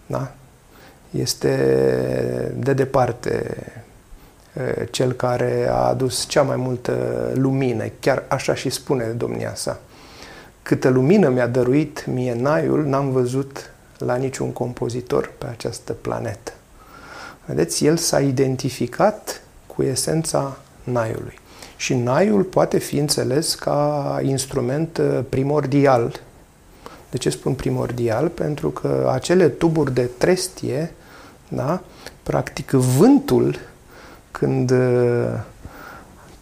Da? 0.06 0.32
Este 1.12 1.56
de 2.58 2.74
departe 2.74 3.58
cel 4.92 5.14
care 5.14 5.68
a 5.70 5.88
adus 5.88 6.26
cea 6.28 6.42
mai 6.42 6.56
multă 6.56 6.94
lumină, 7.34 7.84
chiar 8.00 8.24
așa 8.28 8.56
și 8.56 8.70
spune 8.70 9.06
domnia 9.06 9.56
sa. 9.56 9.80
Câtă 10.62 10.90
lumină 10.90 11.30
mi-a 11.30 11.48
dăruit 11.48 12.06
mie 12.06 12.34
Naiul, 12.34 12.86
n-am 12.86 13.12
văzut 13.12 13.72
la 13.98 14.16
niciun 14.16 14.54
compozitor 14.54 15.32
pe 15.38 15.46
această 15.46 15.94
planetă. 15.94 16.54
Vedeți, 17.46 17.86
el 17.86 17.98
s-a 17.98 18.20
identificat 18.20 19.42
cu 19.68 19.84
esența 19.84 20.58
Naiului. 20.84 21.40
Și 21.76 21.94
naiul 21.94 22.44
poate 22.44 22.78
fi 22.78 22.98
înțeles 22.98 23.56
ca 23.56 24.20
instrument 24.24 24.98
uh, 24.98 25.20
primordial. 25.30 26.20
De 27.10 27.18
ce 27.18 27.30
spun 27.30 27.54
primordial? 27.54 28.28
Pentru 28.28 28.70
că 28.70 29.10
acele 29.14 29.50
tuburi 29.50 29.94
de 29.94 30.10
trestie, 30.18 30.94
da, 31.48 31.82
practic 32.24 32.70
vântul, 32.72 33.60
când 34.32 34.72
uh, 34.72 35.40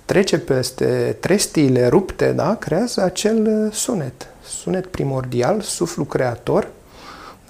trece 0.05 0.39
peste 0.39 1.17
trestiile 1.19 1.87
rupte, 1.87 2.31
da, 2.31 2.55
creează 2.55 3.01
acel 3.01 3.47
uh, 3.47 3.73
sunet. 3.73 4.27
Sunet 4.45 4.85
primordial, 4.85 5.61
suflu 5.61 6.03
creator, 6.03 6.67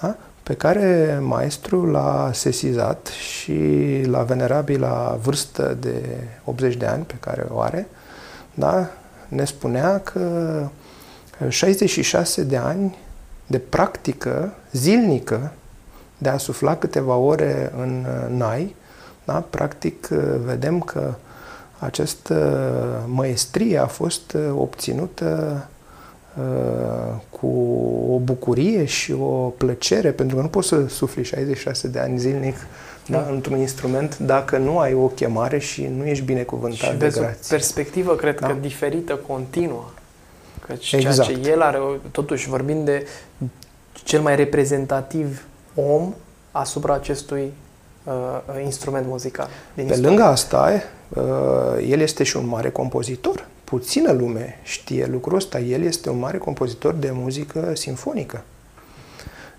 da, 0.00 0.16
pe 0.44 0.54
care 0.54 1.18
maestru 1.22 1.86
l-a 1.86 2.30
sesizat 2.32 3.06
și 3.06 3.62
la 4.06 4.22
venerabilă 4.22 5.20
vârstă 5.22 5.76
de 5.80 6.02
80 6.44 6.74
de 6.74 6.86
ani 6.86 7.04
pe 7.04 7.14
care 7.20 7.46
o 7.50 7.60
are, 7.60 7.88
da, 8.54 8.90
ne 9.28 9.44
spunea 9.44 10.00
că 10.00 10.66
66 11.48 12.42
de 12.42 12.56
ani 12.56 12.98
de 13.46 13.58
practică 13.58 14.52
zilnică 14.72 15.52
de 16.18 16.28
a 16.28 16.36
sufla 16.36 16.76
câteva 16.76 17.16
ore 17.16 17.72
în 17.76 18.06
nai, 18.28 18.74
da, 19.24 19.44
practic 19.50 20.06
vedem 20.44 20.80
că 20.80 21.14
această 21.78 23.04
maestrie 23.06 23.78
a 23.78 23.86
fost 23.86 24.36
obținută 24.54 25.58
Uh, 25.58 25.73
cu 27.30 27.46
o 28.10 28.18
bucurie 28.18 28.84
și 28.84 29.12
o 29.12 29.52
plăcere, 29.56 30.10
pentru 30.10 30.36
că 30.36 30.42
nu 30.42 30.48
poți 30.48 30.68
să 30.68 30.86
sufli 30.88 31.24
66 31.24 31.88
de 31.88 31.98
ani 31.98 32.18
zilnic 32.18 32.56
da, 33.06 33.18
da, 33.18 33.32
într-un 33.32 33.58
instrument 33.58 34.18
dacă 34.18 34.56
nu 34.56 34.78
ai 34.78 34.94
o 34.94 35.06
chemare 35.06 35.58
și 35.58 35.86
nu 35.96 36.04
ești 36.04 36.24
binecuvântat 36.24 36.90
și 36.90 36.96
de 36.96 37.08
grație. 37.08 37.28
o 37.30 37.48
perspectivă, 37.48 38.14
cred 38.14 38.40
da? 38.40 38.46
că, 38.46 38.56
diferită, 38.60 39.14
continuă. 39.26 39.84
Căci 40.66 40.92
exact. 40.92 41.28
ceea 41.28 41.38
ce 41.38 41.50
el 41.50 41.62
are, 41.62 41.78
totuși, 42.10 42.48
vorbind 42.48 42.84
de 42.84 43.06
cel 43.92 44.20
mai 44.20 44.36
reprezentativ 44.36 45.44
om 45.74 46.14
asupra 46.50 46.94
acestui 46.94 47.52
uh, 48.04 48.12
instrument 48.64 49.06
muzical. 49.06 49.48
Din 49.74 49.86
Pe 49.86 49.92
istorie. 49.92 50.08
lângă 50.08 50.22
asta, 50.22 50.82
uh, 51.08 51.22
el 51.88 52.00
este 52.00 52.24
și 52.24 52.36
un 52.36 52.46
mare 52.46 52.70
compozitor 52.70 53.46
puțină 53.64 54.12
lume 54.12 54.58
știe 54.62 55.06
lucrul 55.06 55.36
ăsta. 55.36 55.58
El 55.58 55.82
este 55.82 56.10
un 56.10 56.18
mare 56.18 56.38
compozitor 56.38 56.94
de 56.94 57.10
muzică 57.12 57.74
sinfonică. 57.74 58.42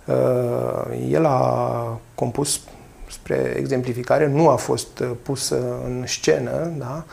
Uh, 0.05 1.07
el 1.09 1.25
a 1.25 1.99
compus, 2.15 2.61
spre 3.09 3.55
exemplificare, 3.57 4.27
nu 4.27 4.49
a 4.49 4.55
fost 4.55 5.03
pus 5.21 5.49
în 5.85 6.03
scenă, 6.05 6.71
da, 6.77 7.03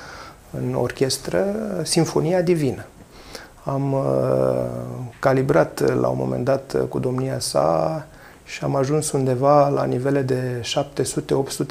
în 0.51 0.75
orchestră, 0.75 1.45
Sinfonia 1.83 2.43
Divină. 2.43 2.85
Am 3.65 3.93
uh, 3.93 4.03
calibrat 5.19 6.01
la 6.01 6.09
un 6.09 6.17
moment 6.19 6.45
dat 6.45 6.77
cu 6.89 6.99
domnia 6.99 7.39
sa 7.39 8.07
și 8.45 8.65
am 8.65 8.77
ajuns 8.77 9.13
undeva 9.13 9.69
la 9.69 9.85
nivele 9.85 10.23
de 10.23 10.61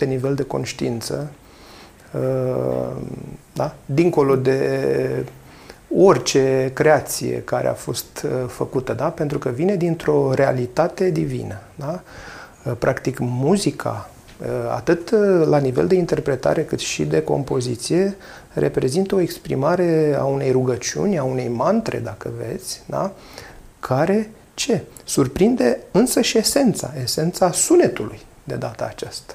700-800 0.04 0.08
nivel 0.08 0.36
de 0.36 0.44
conștiință 0.44 1.32
Uh, 1.41 1.41
da? 3.54 3.76
dincolo 3.86 4.36
de 4.36 5.26
orice 5.96 6.72
creație 6.74 7.42
care 7.42 7.68
a 7.68 7.74
fost 7.74 8.26
uh, 8.26 8.32
făcută, 8.48 8.94
da? 8.94 9.10
pentru 9.10 9.38
că 9.38 9.50
vine 9.50 9.76
dintr-o 9.76 10.34
realitate 10.34 11.10
divină. 11.10 11.60
Da? 11.76 12.02
Uh, 12.66 12.74
practic, 12.80 13.18
muzica, 13.20 14.10
atât 14.70 15.10
la 15.46 15.58
nivel 15.58 15.88
de 15.88 15.96
interpretare 15.96 16.64
cât 16.64 16.80
și 16.80 17.04
de 17.04 17.24
compoziție, 17.24 18.16
reprezintă 18.54 19.16
o 19.16 19.20
exprimare 19.20 20.16
a 20.20 20.24
unei 20.24 20.52
rugăciuni, 20.52 21.18
a 21.18 21.24
unei 21.24 21.48
mantre, 21.48 21.98
dacă 21.98 22.32
veți, 22.38 22.82
da? 22.86 23.12
care 23.80 24.30
ce? 24.54 24.84
Surprinde 25.04 25.80
însă 25.92 26.22
și 26.22 26.38
esența, 26.38 26.94
esența 27.02 27.52
sunetului 27.52 28.20
de 28.44 28.56
data 28.56 28.86
aceasta. 28.90 29.34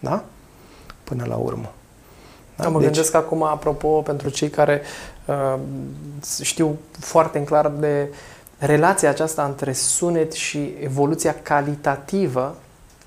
Da? 0.00 0.24
Până 1.04 1.24
la 1.28 1.36
urmă. 1.36 1.72
Da? 2.56 2.68
Mă 2.68 2.78
deci... 2.78 2.86
gândesc 2.86 3.14
acum, 3.14 3.42
apropo, 3.42 3.88
pentru 3.88 4.28
cei 4.28 4.48
care 4.48 4.82
uh, 5.24 5.58
știu 6.42 6.78
foarte 6.98 7.44
clar 7.44 7.68
de 7.68 8.08
relația 8.58 9.08
aceasta 9.08 9.44
între 9.44 9.72
sunet 9.72 10.32
și 10.32 10.74
evoluția 10.80 11.34
calitativă 11.42 12.56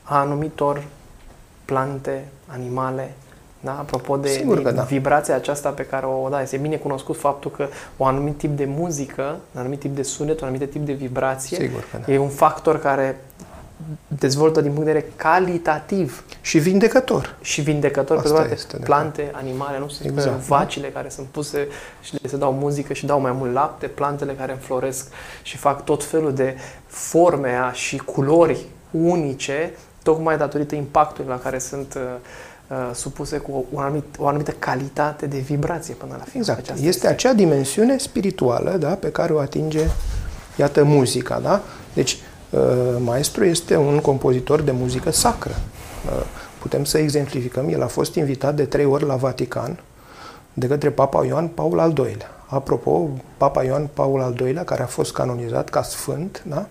a 0.04 0.20
anumitor 0.20 0.84
plante, 1.66 2.26
animale, 2.46 3.14
da? 3.60 3.72
Apropo 3.72 4.18
de 4.18 4.28
Sigur 4.28 4.62
că 4.62 4.72
da. 4.72 4.82
vibrația 4.82 5.36
aceasta 5.36 5.70
pe 5.70 5.86
care 5.86 6.06
o 6.06 6.30
da, 6.30 6.42
este 6.42 6.58
bine 6.58 6.76
cunoscut 6.76 7.18
faptul 7.18 7.52
că 7.52 7.68
un 7.98 8.08
anumit 8.08 8.38
tip 8.38 8.58
de 8.58 8.66
muzică, 8.66 9.38
un 9.52 9.60
anumit 9.60 9.80
tip 9.80 9.96
de 9.96 10.04
sunet, 10.04 10.40
un 10.40 10.48
anumit 10.48 10.72
tip 10.72 10.86
de 10.86 10.94
vibrație 10.94 11.58
Sigur 11.58 11.86
că 11.92 11.98
da. 12.06 12.14
e 12.14 12.18
un 12.18 12.30
factor 12.30 12.80
care 12.80 13.22
dezvoltă 14.08 14.62
din 14.62 14.72
punct 14.72 14.86
de 14.86 14.92
vedere 14.92 15.14
calitativ. 15.16 16.24
Și 16.42 16.58
vindecător. 16.58 17.36
Și 17.42 17.62
vindecător 17.62 18.18
Asta 18.18 18.30
pe 18.30 18.36
toate 18.36 18.54
este, 18.54 18.78
plante, 18.78 19.32
animale, 19.34 19.80
nu 19.80 19.90
știu, 19.90 20.10
exact. 20.10 20.40
vacile 20.40 20.88
care 20.88 21.10
sunt 21.10 21.28
puse 21.28 21.68
și 22.02 22.18
le 22.22 22.30
se 22.30 22.38
dau 22.38 22.54
muzică 22.54 22.94
și 22.94 23.06
dau 23.06 23.20
mai 23.20 23.32
mult 23.32 23.54
lapte, 23.54 23.88
plantele 23.88 24.34
care 24.34 24.52
înfloresc 24.52 25.08
și 25.42 25.58
fac 25.58 25.84
tot 25.84 26.04
felul 26.04 26.34
de 26.34 26.56
forme 26.86 27.58
și 27.74 27.98
culori 27.98 28.66
unice, 28.92 29.74
tocmai 30.04 30.38
datorită 30.38 30.76
impactului 30.76 31.30
la 31.30 31.40
care 31.40 31.60
sunt 31.60 31.94
uh, 31.94 32.02
uh, 32.68 32.90
supuse 32.94 33.38
cu 33.38 33.66
o, 33.74 33.80
anumit, 33.80 34.04
o 34.18 34.28
anumită 34.28 34.52
calitate 34.52 35.26
de 35.26 35.38
vibrație 35.38 35.94
până 35.94 36.16
la 36.18 36.24
final. 36.24 36.48
Exact. 36.48 36.70
Este, 36.70 36.88
este 36.88 37.08
acea 37.08 37.34
dimensiune 37.34 37.98
spirituală 37.98 38.78
da, 38.78 38.94
pe 38.96 39.12
care 39.12 39.34
o 39.34 39.40
atinge, 39.40 39.86
iată, 40.56 40.84
muzica. 40.84 41.40
Da? 41.40 41.62
Deci, 41.94 42.12
uh, 42.12 42.20
maestru 43.04 43.46
este 43.46 43.76
un 43.76 44.00
compozitor 44.00 44.62
de 44.62 44.72
muzică 44.72 45.12
sacră. 45.12 45.56
Uh, 46.06 46.26
putem 46.60 46.84
să 46.84 46.98
exemplificăm. 46.98 47.70
El 47.70 47.84
a 47.84 47.88
fost 47.88 48.16
invitat 48.16 48.56
de 48.56 48.66
trei 48.66 48.86
ori 48.86 49.06
la 49.06 49.16
Vatican 49.16 49.80
de 50.54 50.68
către 50.68 50.90
Papa 50.90 51.26
Ioan 51.26 51.48
Paul 51.48 51.80
al 51.80 51.94
II-lea. 51.98 52.32
Apropo, 52.46 53.10
Papa 53.38 53.64
Ioan 53.64 53.90
Paul 53.94 54.22
al 54.22 54.36
II-lea, 54.40 54.64
care 54.64 54.82
a 54.82 54.86
fost 54.86 55.14
canonizat 55.14 55.70
ca 55.70 55.82
sfânt, 55.82 56.44
da? 56.48 56.66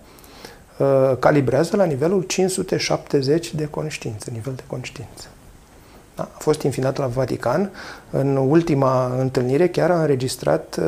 Uh, 0.76 1.16
calibrează 1.18 1.76
la 1.76 1.84
nivelul 1.84 2.22
570 2.22 3.54
de 3.54 3.66
conștiință, 3.66 4.30
nivel 4.32 4.52
de 4.56 4.62
conștiință. 4.66 5.26
Da? 6.16 6.22
A 6.22 6.38
fost 6.38 6.62
infinat 6.62 6.96
la 6.96 7.06
Vatican. 7.06 7.70
În 8.10 8.36
ultima 8.36 9.14
întâlnire 9.18 9.68
chiar 9.68 9.90
a 9.90 10.00
înregistrat 10.00 10.76
uh, 10.80 10.84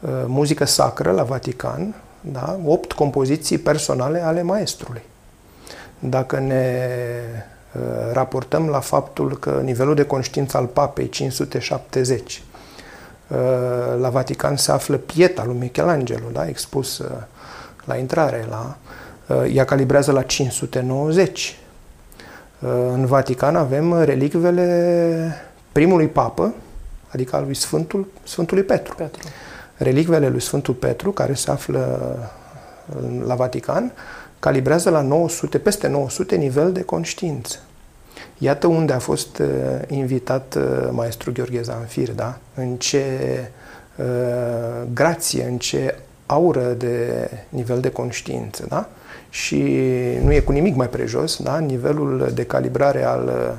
uh, 0.00 0.10
muzică 0.26 0.64
sacră 0.64 1.10
la 1.10 1.22
Vatican, 1.22 1.94
da? 2.32 2.60
opt 2.64 2.92
compoziții 2.92 3.58
personale 3.58 4.20
ale 4.22 4.42
maestrului. 4.42 5.02
Dacă 5.98 6.38
ne 6.38 6.88
uh, 7.72 7.82
raportăm 8.12 8.68
la 8.68 8.80
faptul 8.80 9.38
că 9.38 9.60
nivelul 9.64 9.94
de 9.94 10.04
conștiință 10.04 10.56
al 10.56 10.66
papei 10.66 11.08
570, 11.08 12.42
uh, 13.28 13.38
la 14.00 14.08
Vatican 14.08 14.56
se 14.56 14.72
află 14.72 14.96
pieta 14.96 15.44
lui 15.44 15.56
Michelangelo, 15.56 16.26
da? 16.32 16.48
expus 16.48 16.98
uh, 16.98 17.10
la 17.84 17.96
intrare, 17.96 18.46
la, 18.50 18.76
uh, 19.26 19.54
ea 19.54 19.64
calibrează 19.64 20.12
la 20.12 20.22
590. 20.22 21.58
Uh, 22.58 22.68
în 22.92 23.06
Vatican 23.06 23.56
avem 23.56 24.02
relicvele 24.02 25.34
primului 25.72 26.08
papă, 26.08 26.54
adică 27.08 27.36
al 27.36 27.44
lui 27.44 27.54
Sfântul, 27.54 28.06
Sfântului 28.22 28.62
Petru. 28.62 28.94
Petru. 28.94 29.28
Relicvele 29.76 30.28
lui 30.28 30.40
Sfântul 30.40 30.74
Petru, 30.74 31.10
care 31.12 31.34
se 31.34 31.50
află 31.50 32.16
la 33.26 33.34
Vatican, 33.34 33.92
calibrează 34.38 34.90
la 34.90 35.00
900, 35.00 35.58
peste 35.58 35.88
900 35.88 36.36
nivel 36.36 36.72
de 36.72 36.82
conștiință. 36.82 37.58
Iată 38.38 38.66
unde 38.66 38.92
a 38.92 38.98
fost 38.98 39.38
uh, 39.38 39.48
invitat 39.88 40.54
uh, 40.54 40.88
maestru 40.90 41.32
Gheorghe 41.32 41.62
Zanfir, 41.62 42.10
da? 42.10 42.38
În 42.54 42.76
ce 42.76 43.04
uh, 43.96 44.86
grație, 44.92 45.44
în 45.44 45.58
ce 45.58 45.98
aură 46.26 46.72
de 46.72 47.30
nivel 47.48 47.80
de 47.80 47.90
conștiință, 47.90 48.66
da? 48.68 48.88
Și 49.30 49.62
nu 50.22 50.32
e 50.32 50.40
cu 50.40 50.52
nimic 50.52 50.74
mai 50.74 50.88
prejos, 50.88 51.42
da? 51.42 51.58
Nivelul 51.58 52.30
de 52.34 52.44
calibrare 52.44 53.04
al 53.04 53.54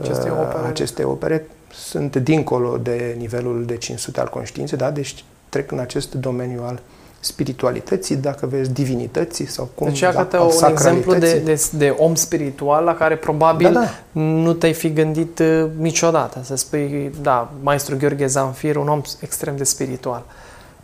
acestei 0.00 0.30
opere, 0.30 0.66
acestei 0.68 1.04
opere 1.04 1.46
sunt 1.72 2.16
dincolo 2.16 2.76
de 2.76 3.14
nivelul 3.18 3.64
de 3.64 3.76
500 3.76 4.20
al 4.20 4.28
conștiinței, 4.28 4.78
da? 4.78 4.90
Deci 4.90 5.24
trec 5.50 5.70
în 5.70 5.78
acest 5.78 6.14
domeniu 6.14 6.62
al 6.62 6.80
spiritualității, 7.20 8.16
dacă 8.16 8.46
vezi, 8.46 8.70
divinității 8.70 9.46
sau 9.46 9.68
cum... 9.74 9.86
Deci, 9.86 10.00
iată 10.00 10.36
da, 10.36 10.42
un 10.42 10.70
exemplu 10.70 11.14
de, 11.14 11.38
de, 11.44 11.62
de 11.72 11.94
om 11.98 12.14
spiritual 12.14 12.84
la 12.84 12.94
care 12.94 13.16
probabil 13.16 13.72
da, 13.72 13.80
da. 13.80 14.20
nu 14.20 14.52
te-ai 14.52 14.72
fi 14.72 14.92
gândit 14.92 15.38
uh, 15.38 15.66
niciodată. 15.78 16.40
Să 16.42 16.56
spui, 16.56 17.12
da, 17.22 17.52
maestru 17.62 17.96
Gheorghe 17.96 18.26
Zanfir, 18.26 18.76
un 18.76 18.88
om 18.88 19.02
extrem 19.20 19.56
de 19.56 19.64
spiritual. 19.64 20.24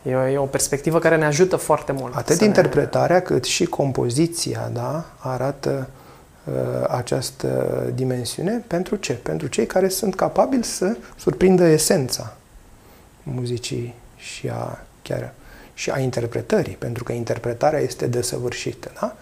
E 0.02 0.14
o, 0.14 0.28
e 0.28 0.38
o 0.38 0.44
perspectivă 0.44 0.98
care 0.98 1.16
ne 1.16 1.24
ajută 1.24 1.56
foarte 1.56 1.92
mult. 1.92 2.16
Atât 2.16 2.40
interpretarea 2.40 3.16
ne... 3.16 3.22
cât 3.22 3.44
și 3.44 3.64
compoziția 3.64 4.70
da, 4.72 5.04
arată 5.18 5.88
uh, 6.44 6.54
această 6.88 7.82
dimensiune. 7.94 8.64
Pentru 8.66 8.96
ce? 8.96 9.12
Pentru 9.12 9.46
cei 9.46 9.66
care 9.66 9.88
sunt 9.88 10.14
capabili 10.14 10.64
să 10.64 10.96
surprindă 11.16 11.64
esența 11.64 12.32
muzicii 13.22 13.94
și 14.16 14.48
a 14.48 14.78
chiar 15.02 15.32
și 15.74 15.90
a 15.90 15.98
interpretării, 15.98 16.76
pentru 16.78 17.04
că 17.04 17.12
interpretarea 17.12 17.78
este 17.78 18.06
desăvârșită. 18.06 18.90
Da? 19.00 19.16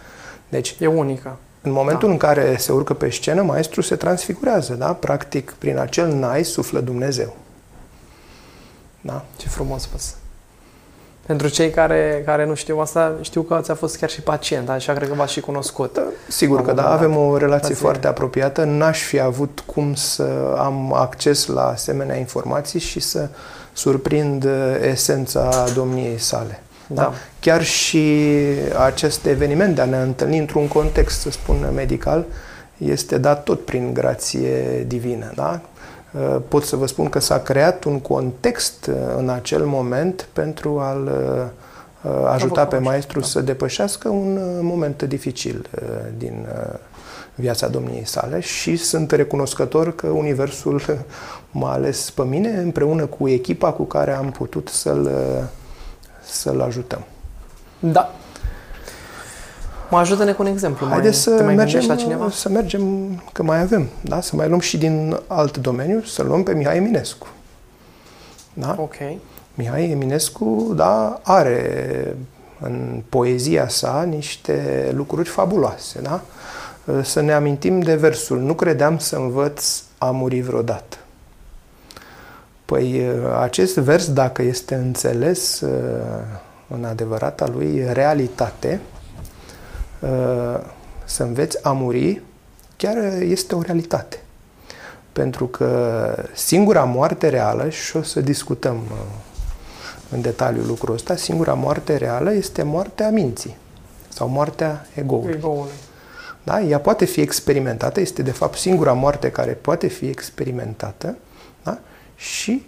Deci, 0.49 0.77
e 0.79 0.87
unică. 0.87 1.37
În 1.63 1.73
momentul 1.73 2.09
da. 2.09 2.13
în 2.13 2.19
care 2.19 2.57
se 2.59 2.73
urcă 2.73 2.95
pe 2.95 3.11
scenă, 3.11 3.43
maestru 3.43 3.81
se 3.81 3.97
transfigurează, 3.97 4.75
da? 4.75 4.93
Practic, 4.93 5.55
prin 5.59 5.79
acel 5.79 6.13
nai 6.13 6.45
suflă 6.45 6.81
Dumnezeu. 6.81 7.37
Da? 9.01 9.25
Ce 9.37 9.49
frumos 9.49 9.83
spus. 9.83 10.15
Pentru 11.27 11.49
cei 11.49 11.71
care, 11.71 12.23
care 12.25 12.47
nu 12.47 12.55
știu 12.55 12.79
asta, 12.79 13.15
știu 13.21 13.43
că 13.43 13.61
ți-a 13.63 13.75
fost 13.75 13.97
chiar 13.97 14.11
și 14.11 14.21
pacient, 14.21 14.69
așa 14.69 14.93
cred 14.93 15.09
că 15.09 15.15
v-ați 15.15 15.33
și 15.33 15.41
cunoscut. 15.41 15.95
Da, 15.95 16.03
sigur 16.29 16.63
că 16.63 16.73
da, 16.73 16.93
avem 16.93 17.17
o 17.17 17.37
relație 17.37 17.73
Ați 17.73 17.81
foarte 17.81 18.07
apropiată. 18.07 18.65
N-aș 18.65 19.03
fi 19.03 19.21
avut 19.21 19.63
cum 19.67 19.95
să 19.95 20.55
am 20.59 20.93
acces 20.93 21.47
la 21.47 21.67
asemenea 21.67 22.17
informații 22.17 22.81
și 22.81 23.01
să 23.01 23.29
surprind 23.75 24.45
uh, 24.45 24.51
esența 24.91 25.65
domniei 25.75 26.19
sale. 26.19 26.63
Da. 26.87 27.03
da? 27.03 27.13
Chiar 27.41 27.63
și 27.63 28.25
acest 28.85 29.27
eveniment 29.27 29.75
de 29.75 29.81
a 29.81 29.85
ne 29.85 29.97
întâlni 29.97 30.39
într-un 30.39 30.69
context, 30.69 31.21
să 31.21 31.31
spun, 31.31 31.71
medical, 31.75 32.25
este 32.79 33.19
dat 33.19 33.43
tot 33.43 33.65
prin 33.65 33.95
grație 33.95 34.85
divină. 34.87 35.33
Da? 35.35 35.61
Uh, 36.13 36.37
pot 36.49 36.65
să 36.65 36.77
vă 36.77 36.87
spun 36.87 37.09
că 37.09 37.19
s-a 37.19 37.39
creat 37.39 37.85
un 37.85 38.01
context 38.01 38.87
uh, 38.87 38.95
în 39.17 39.29
acel 39.29 39.65
moment 39.65 40.29
pentru 40.33 40.79
a-l 40.79 41.11
ajuta 42.27 42.67
pe 42.67 42.79
maestru 42.79 43.21
da. 43.21 43.27
să 43.27 43.41
depășească 43.41 44.09
un 44.09 44.59
moment 44.61 45.03
dificil 45.03 45.69
din 46.17 46.47
viața 47.35 47.69
domniei 47.69 48.07
sale 48.07 48.41
și 48.41 48.77
sunt 48.77 49.11
recunoscător 49.11 49.95
că 49.95 50.07
Universul 50.07 51.05
m-a 51.55 51.73
ales 51.73 52.11
pe 52.11 52.23
mine 52.23 52.49
împreună 52.49 53.07
cu 53.07 53.29
echipa 53.29 53.73
cu 53.73 53.83
care 53.83 54.13
am 54.13 54.31
putut 54.31 54.69
să-l, 54.69 55.11
să-l 56.25 56.61
ajutăm. 56.61 57.05
Da. 57.79 58.15
Mă 59.91 59.99
ajută-ne 59.99 60.33
cu 60.33 60.43
un 60.43 60.49
exemplu. 60.49 60.87
Haideți 60.87 61.29
mai, 61.29 61.39
să, 61.39 61.45
mai 61.45 61.55
mergem, 61.55 61.87
la 61.87 61.95
cineva? 61.95 62.31
să 62.31 62.49
mergem, 62.49 62.83
că 63.33 63.43
mai 63.43 63.61
avem, 63.61 63.89
da? 64.01 64.21
să 64.21 64.37
mai 64.37 64.49
luăm 64.49 64.61
și 64.61 64.79
din 64.79 65.21
alt 65.27 65.57
domeniu, 65.57 66.03
să 66.03 66.23
luăm 66.23 66.43
pe 66.43 66.55
Mihai 66.55 66.77
Eminescu. 66.77 67.27
Da? 68.53 68.77
Ok. 68.79 68.95
Mihai 69.55 69.91
Eminescu, 69.91 70.73
da, 70.77 71.21
are 71.23 72.17
în 72.61 73.03
poezia 73.09 73.69
sa 73.69 74.07
niște 74.09 74.91
lucruri 74.95 75.29
fabuloase, 75.29 76.01
da? 76.01 76.21
Să 77.03 77.21
ne 77.21 77.33
amintim 77.33 77.81
de 77.81 77.95
versul 77.95 78.41
Nu 78.41 78.55
credeam 78.55 78.99
să 78.99 79.17
învăț 79.17 79.83
a 79.99 80.11
muri 80.11 80.41
vreodată. 80.41 80.97
Păi 82.65 83.07
acest 83.41 83.77
vers, 83.77 84.13
dacă 84.13 84.43
este 84.43 84.75
înțeles 84.75 85.63
în 86.69 86.85
adevărata 86.85 87.49
lui 87.49 87.87
realitate, 87.93 88.81
să 91.05 91.23
înveți 91.23 91.65
a 91.65 91.73
muri, 91.73 92.23
chiar 92.77 92.97
este 93.21 93.55
o 93.55 93.61
realitate. 93.61 94.19
Pentru 95.13 95.47
că 95.47 96.15
singura 96.33 96.85
moarte 96.85 97.29
reală, 97.29 97.69
și 97.69 97.97
o 97.97 98.03
să 98.03 98.21
discutăm 98.21 98.83
în 100.11 100.21
detaliu 100.21 100.63
lucrul 100.63 100.95
ăsta, 100.95 101.17
singura 101.17 101.55
moarte 101.55 101.97
reală 101.97 102.33
este 102.33 102.63
moartea 102.63 103.11
minții 103.11 103.57
sau 104.09 104.29
moartea 104.29 104.87
egoului. 104.95 105.35
egoului. 105.35 105.73
Da? 106.43 106.61
Ea 106.61 106.79
poate 106.79 107.05
fi 107.05 107.21
experimentată, 107.21 108.01
este 108.01 108.23
de 108.23 108.31
fapt 108.31 108.59
singura 108.59 108.93
moarte 108.93 109.31
care 109.31 109.53
poate 109.53 109.87
fi 109.87 110.07
experimentată 110.07 111.07
da? 111.07 111.15
Și 112.17 112.67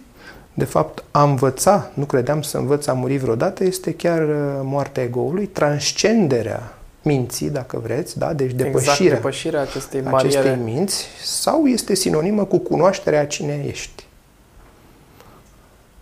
de 0.53 0.65
fapt 0.65 1.03
a 1.11 1.23
învăța, 1.23 1.89
nu 1.93 2.05
credeam 2.05 2.41
să 2.41 2.57
învăț 2.57 2.87
a 2.87 2.93
muri 2.93 3.17
vreodată, 3.17 3.63
este 3.63 3.93
chiar 3.93 4.21
uh, 4.21 4.59
moartea 4.63 5.03
egoului, 5.03 5.45
transcenderea 5.45 6.77
minții, 7.01 7.49
dacă 7.49 7.79
vreți, 7.79 8.17
da? 8.17 8.33
deci 8.33 8.51
exact, 8.51 8.63
depășirea, 8.63 8.95
exact, 8.95 9.21
depășirea 9.21 9.61
acestei, 9.61 10.01
bariere. 10.01 10.37
acestei 10.37 10.63
minți, 10.63 11.05
sau 11.23 11.65
este 11.65 11.93
sinonimă 11.93 12.45
cu 12.45 12.57
cunoașterea 12.57 13.27
cine 13.27 13.63
ești. 13.67 14.05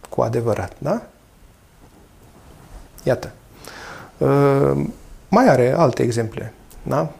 Cu 0.09 0.21
adevărat, 0.21 0.73
da? 0.77 1.01
Iată. 3.03 3.31
Uh, 4.17 4.85
mai 5.27 5.47
are 5.47 5.73
alte 5.77 6.03
exemple. 6.03 6.53
Da? 6.83 7.13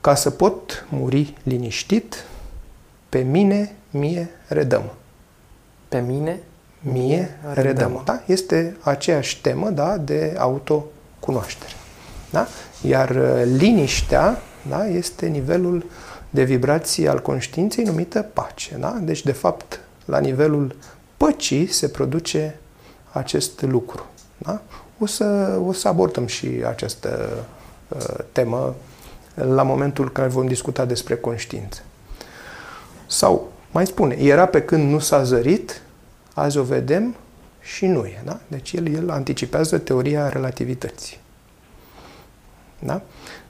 Ca 0.00 0.14
să 0.14 0.30
pot 0.30 0.86
muri 0.88 1.34
liniștit, 1.42 2.24
pe 3.08 3.18
mine, 3.18 3.74
mie 3.90 4.30
redăm. 4.46 4.82
Pe 5.90 6.00
mine, 6.00 6.40
mie 6.80 7.38
redăm. 7.52 8.02
Da? 8.04 8.22
Este 8.26 8.76
aceeași 8.80 9.40
temă 9.40 9.70
da? 9.70 9.96
de 9.96 10.34
autocunoaștere. 10.38 11.72
Da? 12.30 12.46
Iar 12.82 13.10
uh, 13.10 13.42
liniștea 13.44 14.38
da? 14.68 14.86
este 14.86 15.26
nivelul 15.26 15.84
de 16.30 16.44
vibrație 16.44 17.08
al 17.08 17.22
conștiinței 17.22 17.84
numită 17.84 18.22
pace. 18.32 18.76
Da? 18.76 18.98
Deci, 19.02 19.22
de 19.22 19.32
fapt, 19.32 19.80
la 20.04 20.18
nivelul 20.18 20.76
păcii 21.16 21.66
se 21.66 21.88
produce 21.88 22.58
acest 23.12 23.62
lucru. 23.62 24.06
Da? 24.38 24.62
O, 24.98 25.06
să, 25.06 25.58
o 25.66 25.72
să 25.72 25.88
abordăm 25.88 26.26
și 26.26 26.62
această 26.66 27.28
uh, 27.88 28.24
temă 28.32 28.74
la 29.34 29.62
momentul 29.62 30.04
în 30.04 30.12
care 30.12 30.28
vom 30.28 30.46
discuta 30.46 30.84
despre 30.84 31.16
conștiință. 31.16 31.80
Sau, 33.06 33.52
mai 33.70 33.86
spune, 33.86 34.14
era 34.14 34.46
pe 34.46 34.62
când 34.62 34.90
nu 34.90 34.98
s-a 34.98 35.22
zărit, 35.22 35.82
azi 36.34 36.58
o 36.58 36.62
vedem 36.62 37.14
și 37.60 37.86
nu 37.86 38.04
e. 38.04 38.22
Da? 38.24 38.40
Deci 38.48 38.72
el, 38.72 38.94
el 38.94 39.10
anticipează 39.10 39.78
teoria 39.78 40.28
relativității. 40.28 41.18
Da? 42.78 43.02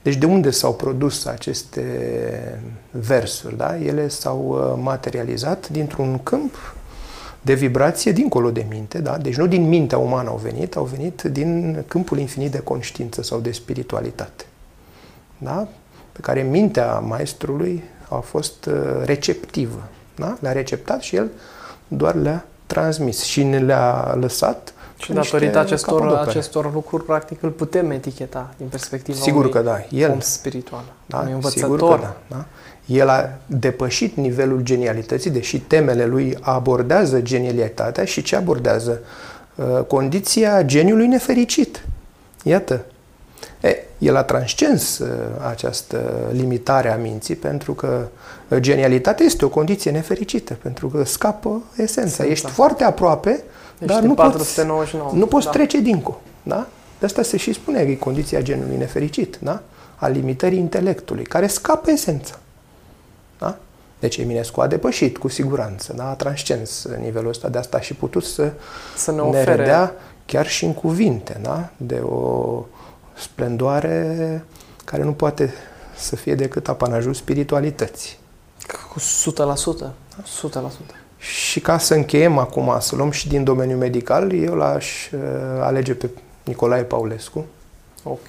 Deci 0.02 0.16
de 0.16 0.26
unde 0.26 0.50
s-au 0.50 0.74
produs 0.74 1.24
aceste 1.24 1.82
versuri? 2.90 3.56
Da? 3.56 3.78
Ele 3.78 4.08
s-au 4.08 4.48
uh, 4.48 4.82
materializat 4.82 5.68
dintr-un 5.68 6.18
câmp 6.22 6.74
de 7.42 7.54
vibrație 7.54 8.12
dincolo 8.12 8.50
de 8.50 8.66
minte, 8.68 8.98
da? 8.98 9.18
deci 9.18 9.36
nu 9.36 9.46
din 9.46 9.68
mintea 9.68 9.98
umană 9.98 10.28
au 10.28 10.36
venit, 10.36 10.76
au 10.76 10.84
venit 10.84 11.22
din 11.22 11.82
câmpul 11.88 12.18
infinit 12.18 12.50
de 12.50 12.58
conștiință 12.58 13.22
sau 13.22 13.40
de 13.40 13.52
spiritualitate, 13.52 14.44
da? 15.38 15.68
pe 16.12 16.20
care 16.20 16.42
mintea 16.42 16.98
maestrului 16.98 17.82
a 18.08 18.16
fost 18.16 18.66
uh, 18.66 18.74
receptivă. 19.04 19.88
Da? 20.20 20.36
Le-a 20.40 20.52
receptat 20.52 21.00
și 21.00 21.16
el 21.16 21.28
doar 21.88 22.14
le-a 22.14 22.44
transmis 22.66 23.22
și 23.22 23.42
ne 23.42 23.58
le-a 23.58 24.16
lăsat 24.20 24.74
și 24.96 25.12
datorită 25.12 25.58
acestor, 25.58 26.14
acestor 26.26 26.72
lucruri, 26.72 27.04
practic, 27.04 27.42
îl 27.42 27.50
putem 27.50 27.90
eticheta 27.90 28.54
din 28.56 28.66
perspectiva 28.66 29.18
Sigur 29.20 29.48
că 29.48 29.60
da. 29.60 29.84
El, 29.90 30.10
om 30.10 30.20
spiritual, 30.20 30.84
da, 31.06 31.18
un 31.18 31.32
învățător. 31.32 31.78
Sigur 31.78 31.78
că 31.78 31.98
da, 32.00 32.16
da. 32.28 32.44
El 32.86 33.08
a 33.08 33.30
depășit 33.46 34.16
nivelul 34.16 34.60
genialității, 34.60 35.30
deși 35.30 35.60
temele 35.60 36.06
lui 36.06 36.36
abordează 36.40 37.20
genialitatea 37.20 38.04
și 38.04 38.22
ce 38.22 38.36
abordează? 38.36 39.00
Uh, 39.54 39.84
condiția 39.86 40.62
geniului 40.62 41.06
nefericit. 41.06 41.84
Iată. 42.42 42.84
E, 43.60 43.76
el 43.98 44.16
a 44.16 44.22
transcens 44.22 44.98
uh, 44.98 45.08
această 45.48 46.28
limitare 46.32 46.92
a 46.92 46.96
minții 46.96 47.36
pentru 47.36 47.72
că 47.72 48.06
genialitatea 48.59 49.26
este 49.26 49.44
o 49.44 49.48
condiție 49.48 49.90
nefericită, 49.90 50.55
pentru 50.62 50.88
că 50.88 51.05
scapă 51.05 51.62
esența. 51.76 52.14
Sunt, 52.14 52.30
Ești 52.30 52.51
foarte 52.51 52.84
aproape, 52.84 53.30
Ești 53.30 53.84
dar 53.86 54.03
nu 54.03 54.14
499. 54.14 55.05
poți, 55.05 55.18
nu 55.18 55.26
poți 55.26 55.44
da. 55.44 55.51
trece 55.51 55.78
dincolo. 55.78 56.20
Da? 56.42 56.66
De 56.98 57.07
asta 57.07 57.22
se 57.22 57.36
și 57.36 57.53
spune 57.53 57.82
că 57.82 57.90
e 57.90 57.94
condiția 57.94 58.42
genului 58.42 58.76
nefericit, 58.76 59.38
da? 59.40 59.62
a 59.96 60.09
limitării 60.09 60.59
intelectului, 60.59 61.24
care 61.24 61.46
scapă 61.46 61.90
esența. 61.90 62.38
Da? 63.38 63.59
Deci 63.98 64.16
Eminescu 64.16 64.61
a 64.61 64.66
depășit 64.66 65.18
cu 65.18 65.28
siguranță, 65.28 65.92
da? 65.96 66.09
a 66.09 66.14
transcens 66.14 66.86
nivelul 67.01 67.28
ăsta, 67.28 67.48
de 67.48 67.59
asta 67.59 67.80
și 67.80 67.94
putut 67.94 68.24
să, 68.24 68.53
să 68.96 69.12
ne, 69.12 69.20
ofere... 69.20 69.51
ne 69.51 69.57
redea 69.57 69.92
chiar 70.26 70.46
și 70.46 70.64
în 70.64 70.74
cuvinte, 70.74 71.38
da? 71.42 71.68
de 71.76 72.01
o 72.03 72.64
splendoare 73.16 74.44
care 74.84 75.03
nu 75.03 75.12
poate 75.12 75.55
să 75.96 76.16
fie 76.16 76.34
decât 76.34 76.68
apanajul 76.68 77.14
spiritualității. 77.14 78.18
Cu 78.93 78.99
100%. 78.99 79.03
100%. 79.82 81.01
Și 81.18 81.61
ca 81.61 81.78
să 81.78 81.95
încheiem 81.95 82.38
acum, 82.38 82.76
să 82.80 82.97
luăm 82.97 83.11
și 83.11 83.28
din 83.28 83.45
domeniul 83.45 83.78
medical, 83.78 84.32
eu 84.32 84.55
l-aș 84.55 85.11
uh, 85.11 85.20
alege 85.61 85.95
pe 85.95 86.11
Nicolae 86.45 86.82
Paulescu. 86.82 87.47
Ok. 88.03 88.28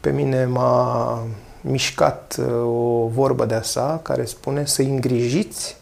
Pe 0.00 0.10
mine 0.10 0.44
m-a 0.44 1.26
mișcat 1.60 2.36
uh, 2.38 2.46
o 2.64 3.06
vorbă 3.06 3.44
de-a 3.44 3.62
sa 3.62 4.00
care 4.02 4.24
spune 4.24 4.64
să 4.64 4.82
îngrijiți 4.82 5.76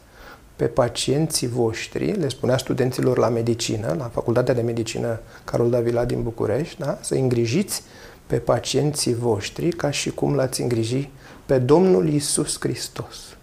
pe 0.57 0.65
pacienții 0.65 1.49
voștri, 1.49 2.13
le 2.13 2.29
spunea 2.29 2.57
studenților 2.57 3.19
la 3.19 3.29
medicină, 3.29 3.95
la 3.99 4.11
Facultatea 4.13 4.55
de 4.55 4.61
Medicină 4.61 5.21
Carol 5.45 5.71
Davila 5.71 6.05
din 6.05 6.23
București, 6.23 6.79
da? 6.79 6.99
să 7.01 7.15
îngrijiți 7.15 7.83
pe 8.27 8.37
pacienții 8.37 9.15
voștri 9.15 9.69
ca 9.69 9.91
și 9.91 10.11
cum 10.11 10.35
l-ați 10.35 10.61
îngriji 10.61 11.11
pe 11.47 11.59
Domnul 11.59 12.09
Isus 12.09 12.57
Hristos. 12.61 13.36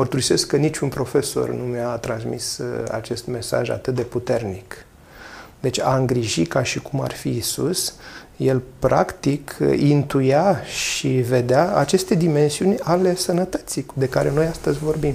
Mărturisesc 0.00 0.46
că 0.46 0.56
niciun 0.56 0.88
profesor 0.88 1.50
nu 1.50 1.62
mi-a 1.62 1.96
transmis 1.96 2.58
uh, 2.58 2.66
acest 2.90 3.26
mesaj 3.26 3.68
atât 3.68 3.94
de 3.94 4.02
puternic. 4.02 4.84
Deci 5.60 5.80
a 5.80 5.96
îngriji 5.96 6.44
ca 6.44 6.62
și 6.62 6.80
cum 6.80 7.00
ar 7.00 7.12
fi 7.12 7.28
Isus, 7.28 7.94
el 8.36 8.62
practic 8.78 9.56
intuia 9.76 10.62
și 10.64 11.08
vedea 11.08 11.76
aceste 11.76 12.14
dimensiuni 12.14 12.78
ale 12.78 13.16
sănătății 13.16 13.86
de 13.94 14.08
care 14.08 14.30
noi 14.30 14.46
astăzi 14.46 14.78
vorbim. 14.78 15.14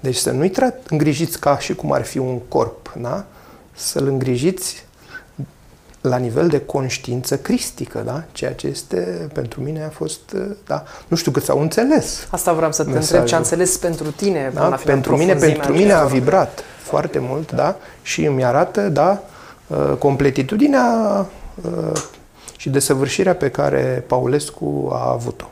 Deci 0.00 0.16
să 0.16 0.30
nu-i 0.30 0.52
îngrijiți 0.88 1.40
ca 1.40 1.58
și 1.58 1.74
cum 1.74 1.92
ar 1.92 2.02
fi 2.02 2.18
un 2.18 2.38
corp, 2.38 2.92
da? 3.00 3.26
să-l 3.72 4.06
îngrijiți 4.06 4.85
la 6.08 6.16
nivel 6.16 6.48
de 6.48 6.60
conștiință 6.60 7.38
cristică, 7.38 8.02
da? 8.04 8.24
Ceea 8.32 8.52
ce 8.54 8.66
este, 8.66 9.28
pentru 9.32 9.60
mine 9.60 9.84
a 9.84 9.88
fost, 9.88 10.36
da? 10.66 10.84
Nu 11.08 11.16
știu 11.16 11.30
cât 11.30 11.42
s-au 11.42 11.60
înțeles. 11.60 12.26
Asta 12.30 12.52
vreau 12.52 12.72
să 12.72 12.84
te 12.84 12.90
mesajul. 12.90 13.14
întreb, 13.14 13.28
ce 13.28 13.34
a 13.34 13.38
înțeles 13.38 13.76
pentru 13.76 14.10
tine? 14.10 14.50
Da? 14.54 14.78
Pentru 14.84 15.16
mine, 15.16 15.34
pentru 15.34 15.72
mine 15.72 15.92
a 15.92 16.04
vibrat 16.04 16.62
foarte 16.82 17.18
mult, 17.18 17.52
da? 17.52 17.76
Și 18.02 18.24
îmi 18.24 18.44
arată, 18.44 18.88
da, 18.88 19.22
uh, 19.66 19.92
completitudinea 19.98 21.26
uh, 21.62 22.00
și 22.56 22.70
desăvârșirea 22.70 23.34
pe 23.34 23.50
care 23.50 24.04
Paulescu 24.06 24.88
a 24.92 25.10
avut-o. 25.10 25.50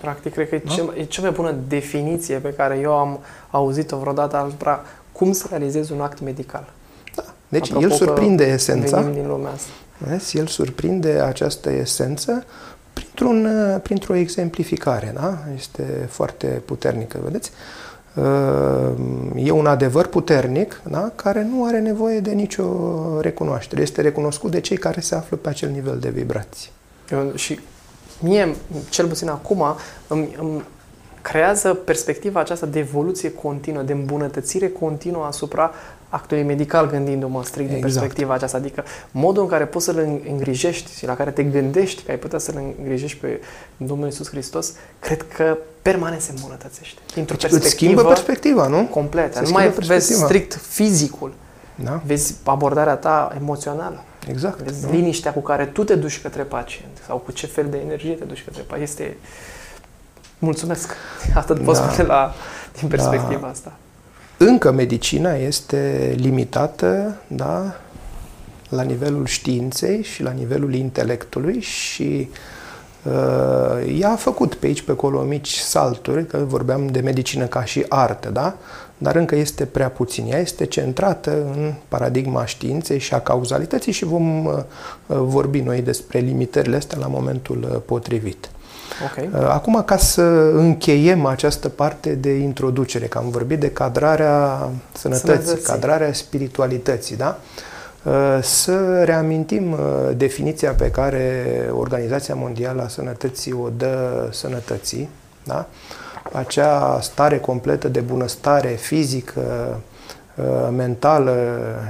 Practic, 0.00 0.32
cred 0.32 0.48
că 0.48 0.54
e, 0.54 0.62
da? 0.64 0.72
cea, 0.72 0.92
e 0.96 1.04
cea 1.04 1.22
mai 1.22 1.30
bună 1.30 1.54
definiție 1.68 2.36
pe 2.36 2.48
care 2.48 2.78
eu 2.82 2.92
am 2.92 3.18
auzit-o 3.50 3.96
vreodată 3.96 4.36
asupra 4.36 4.84
cum 5.12 5.32
să 5.32 5.46
realizezi 5.48 5.92
un 5.92 6.00
act 6.00 6.20
medical. 6.20 6.72
Da. 7.14 7.22
Deci 7.48 7.70
Apropo 7.70 7.84
el 7.84 7.90
surprinde 7.90 8.44
esența. 8.44 9.02
Din 9.02 9.26
lumea 9.26 9.50
asta. 9.52 9.70
Vezi? 9.98 10.38
El 10.38 10.46
surprinde 10.46 11.08
această 11.10 11.70
esență 11.70 12.44
printr-un, 12.92 13.48
printr-o 13.82 14.14
exemplificare. 14.14 15.12
Da? 15.14 15.38
Este 15.56 16.06
foarte 16.08 16.46
puternică, 16.46 17.18
vedeți? 17.22 17.50
E 19.34 19.50
un 19.50 19.66
adevăr 19.66 20.06
puternic 20.06 20.80
da? 20.90 21.12
care 21.14 21.42
nu 21.50 21.64
are 21.64 21.78
nevoie 21.78 22.20
de 22.20 22.30
nicio 22.30 22.64
recunoaștere. 23.20 23.82
Este 23.82 24.00
recunoscut 24.00 24.50
de 24.50 24.60
cei 24.60 24.76
care 24.76 25.00
se 25.00 25.14
află 25.14 25.36
pe 25.36 25.48
acel 25.48 25.70
nivel 25.70 25.98
de 25.98 26.08
vibrații. 26.08 26.70
Și 27.34 27.60
mie, 28.20 28.54
cel 28.88 29.06
puțin 29.06 29.28
acum, 29.28 29.64
îmi, 30.06 30.36
îmi 30.40 30.64
creează 31.22 31.74
perspectiva 31.74 32.40
aceasta 32.40 32.66
de 32.66 32.78
evoluție 32.78 33.32
continuă, 33.32 33.82
de 33.82 33.92
îmbunătățire 33.92 34.68
continuă 34.68 35.24
asupra 35.24 35.70
actului 36.08 36.42
medical 36.42 36.90
gândindu-mă 36.90 37.44
strict 37.44 37.70
exact. 37.70 37.82
din 37.82 37.92
perspectiva 37.92 38.34
aceasta. 38.34 38.56
Adică 38.56 38.84
modul 39.10 39.42
în 39.42 39.48
care 39.48 39.64
poți 39.64 39.84
să-L 39.84 40.20
îngrijești 40.28 40.98
și 40.98 41.06
la 41.06 41.16
care 41.16 41.30
te 41.30 41.42
gândești 41.42 42.02
că 42.02 42.10
ai 42.10 42.16
putea 42.16 42.38
să-L 42.38 42.74
îngrijești 42.78 43.18
pe 43.18 43.40
Domnul 43.76 44.08
Isus 44.08 44.28
Hristos, 44.28 44.72
cred 44.98 45.26
că 45.36 45.56
permanent 45.82 46.20
se 46.20 46.32
îmbunătățește. 46.34 47.00
Dintr-o 47.14 47.36
deci 47.36 47.50
perspectivă 47.50 47.64
îți 47.64 47.74
schimbă 47.74 48.04
perspectiva, 48.04 48.66
nu? 48.66 48.84
Completă. 48.84 49.40
Nu 49.40 49.50
mai 49.50 49.68
vezi 49.68 50.12
strict 50.12 50.54
fizicul. 50.54 51.32
Da. 51.74 52.02
Vezi 52.04 52.34
abordarea 52.44 52.94
ta 52.94 53.32
emoțională. 53.40 54.04
Exact. 54.28 54.60
Vezi 54.60 54.82
da. 54.82 54.90
liniștea 54.90 55.32
cu 55.32 55.40
care 55.40 55.64
tu 55.64 55.84
te 55.84 55.94
duci 55.94 56.20
către 56.20 56.42
pacient 56.42 56.98
sau 57.06 57.16
cu 57.16 57.32
ce 57.32 57.46
fel 57.46 57.66
de 57.70 57.76
energie 57.84 58.12
te 58.12 58.24
duci 58.24 58.44
către 58.44 58.62
pacient. 58.62 58.88
Este... 58.88 59.16
Mulțumesc. 60.38 60.94
Atât 61.34 61.62
pot 61.62 61.78
da. 61.78 61.88
spune 61.88 62.08
la, 62.08 62.34
din 62.78 62.88
perspectiva 62.88 63.40
da. 63.40 63.48
asta. 63.48 63.72
Încă 64.38 64.72
medicina 64.72 65.34
este 65.34 66.14
limitată 66.16 67.16
da, 67.26 67.76
la 68.68 68.82
nivelul 68.82 69.26
științei 69.26 70.02
și 70.02 70.22
la 70.22 70.30
nivelul 70.30 70.74
intelectului 70.74 71.60
și 71.60 72.28
uh, 73.02 73.98
ea 74.00 74.10
a 74.10 74.16
făcut 74.16 74.54
pe 74.54 74.66
aici, 74.66 74.82
pe 74.82 74.90
acolo, 74.90 75.20
mici 75.20 75.54
salturi, 75.54 76.26
că 76.26 76.38
vorbeam 76.46 76.86
de 76.86 77.00
medicină 77.00 77.46
ca 77.46 77.64
și 77.64 77.84
artă, 77.88 78.28
da? 78.28 78.56
dar 78.98 79.16
încă 79.16 79.36
este 79.36 79.64
prea 79.64 79.88
puțin. 79.88 80.26
Ea 80.30 80.38
este 80.38 80.66
centrată 80.66 81.30
în 81.30 81.74
paradigma 81.88 82.46
științei 82.46 82.98
și 82.98 83.14
a 83.14 83.20
cauzalității 83.20 83.92
și 83.92 84.04
vom 84.04 84.44
uh, 84.44 84.62
vorbi 85.06 85.60
noi 85.60 85.82
despre 85.82 86.18
limitările 86.18 86.76
astea 86.76 86.98
la 86.98 87.06
momentul 87.06 87.68
uh, 87.72 87.80
potrivit. 87.86 88.50
Okay. 89.10 89.30
Uh, 89.32 89.48
acum, 89.48 89.82
ca 89.84 89.96
să 89.96 90.22
încheiem 90.54 91.26
această 91.26 91.68
parte 91.68 92.14
de 92.14 92.30
introducere, 92.30 93.06
că 93.06 93.18
am 93.18 93.28
vorbit 93.30 93.60
de 93.60 93.70
cadrarea 93.70 94.68
sănătății, 94.92 95.28
sănătății. 95.28 95.64
cadrarea 95.64 96.12
spiritualității, 96.12 97.16
da? 97.16 97.38
Uh, 98.02 98.38
să 98.42 99.02
reamintim 99.04 99.72
uh, 99.72 99.78
definiția 100.16 100.70
pe 100.70 100.90
care 100.90 101.44
Organizația 101.72 102.34
Mondială 102.34 102.82
a 102.82 102.88
Sănătății 102.88 103.52
o 103.52 103.68
dă 103.76 104.28
sănătății, 104.32 105.08
da? 105.44 105.66
acea 106.32 106.98
stare 107.00 107.38
completă 107.38 107.88
de 107.88 108.00
bunăstare 108.00 108.68
fizică, 108.68 109.76
mentală 110.76 111.34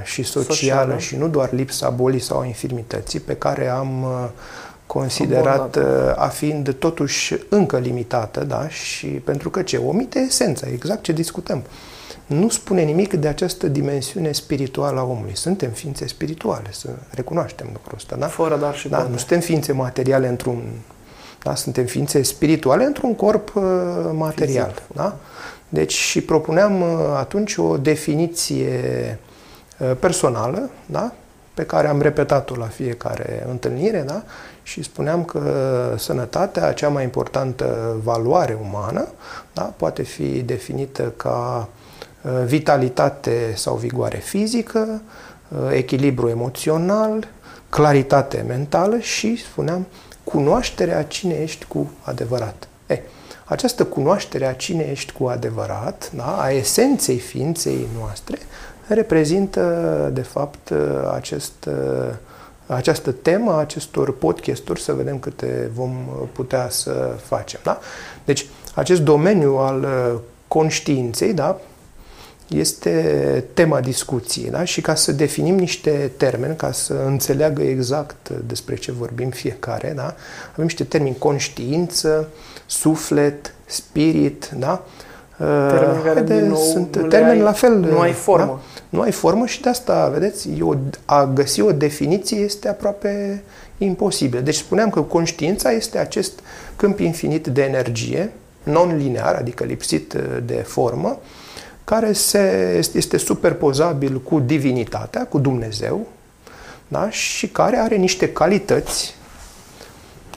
și 0.03 0.23
socială, 0.23 0.53
socială 0.53 0.97
și 0.97 1.15
nu 1.15 1.27
doar 1.27 1.51
lipsa 1.51 1.89
bolii 1.89 2.19
sau 2.19 2.43
infirmității 2.43 3.19
pe 3.19 3.35
care 3.35 3.67
am 3.67 4.05
considerat 4.87 5.75
uh, 5.75 5.83
a 6.15 6.27
fiind 6.27 6.73
totuși 6.73 7.35
încă 7.49 7.77
limitată, 7.77 8.43
da, 8.43 8.67
și 8.69 9.07
pentru 9.07 9.49
că 9.49 9.61
ce? 9.61 9.77
Omite 9.77 10.19
esența, 10.19 10.67
exact 10.67 11.01
ce 11.01 11.11
discutăm. 11.11 11.63
Nu 12.25 12.49
spune 12.49 12.81
nimic 12.81 13.13
de 13.13 13.27
această 13.27 13.67
dimensiune 13.67 14.31
spirituală 14.31 14.99
a 14.99 15.03
omului. 15.03 15.35
Suntem 15.35 15.69
ființe 15.69 16.07
spirituale, 16.07 16.67
să 16.71 16.89
recunoaștem 17.09 17.67
lucrul 17.71 17.93
ăsta, 17.95 18.15
da? 18.15 18.27
Fără 18.27 18.57
dar 18.57 18.75
și 18.75 18.89
da, 18.89 19.07
Nu 19.09 19.17
suntem 19.17 19.39
ființe 19.39 19.71
materiale 19.71 20.27
într-un... 20.27 20.63
Da, 21.43 21.55
suntem 21.55 21.85
ființe 21.85 22.21
spirituale 22.21 22.83
într-un 22.83 23.15
corp 23.15 23.55
uh, 23.55 23.63
material, 24.13 24.71
Fizic. 24.75 24.95
da? 24.95 25.17
Deci 25.69 25.93
și 25.93 26.21
propuneam 26.21 26.81
uh, 26.81 26.87
atunci 27.17 27.57
o 27.57 27.77
definiție 27.77 29.19
uh, 29.79 29.91
personală, 29.99 30.69
da? 30.85 31.13
pe 31.53 31.65
care 31.65 31.87
am 31.87 32.01
repetat-o 32.01 32.55
la 32.55 32.65
fiecare 32.65 33.45
întâlnire, 33.49 34.03
da? 34.07 34.23
Și 34.67 34.83
spuneam 34.83 35.23
că 35.23 35.41
sănătatea, 35.97 36.73
cea 36.73 36.87
mai 36.87 37.03
importantă 37.03 37.95
valoare 38.03 38.57
umană, 38.61 39.07
da? 39.53 39.61
poate 39.61 40.01
fi 40.01 40.41
definită 40.41 41.13
ca 41.17 41.69
uh, 42.21 42.31
vitalitate 42.45 43.53
sau 43.55 43.75
vigoare 43.75 44.17
fizică, 44.17 45.01
echilibru 45.71 46.29
emoțional, 46.29 47.27
claritate 47.69 48.43
mentală 48.47 48.97
și, 48.97 49.35
spuneam, 49.35 49.87
cunoașterea 50.23 51.03
cine 51.03 51.33
ești 51.33 51.65
cu 51.65 51.91
adevărat. 52.01 52.67
E, 52.87 53.01
această 53.45 53.85
cunoaștere 53.85 54.45
a 54.45 54.53
cine 54.53 54.83
ești 54.91 55.11
cu 55.11 55.25
adevărat, 55.25 56.11
da, 56.15 56.41
a 56.41 56.49
esenței 56.49 57.17
ființei 57.17 57.87
noastre, 57.99 58.37
reprezintă, 58.87 59.61
de 60.13 60.21
fapt, 60.21 60.73
acest, 61.13 61.69
această 62.67 63.11
temă 63.11 63.51
a 63.51 63.59
acestor 63.59 64.17
podcasturi, 64.17 64.81
să 64.81 64.93
vedem 64.93 65.19
câte 65.19 65.71
vom 65.73 65.91
putea 66.31 66.69
să 66.69 67.15
facem. 67.23 67.59
Da? 67.63 67.79
Deci, 68.25 68.47
acest 68.75 69.01
domeniu 69.01 69.55
al 69.55 69.87
conștiinței, 70.47 71.33
da, 71.33 71.59
este 72.47 73.43
tema 73.53 73.81
discuției. 73.81 74.49
Da? 74.49 74.63
Și 74.63 74.81
ca 74.81 74.95
să 74.95 75.11
definim 75.11 75.55
niște 75.55 76.11
termeni, 76.17 76.55
ca 76.55 76.71
să 76.71 76.93
înțeleagă 77.05 77.61
exact 77.61 78.29
despre 78.29 78.75
ce 78.75 78.91
vorbim 78.91 79.29
fiecare, 79.29 79.93
da? 79.95 80.15
avem 80.51 80.63
niște 80.63 80.83
termeni 80.83 81.17
conștiință, 81.17 82.29
suflet, 82.65 83.53
spirit, 83.65 84.51
da? 84.55 84.85
Termeni 85.37 86.01
care, 86.03 86.15
Haide, 86.15 86.39
din 86.39 86.47
nou, 86.47 86.57
sunt 86.57 86.91
termeni 87.09 87.39
ai, 87.39 87.39
la 87.39 87.51
fel. 87.51 87.79
Nu 87.79 87.99
ai 87.99 88.11
formă. 88.11 88.45
Da? 88.45 88.81
Nu 88.89 89.01
ai 89.01 89.11
formă 89.11 89.45
și 89.45 89.61
de 89.61 89.69
asta, 89.69 90.09
vedeți, 90.13 90.49
eu, 90.57 90.77
a 91.05 91.25
găsi 91.25 91.61
o 91.61 91.71
definiție 91.71 92.37
este 92.37 92.67
aproape 92.67 93.43
imposibil. 93.77 94.41
Deci 94.41 94.55
spuneam 94.55 94.89
că 94.89 95.01
conștiința 95.01 95.71
este 95.71 95.97
acest 95.97 96.39
câmp 96.75 96.99
infinit 96.99 97.47
de 97.47 97.63
energie, 97.63 98.31
non-linear, 98.63 99.35
adică 99.35 99.63
lipsit 99.63 100.13
de 100.45 100.53
formă, 100.53 101.19
care 101.83 102.11
se, 102.13 102.75
este 102.93 103.17
superpozabil 103.17 104.21
cu 104.21 104.39
divinitatea, 104.39 105.25
cu 105.25 105.39
Dumnezeu, 105.39 106.07
da? 106.87 107.09
și 107.09 107.47
care 107.47 107.77
are 107.77 107.95
niște 107.95 108.31
calități 108.31 109.15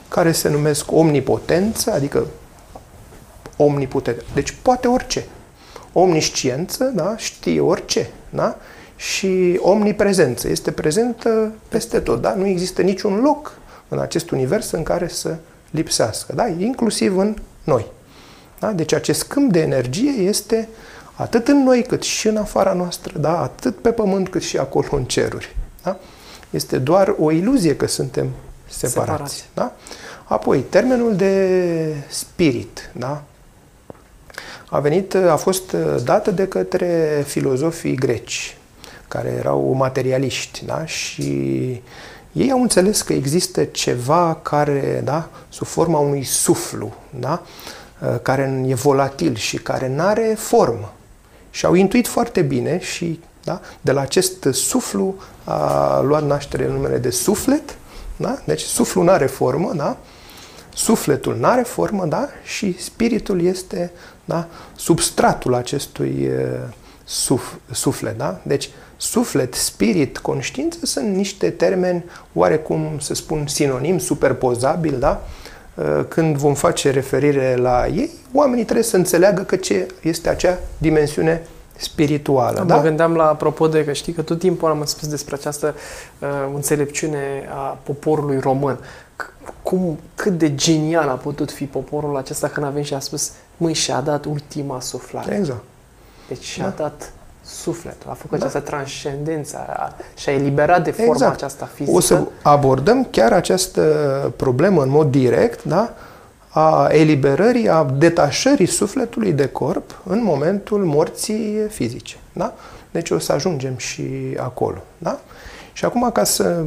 care 0.07 0.31
se 0.31 0.49
numesc 0.49 0.91
omnipotență, 0.91 1.91
adică 1.91 2.25
omniputent. 3.63 4.23
Deci 4.33 4.55
poate 4.61 4.87
orice. 4.87 5.25
Omnisciență, 5.93 6.83
da? 6.83 7.17
știe 7.17 7.59
orice. 7.59 8.09
Da? 8.29 8.57
Și 8.95 9.59
omniprezență. 9.61 10.49
Este 10.49 10.71
prezentă 10.71 11.51
peste 11.67 11.99
tot. 11.99 12.21
Da? 12.21 12.33
Nu 12.33 12.45
există 12.45 12.81
niciun 12.81 13.19
loc 13.19 13.57
în 13.87 13.99
acest 13.99 14.29
univers 14.31 14.71
în 14.71 14.83
care 14.83 15.07
să 15.07 15.35
lipsească. 15.69 16.33
Da? 16.35 16.47
Inclusiv 16.47 17.17
în 17.17 17.35
noi. 17.63 17.85
Da? 18.59 18.71
Deci 18.71 18.93
acest 18.93 19.23
câmp 19.23 19.51
de 19.51 19.61
energie 19.61 20.11
este 20.11 20.67
atât 21.13 21.47
în 21.47 21.63
noi 21.63 21.83
cât 21.83 22.03
și 22.03 22.27
în 22.27 22.37
afara 22.37 22.73
noastră, 22.73 23.17
da? 23.19 23.41
atât 23.41 23.77
pe 23.77 23.91
pământ 23.91 24.29
cât 24.29 24.41
și 24.41 24.57
acolo 24.57 24.87
în 24.91 25.03
ceruri. 25.03 25.55
Da? 25.83 25.97
Este 26.49 26.77
doar 26.77 27.15
o 27.19 27.31
iluzie 27.31 27.75
că 27.75 27.87
suntem 27.87 28.29
separați. 28.67 29.09
separați. 29.09 29.49
Da? 29.53 29.75
Apoi, 30.23 30.59
termenul 30.59 31.15
de 31.15 31.95
spirit, 32.09 32.91
da? 32.93 33.23
A 34.73 34.79
venit, 34.79 35.15
a 35.15 35.35
fost 35.35 35.71
dată 36.03 36.31
de 36.31 36.47
către 36.47 37.23
filozofii 37.27 37.95
greci, 37.95 38.57
care 39.07 39.29
erau 39.29 39.73
materialiști, 39.73 40.65
da? 40.65 40.85
și 40.85 41.31
ei 42.31 42.51
au 42.51 42.61
înțeles 42.61 43.01
că 43.01 43.13
există 43.13 43.63
ceva 43.63 44.39
care, 44.41 45.01
da, 45.03 45.29
sub 45.49 45.67
forma 45.67 45.99
unui 45.99 46.23
suflu, 46.23 46.93
da, 47.19 47.41
care 48.21 48.63
e 48.67 48.73
volatil 48.73 49.35
și 49.35 49.57
care 49.57 49.87
nu 49.87 50.01
are 50.01 50.35
formă. 50.37 50.93
Și 51.49 51.65
au 51.65 51.73
intuit 51.73 52.07
foarte 52.07 52.41
bine 52.41 52.79
și 52.79 53.19
da, 53.43 53.61
de 53.81 53.91
la 53.91 54.01
acest 54.01 54.47
suflu 54.51 55.15
a 55.43 55.99
luat 56.01 56.25
naștere 56.25 56.67
numele 56.67 56.97
de 56.97 57.09
suflet, 57.09 57.77
da? 58.17 58.39
deci 58.45 58.61
suflul 58.61 59.03
nu 59.03 59.11
are 59.11 59.25
formă, 59.25 59.71
da? 59.75 59.97
sufletul 60.73 61.35
nu 61.35 61.47
are 61.47 61.61
formă 61.61 62.05
da? 62.05 62.27
și 62.43 62.81
spiritul 62.81 63.41
este 63.45 63.91
da? 64.25 64.47
substratul 64.75 65.53
acestui 65.53 66.29
suf, 67.03 67.53
suflet. 67.71 68.17
Da? 68.17 68.41
Deci 68.43 68.69
suflet, 68.97 69.53
spirit, 69.53 70.17
conștiință 70.17 70.85
sunt 70.85 71.15
niște 71.15 71.49
termeni 71.49 72.05
oarecum, 72.33 72.97
să 72.99 73.13
spun, 73.13 73.47
sinonim, 73.47 73.97
superpozabil, 73.97 74.99
da? 74.99 75.21
când 76.07 76.35
vom 76.35 76.53
face 76.53 76.89
referire 76.89 77.55
la 77.55 77.87
ei, 77.87 78.09
oamenii 78.33 78.63
trebuie 78.63 78.85
să 78.85 78.95
înțeleagă 78.95 79.41
că 79.41 79.55
ce 79.55 79.87
este 80.01 80.29
acea 80.29 80.59
dimensiune 80.77 81.41
spirituală. 81.81 82.57
Da, 82.57 82.63
da? 82.63 82.75
Mă 82.75 82.81
gândeam 82.81 83.15
la 83.15 83.29
apropo 83.29 83.67
de 83.67 83.85
că 83.85 83.93
știi 83.93 84.13
că 84.13 84.21
tot 84.21 84.39
timpul 84.39 84.69
am 84.69 84.85
spus 84.85 85.07
despre 85.07 85.35
această 85.35 85.75
uh, 86.19 86.27
înțelepciune 86.55 87.49
a 87.53 87.77
poporului 87.83 88.39
român. 88.39 88.77
Cum, 89.61 89.99
cât 90.15 90.37
de 90.37 90.55
genial 90.55 91.09
a 91.09 91.13
putut 91.13 91.51
fi 91.51 91.65
poporul 91.65 92.17
acesta 92.17 92.47
când 92.47 92.65
a 92.65 92.69
venit 92.69 92.87
și 92.87 92.93
a 92.93 92.99
spus 92.99 93.31
măi, 93.57 93.73
și-a 93.73 94.01
dat 94.01 94.25
ultima 94.25 94.79
suflare. 94.79 95.35
Exact. 95.35 95.63
Deci 96.27 96.43
și-a 96.43 96.63
da. 96.63 96.83
dat 96.83 97.11
sufletul, 97.43 98.09
a 98.09 98.13
făcut 98.13 98.39
da. 98.39 98.45
această 98.45 98.59
transcendență 98.69 99.57
și-a 100.17 100.33
eliberat 100.33 100.83
de 100.83 100.91
forma 100.91 101.11
exact. 101.11 101.33
aceasta 101.33 101.65
fizică. 101.73 101.97
O 101.97 101.99
să 101.99 102.23
abordăm 102.41 103.07
chiar 103.11 103.33
această 103.33 103.81
problemă 104.35 104.81
în 104.81 104.89
mod 104.89 105.11
direct, 105.11 105.63
da? 105.63 105.93
a 106.49 106.87
eliberării, 106.91 107.69
a 107.69 107.83
detașării 107.83 108.65
sufletului 108.65 109.33
de 109.33 109.47
corp 109.47 110.01
în 110.05 110.23
momentul 110.23 110.85
morții 110.85 111.57
fizice. 111.69 112.17
Da? 112.33 112.53
Deci 112.91 113.09
o 113.09 113.19
să 113.19 113.31
ajungem 113.31 113.77
și 113.77 114.03
acolo. 114.37 114.83
Da? 114.97 115.19
Și 115.73 115.85
acum, 115.85 116.09
ca 116.11 116.23
să 116.23 116.63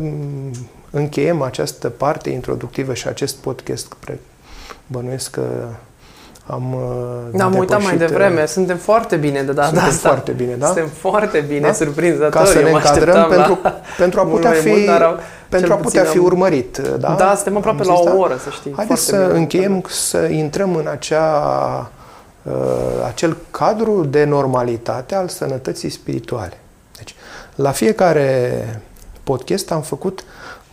încheiem 0.94 1.42
această 1.42 1.88
parte 1.88 2.30
introductivă 2.30 2.94
și 2.94 3.08
acest 3.08 3.36
podcast, 3.36 3.92
bănuiesc 4.86 5.30
că 5.30 5.42
am 6.46 6.76
Da, 7.32 7.44
am 7.44 7.58
uitat 7.58 7.82
mai 7.82 7.96
devreme. 7.96 8.42
Uh, 8.42 8.48
Suntem 8.48 8.76
foarte 8.76 9.16
bine 9.16 9.42
de 9.42 9.52
data 9.52 9.66
Suntem 9.66 9.88
asta. 9.88 10.08
foarte 10.08 10.30
bine, 10.32 10.54
da? 10.54 10.66
Suntem 10.66 10.88
foarte 10.88 11.40
bine, 11.40 11.60
da? 11.60 11.72
surprinzători. 11.72 12.30
Ca 12.30 12.44
să 12.44 12.58
ne 12.58 12.70
încadrăm 12.70 13.28
pentru, 13.28 13.58
pentru 13.96 14.20
a 14.20 14.24
putea 14.24 14.50
fi, 14.50 14.68
mult, 14.68 15.20
pentru 15.48 15.72
a 15.72 15.76
putea 15.76 16.04
fi 16.04 16.18
urmărit. 16.18 16.78
Da, 16.78 17.14
da 17.18 17.34
suntem 17.34 17.56
aproape 17.56 17.84
la 17.84 17.92
o 17.92 18.16
oră, 18.18 18.36
să 18.36 18.50
știi. 18.50 18.72
Haideți 18.76 19.04
să 19.04 19.16
bine, 19.26 19.38
încheiem, 19.38 19.84
să 19.88 20.18
intrăm 20.18 20.74
în 20.74 20.86
acea, 20.86 21.90
uh, 22.42 22.52
acel 23.06 23.36
cadru 23.50 24.04
de 24.04 24.24
normalitate 24.24 25.14
al 25.14 25.28
sănătății 25.28 25.90
spirituale. 25.90 26.58
Deci, 26.96 27.14
la 27.54 27.70
fiecare 27.70 28.82
podcast 29.22 29.70
am 29.72 29.82
făcut 29.82 30.24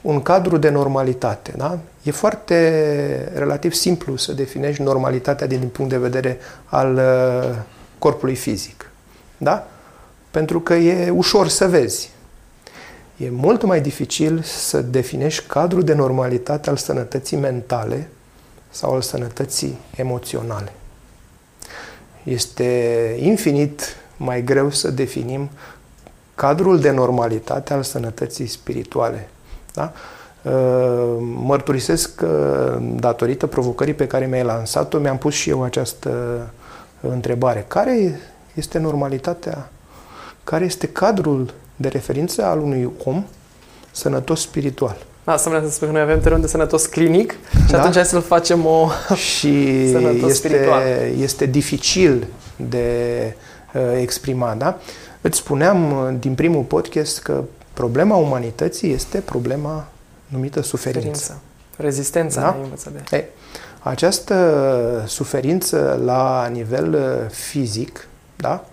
un 0.01 0.21
cadru 0.21 0.57
de 0.57 0.69
normalitate. 0.69 1.53
Da? 1.57 1.79
E 2.03 2.11
foarte 2.11 3.31
relativ 3.35 3.73
simplu 3.73 4.15
să 4.15 4.33
definești 4.33 4.81
normalitatea 4.81 5.47
din 5.47 5.67
punct 5.67 5.91
de 5.91 5.97
vedere 5.97 6.37
al 6.65 6.95
uh, 6.95 7.57
corpului 7.99 8.35
fizic. 8.35 8.91
Da? 9.37 9.67
Pentru 10.31 10.59
că 10.59 10.73
e 10.73 11.09
ușor 11.09 11.47
să 11.47 11.67
vezi. 11.67 12.11
E 13.17 13.29
mult 13.29 13.63
mai 13.63 13.81
dificil 13.81 14.41
să 14.43 14.81
definești 14.81 15.43
cadrul 15.47 15.83
de 15.83 15.93
normalitate 15.93 16.69
al 16.69 16.77
sănătății 16.77 17.37
mentale 17.37 18.07
sau 18.69 18.93
al 18.93 19.01
sănătății 19.01 19.77
emoționale. 19.95 20.73
Este 22.23 23.15
infinit 23.19 23.95
mai 24.17 24.43
greu 24.43 24.71
să 24.71 24.91
definim 24.91 25.49
cadrul 26.35 26.79
de 26.79 26.91
normalitate 26.91 27.73
al 27.73 27.83
sănătății 27.83 28.47
spirituale. 28.47 29.29
Da? 29.73 29.91
Uh, 30.41 31.17
mărturisesc 31.19 32.15
că, 32.15 32.79
datorită 32.95 33.47
provocării 33.47 33.93
pe 33.93 34.07
care 34.07 34.25
mi-ai 34.25 34.43
lansat-o, 34.43 34.97
mi-am 34.97 35.17
pus 35.17 35.33
și 35.33 35.49
eu 35.49 35.63
această 35.63 36.11
întrebare. 37.01 37.65
Care 37.67 38.19
este 38.53 38.77
normalitatea? 38.77 39.69
Care 40.43 40.65
este 40.65 40.87
cadrul 40.87 41.53
de 41.75 41.87
referință 41.87 42.45
al 42.45 42.59
unui 42.59 42.91
om 43.03 43.23
sănătos 43.91 44.41
spiritual? 44.41 44.97
Asta 45.23 45.49
vreau 45.49 45.65
să 45.65 45.71
spun 45.71 45.87
că 45.87 45.93
noi 45.93 46.01
avem 46.01 46.19
terenul 46.19 46.41
de 46.41 46.47
sănătos 46.47 46.85
clinic 46.85 47.35
și 47.65 47.71
da? 47.71 47.79
atunci 47.79 47.93
hai 47.93 48.05
să-l 48.05 48.21
facem 48.21 48.65
o 48.65 48.89
și 49.29 49.47
este, 50.25 50.33
spiritual. 50.33 50.81
este 51.19 51.45
dificil 51.45 52.27
de 52.55 52.87
uh, 53.73 53.81
exprimat, 53.99 54.57
da? 54.57 54.77
Îți 55.21 55.37
spuneam 55.37 55.91
uh, 55.91 56.15
din 56.19 56.35
primul 56.35 56.63
podcast 56.63 57.21
că 57.21 57.43
problema 57.81 58.15
umanității 58.15 58.91
este 58.91 59.19
problema 59.19 59.87
numită 60.27 60.61
suferință. 60.61 61.07
suferință. 61.07 61.41
Rezistența 61.77 62.41
da? 62.41 62.91
de... 62.91 63.15
E, 63.15 63.25
Această 63.83 65.03
suferință 65.07 66.01
la 66.03 66.47
nivel 66.47 66.93
uh, 66.93 67.29
fizic, 67.31 68.07
da, 68.35 68.65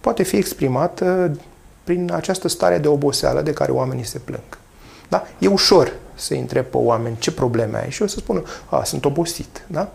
poate 0.00 0.22
fi 0.22 0.36
exprimată 0.36 1.36
prin 1.84 2.12
această 2.14 2.48
stare 2.48 2.78
de 2.78 2.88
oboseală 2.88 3.40
de 3.40 3.52
care 3.52 3.72
oamenii 3.72 4.04
se 4.04 4.18
plâng. 4.18 4.58
Da? 5.08 5.26
E 5.38 5.46
ușor 5.46 5.92
să 6.14 6.34
întreb 6.34 6.64
pe 6.64 6.76
oameni 6.76 7.16
ce 7.18 7.32
probleme 7.32 7.78
ai 7.78 7.90
și 7.90 8.02
o 8.02 8.06
să 8.06 8.16
spună, 8.16 8.42
a, 8.68 8.84
sunt 8.84 9.04
obosit. 9.04 9.64
Da? 9.66 9.92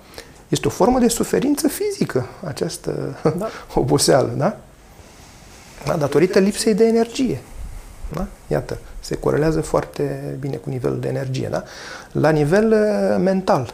Este 0.48 0.68
o 0.68 0.70
formă 0.70 1.00
de 1.00 1.08
suferință 1.08 1.68
fizică, 1.68 2.26
această 2.44 3.18
da. 3.38 3.48
oboseală, 3.82 4.34
da? 4.38 4.58
da? 5.86 5.96
Datorită 5.96 6.40
lipsei 6.40 6.74
de 6.74 6.86
energie. 6.86 7.42
Da? 8.14 8.28
Iată, 8.48 8.78
se 9.00 9.16
corelează 9.16 9.62
foarte 9.62 10.36
bine 10.40 10.56
cu 10.56 10.70
nivelul 10.70 11.00
de 11.00 11.08
energie. 11.08 11.48
Da? 11.52 11.64
La 12.12 12.30
nivel 12.30 12.72
uh, 12.72 13.24
mental, 13.24 13.74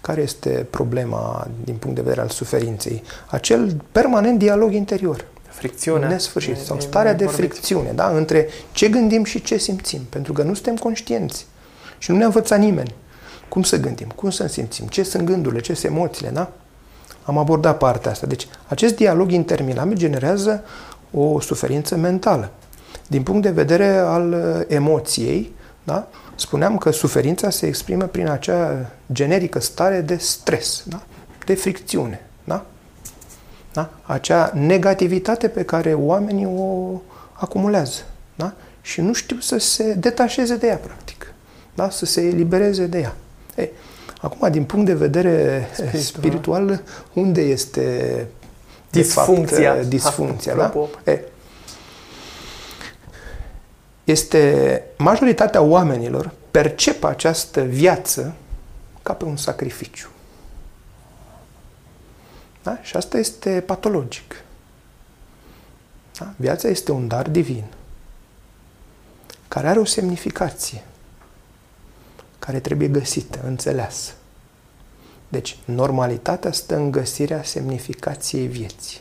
care 0.00 0.22
este 0.22 0.66
problema 0.70 1.48
din 1.64 1.74
punct 1.74 1.96
de 1.96 2.02
vedere 2.02 2.20
al 2.20 2.28
suferinței? 2.28 3.02
Acel 3.26 3.76
permanent 3.92 4.38
dialog 4.38 4.72
interior. 4.72 5.24
Fricțiunea. 5.48 6.08
Nesfârșit. 6.08 6.56
Sau 6.56 6.80
starea 6.80 7.14
de 7.14 7.26
fricțiune, 7.26 7.92
da? 7.94 8.08
Între 8.08 8.48
ce 8.72 8.88
gândim 8.88 9.24
și 9.24 9.42
ce 9.42 9.56
simțim. 9.56 10.00
Pentru 10.08 10.32
că 10.32 10.42
nu 10.42 10.54
suntem 10.54 10.76
conștienți. 10.76 11.46
Și 11.98 12.10
nu 12.10 12.16
ne-a 12.16 12.26
învățat 12.26 12.58
nimeni. 12.58 12.94
Cum 13.48 13.62
să 13.62 13.80
gândim? 13.80 14.08
Cum 14.16 14.30
să 14.30 14.46
simțim? 14.46 14.86
Ce 14.86 15.02
sunt 15.02 15.22
gândurile? 15.22 15.60
Ce 15.60 15.74
sunt 15.74 15.92
emoțiile? 15.92 16.30
Da? 16.30 16.52
Am 17.22 17.38
abordat 17.38 17.78
partea 17.78 18.10
asta. 18.10 18.26
Deci, 18.26 18.48
acest 18.68 18.96
dialog 18.96 19.30
interminabil 19.30 19.96
generează 19.96 20.64
o 21.12 21.40
suferință 21.40 21.96
mentală. 21.96 22.50
Din 23.06 23.22
punct 23.22 23.42
de 23.42 23.50
vedere 23.50 23.96
al 23.96 24.32
uh, 24.32 24.64
emoției, 24.68 25.54
da? 25.84 26.08
spuneam 26.34 26.78
că 26.78 26.90
suferința 26.90 27.50
se 27.50 27.66
exprimă 27.66 28.04
prin 28.04 28.28
acea 28.28 28.90
generică 29.12 29.60
stare 29.60 30.00
de 30.00 30.16
stres, 30.16 30.82
da? 30.86 31.02
de 31.46 31.54
fricțiune. 31.54 32.26
Da? 32.44 32.66
Da? 33.72 33.90
Acea 34.02 34.52
negativitate 34.54 35.48
pe 35.48 35.64
care 35.64 35.94
oamenii 35.94 36.46
o 36.46 37.00
acumulează. 37.32 38.00
Da? 38.34 38.52
Și 38.80 39.00
nu 39.00 39.12
știu 39.12 39.36
să 39.40 39.58
se 39.58 39.94
detașeze 39.94 40.56
de 40.56 40.66
ea, 40.66 40.76
practic. 40.76 41.32
Da? 41.74 41.90
Să 41.90 42.04
se 42.04 42.20
elibereze 42.20 42.86
de 42.86 42.98
ea. 42.98 43.14
Ei, 43.56 43.70
acum, 44.20 44.50
din 44.50 44.64
punct 44.64 44.86
de 44.86 44.94
vedere 44.94 45.68
spiritual, 45.72 46.00
spiritual 46.00 46.82
unde 47.12 47.40
este 47.40 48.26
disfuncția, 48.90 49.74
fapt, 49.74 49.86
disfuncția 49.86 50.54
da? 50.54 50.72
Ei, 51.04 51.20
este 54.06 54.82
majoritatea 54.98 55.60
oamenilor 55.60 56.32
percep 56.50 57.04
această 57.04 57.62
viață 57.62 58.34
ca 59.02 59.12
pe 59.12 59.24
un 59.24 59.36
sacrificiu. 59.36 60.08
Da? 62.62 62.78
Și 62.82 62.96
asta 62.96 63.18
este 63.18 63.60
patologic. 63.66 64.44
Da? 66.18 66.32
Viața 66.36 66.68
este 66.68 66.92
un 66.92 67.08
dar 67.08 67.28
divin 67.28 67.64
care 69.48 69.68
are 69.68 69.78
o 69.78 69.84
semnificație, 69.84 70.84
care 72.38 72.60
trebuie 72.60 72.88
găsită, 72.88 73.40
înțeleasă. 73.44 74.12
Deci, 75.28 75.58
normalitatea 75.64 76.52
stă 76.52 76.76
în 76.76 76.90
găsirea 76.90 77.42
semnificației 77.42 78.46
vieții. 78.46 79.00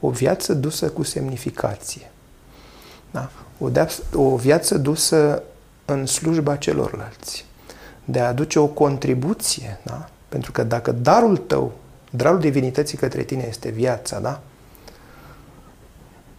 O 0.00 0.10
viață 0.10 0.54
dusă 0.54 0.90
cu 0.90 1.02
semnificație. 1.02 2.10
Da? 3.10 3.30
O, 3.58 3.68
de- 3.68 3.98
o 4.14 4.36
viață 4.36 4.78
dusă 4.78 5.42
în 5.84 6.06
slujba 6.06 6.56
celorlalți. 6.56 7.44
De 8.04 8.20
a 8.20 8.28
aduce 8.28 8.58
o 8.58 8.66
contribuție. 8.66 9.80
Da? 9.82 10.08
Pentru 10.28 10.52
că 10.52 10.62
dacă 10.62 10.92
darul 10.92 11.36
tău 11.36 11.72
Darul 12.10 12.40
divinității 12.40 12.98
către 12.98 13.22
tine 13.22 13.44
este 13.48 13.68
viața, 13.68 14.20
da? 14.20 14.40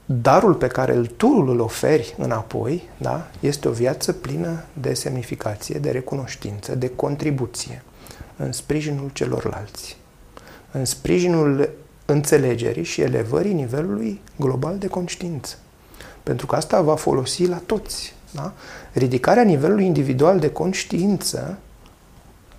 Darul 0.06 0.54
pe 0.54 0.68
care 0.68 0.96
îl 0.96 1.06
tu 1.06 1.28
îl 1.28 1.60
oferi 1.60 2.16
înapoi, 2.18 2.90
da? 2.98 3.28
Este 3.40 3.68
o 3.68 3.72
viață 3.72 4.14
plină 4.14 4.64
de 4.74 4.94
semnificație, 4.94 5.80
de 5.80 5.92
recunoștință, 5.92 6.76
de 6.76 6.90
contribuție 6.90 7.84
în 8.38 8.52
sprijinul 8.52 9.10
celorlalți, 9.14 9.98
în 10.72 10.86
sprijinul 10.86 11.70
înțelegerii 12.06 12.84
și 12.84 13.02
elevării 13.02 13.54
nivelului 13.54 14.22
global 14.36 14.78
de 14.78 14.88
conștiință. 14.88 15.56
Pentru 16.28 16.46
că 16.46 16.56
asta 16.56 16.82
va 16.82 16.96
folosi 16.96 17.46
la 17.46 17.62
toți. 17.66 18.14
Da? 18.32 18.54
Ridicarea 18.94 19.44
nivelului 19.44 19.86
individual 19.86 20.40
de 20.40 20.52
conștiință 20.52 21.58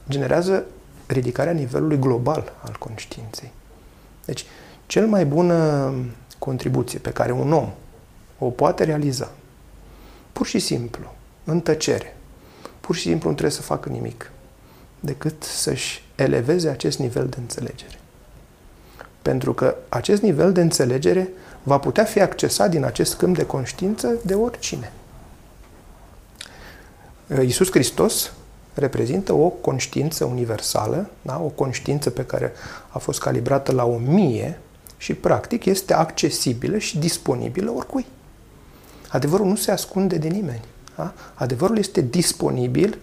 generează 0.08 0.64
ridicarea 1.06 1.52
nivelului 1.52 1.98
global 1.98 2.52
al 2.62 2.76
conștiinței. 2.78 3.52
Deci, 4.24 4.44
cel 4.86 5.06
mai 5.06 5.26
bună 5.26 5.92
contribuție 6.38 6.98
pe 6.98 7.10
care 7.10 7.32
un 7.32 7.52
om 7.52 7.70
o 8.38 8.50
poate 8.50 8.84
realiza, 8.84 9.30
pur 10.32 10.46
și 10.46 10.58
simplu, 10.58 11.14
în 11.44 11.60
tăcere, 11.60 12.16
pur 12.80 12.94
și 12.94 13.02
simplu 13.02 13.28
nu 13.28 13.34
trebuie 13.34 13.56
să 13.56 13.62
facă 13.62 13.88
nimic, 13.88 14.30
decât 15.00 15.42
să-și 15.42 16.02
eleveze 16.14 16.68
acest 16.68 16.98
nivel 16.98 17.26
de 17.26 17.36
înțelegere. 17.40 17.98
Pentru 19.22 19.54
că 19.54 19.76
acest 19.88 20.22
nivel 20.22 20.52
de 20.52 20.60
înțelegere 20.60 21.28
va 21.68 21.78
putea 21.78 22.04
fi 22.04 22.20
accesat 22.20 22.70
din 22.70 22.84
acest 22.84 23.14
câmp 23.14 23.36
de 23.36 23.46
conștiință 23.46 24.14
de 24.24 24.34
oricine. 24.34 24.92
Iisus 27.42 27.70
Hristos 27.70 28.32
reprezintă 28.74 29.32
o 29.32 29.48
conștiință 29.48 30.24
universală, 30.24 31.10
da? 31.22 31.40
o 31.40 31.48
conștiință 31.48 32.10
pe 32.10 32.24
care 32.24 32.52
a 32.88 32.98
fost 32.98 33.20
calibrată 33.20 33.72
la 33.72 33.84
o 33.84 33.96
mie 33.96 34.58
și 34.96 35.14
practic 35.14 35.64
este 35.64 35.94
accesibilă 35.94 36.78
și 36.78 36.98
disponibilă 36.98 37.70
oricui. 37.70 38.06
Adevărul 39.08 39.46
nu 39.46 39.56
se 39.56 39.70
ascunde 39.70 40.16
de 40.16 40.28
nimeni. 40.28 40.64
Da? 40.96 41.12
Adevărul 41.34 41.78
este 41.78 42.00
disponibil 42.00 42.98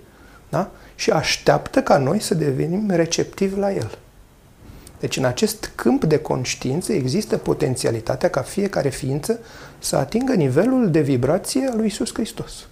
da? 0.49 0.69
și 0.95 1.11
așteaptă 1.11 1.81
ca 1.81 1.97
noi 1.97 2.19
să 2.19 2.33
devenim 2.33 2.89
receptivi 2.89 3.59
la 3.59 3.73
el. 3.73 3.97
Deci 5.05 5.17
în 5.17 5.25
acest 5.25 5.71
câmp 5.75 6.03
de 6.03 6.17
conștiință 6.17 6.93
există 6.93 7.37
potențialitatea 7.37 8.29
ca 8.29 8.41
fiecare 8.41 8.89
ființă 8.89 9.39
să 9.79 9.95
atingă 9.95 10.33
nivelul 10.33 10.91
de 10.91 11.01
vibrație 11.01 11.67
al 11.71 11.77
lui 11.77 11.85
Isus 11.85 12.13
Hristos. 12.13 12.67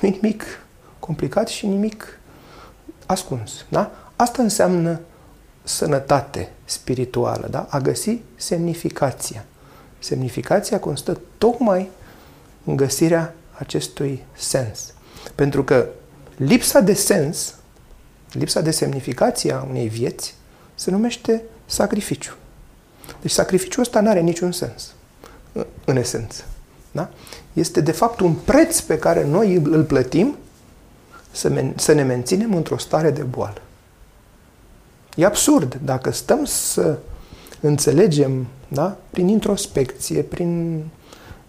Nu 0.00 0.08
nimic 0.08 0.44
complicat 0.98 1.48
și 1.48 1.66
nimic 1.66 2.18
ascuns. 3.06 3.64
Da? 3.68 3.90
Asta 4.16 4.42
înseamnă 4.42 5.00
sănătate 5.62 6.52
spirituală, 6.64 7.46
da? 7.50 7.66
a 7.70 7.78
găsi 7.78 8.20
semnificația. 8.36 9.44
Semnificația 9.98 10.80
constă 10.80 11.20
tocmai 11.38 11.90
în 12.64 12.76
găsirea 12.76 13.34
acestui 13.52 14.24
sens. 14.36 14.92
Pentru 15.34 15.64
că 15.64 15.86
lipsa 16.36 16.80
de 16.80 16.94
sens, 16.94 17.54
lipsa 18.32 18.60
de 18.60 18.70
semnificație 18.70 19.52
a 19.52 19.66
unei 19.68 19.88
vieți, 19.88 20.36
se 20.78 20.90
numește 20.90 21.42
sacrificiu. 21.66 22.34
Deci 23.20 23.30
sacrificiul 23.30 23.82
ăsta 23.82 24.00
nu 24.00 24.08
are 24.08 24.20
niciun 24.20 24.52
sens, 24.52 24.92
în 25.84 25.96
esență. 25.96 26.44
Da? 26.90 27.08
Este 27.52 27.80
de 27.80 27.92
fapt 27.92 28.20
un 28.20 28.34
preț 28.34 28.80
pe 28.80 28.98
care 28.98 29.24
noi 29.24 29.54
îl 29.54 29.84
plătim 29.84 30.36
să, 31.30 31.50
men- 31.50 31.74
să 31.74 31.92
ne 31.92 32.02
menținem 32.02 32.54
într-o 32.54 32.78
stare 32.78 33.10
de 33.10 33.22
boală. 33.22 33.60
E 35.16 35.24
absurd 35.24 35.80
dacă 35.84 36.10
stăm 36.10 36.44
să 36.44 36.98
înțelegem, 37.60 38.46
da? 38.68 38.96
prin 39.10 39.28
introspecție, 39.28 40.22
prin 40.22 40.84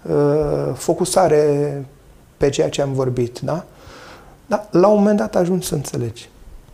uh, 0.02 0.74
focusare 0.74 1.86
pe 2.38 2.50
ceea 2.50 2.70
ce 2.70 2.82
am 2.82 2.94
vorbit, 2.94 3.40
da? 3.40 3.66
Da, 4.48 4.68
la 4.72 4.88
un 4.88 4.98
moment 4.98 5.18
dat 5.18 5.36
ajungi 5.36 5.68
să 5.68 5.76
înțelegi. 5.76 6.30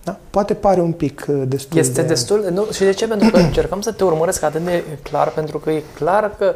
Da? 0.06 0.18
Poate 0.30 0.54
pare 0.54 0.82
un 0.82 0.92
pic 0.92 1.26
uh, 1.28 1.44
destul 1.48 1.80
Este 1.80 2.02
de... 2.02 2.08
destul... 2.08 2.50
Nu, 2.52 2.66
și 2.72 2.84
de 2.84 2.92
ce? 2.92 3.08
Pentru 3.08 3.30
că 3.30 3.38
încercăm 3.50 3.82
să 3.82 3.92
te 3.92 4.04
urmăresc 4.04 4.44
atât 4.44 4.62
de 4.62 4.84
clar, 5.04 5.30
pentru 5.30 5.60
că 5.60 5.72
e 5.72 5.84
clar 5.96 6.36
că, 6.38 6.56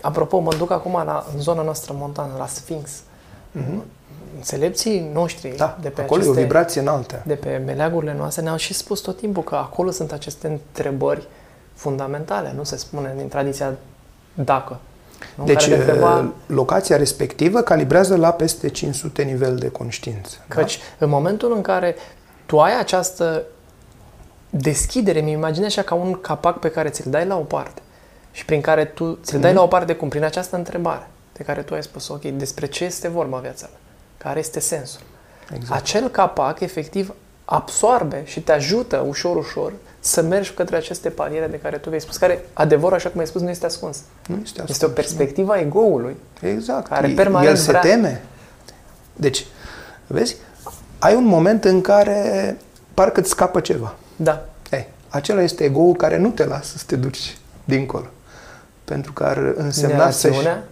apropo, 0.00 0.38
mă 0.38 0.54
duc 0.58 0.70
acum 0.70 0.92
la, 0.92 1.26
în 1.34 1.40
zona 1.40 1.62
noastră 1.62 1.94
montană, 1.98 2.32
la 2.38 2.46
Sphinx. 2.46 2.90
Mm-hmm 2.90 3.96
înțelepții 4.38 5.10
noștri 5.12 5.54
da, 5.56 5.78
de 5.80 5.88
pe 5.88 6.00
acolo 6.00 6.20
aceste, 6.20 6.40
e 6.40 6.42
o 6.42 6.46
vibrație 6.46 6.80
înaltă. 6.80 7.22
De 7.26 7.34
pe 7.34 7.62
meleagurile 7.66 8.14
noastre 8.18 8.42
ne-au 8.42 8.56
și 8.56 8.74
spus 8.74 9.00
tot 9.00 9.16
timpul 9.16 9.42
că 9.42 9.54
acolo 9.54 9.90
sunt 9.90 10.12
aceste 10.12 10.46
întrebări 10.46 11.26
fundamentale, 11.74 12.52
nu 12.56 12.64
se 12.64 12.76
spune 12.76 13.14
din 13.16 13.28
tradiția 13.28 13.74
dacă. 14.34 14.78
Nu? 15.34 15.44
Deci 15.44 15.66
întreba, 15.66 16.32
locația 16.46 16.96
respectivă 16.96 17.60
calibrează 17.60 18.16
la 18.16 18.30
peste 18.30 18.68
500 18.68 19.22
nivel 19.22 19.56
de 19.56 19.68
conștiință. 19.68 20.36
Da? 20.48 20.54
Căci 20.54 20.76
da? 20.76 21.04
în 21.04 21.08
momentul 21.10 21.52
în 21.54 21.62
care 21.62 21.96
tu 22.48 22.60
ai 22.60 22.78
această 22.78 23.42
deschidere, 24.50 25.20
mi 25.20 25.30
imaginez 25.30 25.66
așa 25.66 25.82
ca 25.82 25.94
un 25.94 26.20
capac 26.20 26.58
pe 26.58 26.70
care 26.70 26.88
ți-l 26.88 27.10
dai 27.10 27.26
la 27.26 27.36
o 27.36 27.42
parte 27.42 27.82
și 28.32 28.44
prin 28.44 28.60
care 28.60 28.84
tu 28.84 29.18
ți-l 29.22 29.40
dai 29.40 29.50
mm-hmm. 29.50 29.54
la 29.54 29.62
o 29.62 29.66
parte 29.66 29.94
cum? 29.94 30.08
Prin 30.08 30.24
această 30.24 30.56
întrebare 30.56 31.08
de 31.32 31.42
care 31.42 31.62
tu 31.62 31.74
ai 31.74 31.82
spus, 31.82 32.08
ok, 32.08 32.22
despre 32.22 32.66
ce 32.66 32.84
este 32.84 33.08
vorba 33.08 33.38
viața 33.38 33.66
mea? 33.70 33.78
Care 34.18 34.38
este 34.38 34.60
sensul? 34.60 35.00
Exact. 35.54 35.80
Acel 35.80 36.08
capac, 36.08 36.60
efectiv, 36.60 37.14
absorbe 37.44 38.22
și 38.24 38.40
te 38.40 38.52
ajută 38.52 39.04
ușor, 39.08 39.36
ușor 39.36 39.72
să 40.00 40.22
mergi 40.22 40.52
către 40.52 40.76
aceste 40.76 41.08
paliere 41.08 41.46
de 41.46 41.58
care 41.58 41.76
tu 41.76 41.90
vei 41.90 42.00
spus, 42.00 42.16
care, 42.16 42.44
adevărul, 42.52 42.96
așa 42.96 43.08
cum 43.08 43.20
ai 43.20 43.26
spus, 43.26 43.40
nu 43.40 43.50
este 43.50 43.66
ascuns. 43.66 43.98
Nu 44.26 44.40
este 44.42 44.60
ascuns. 44.60 44.70
Este 44.70 44.84
o 44.84 44.88
perspectivă 44.88 45.52
a 45.52 45.60
ego-ului. 45.60 46.16
Exact. 46.40 46.88
Care 46.88 47.08
permanent 47.08 47.50
El 47.50 47.56
se 47.56 47.68
vrea... 47.68 47.80
teme. 47.80 48.22
Deci, 49.16 49.46
vezi, 50.06 50.36
ai 50.98 51.14
un 51.14 51.24
moment 51.24 51.64
în 51.64 51.80
care 51.80 52.56
parcă 52.94 53.20
îți 53.20 53.30
scapă 53.30 53.60
ceva. 53.60 53.94
Da. 54.16 54.44
Ei, 54.70 54.88
acela 55.08 55.42
este 55.42 55.64
ego-ul 55.64 55.94
care 55.94 56.18
nu 56.18 56.28
te 56.28 56.44
lasă 56.44 56.76
să 56.76 56.84
te 56.86 56.96
duci 56.96 57.36
dincolo. 57.64 58.06
Pentru 58.84 59.12
că 59.12 59.24
ar 59.24 59.36
însemna 59.56 60.10
să 60.10 60.26
Rațiunea, 60.28 60.64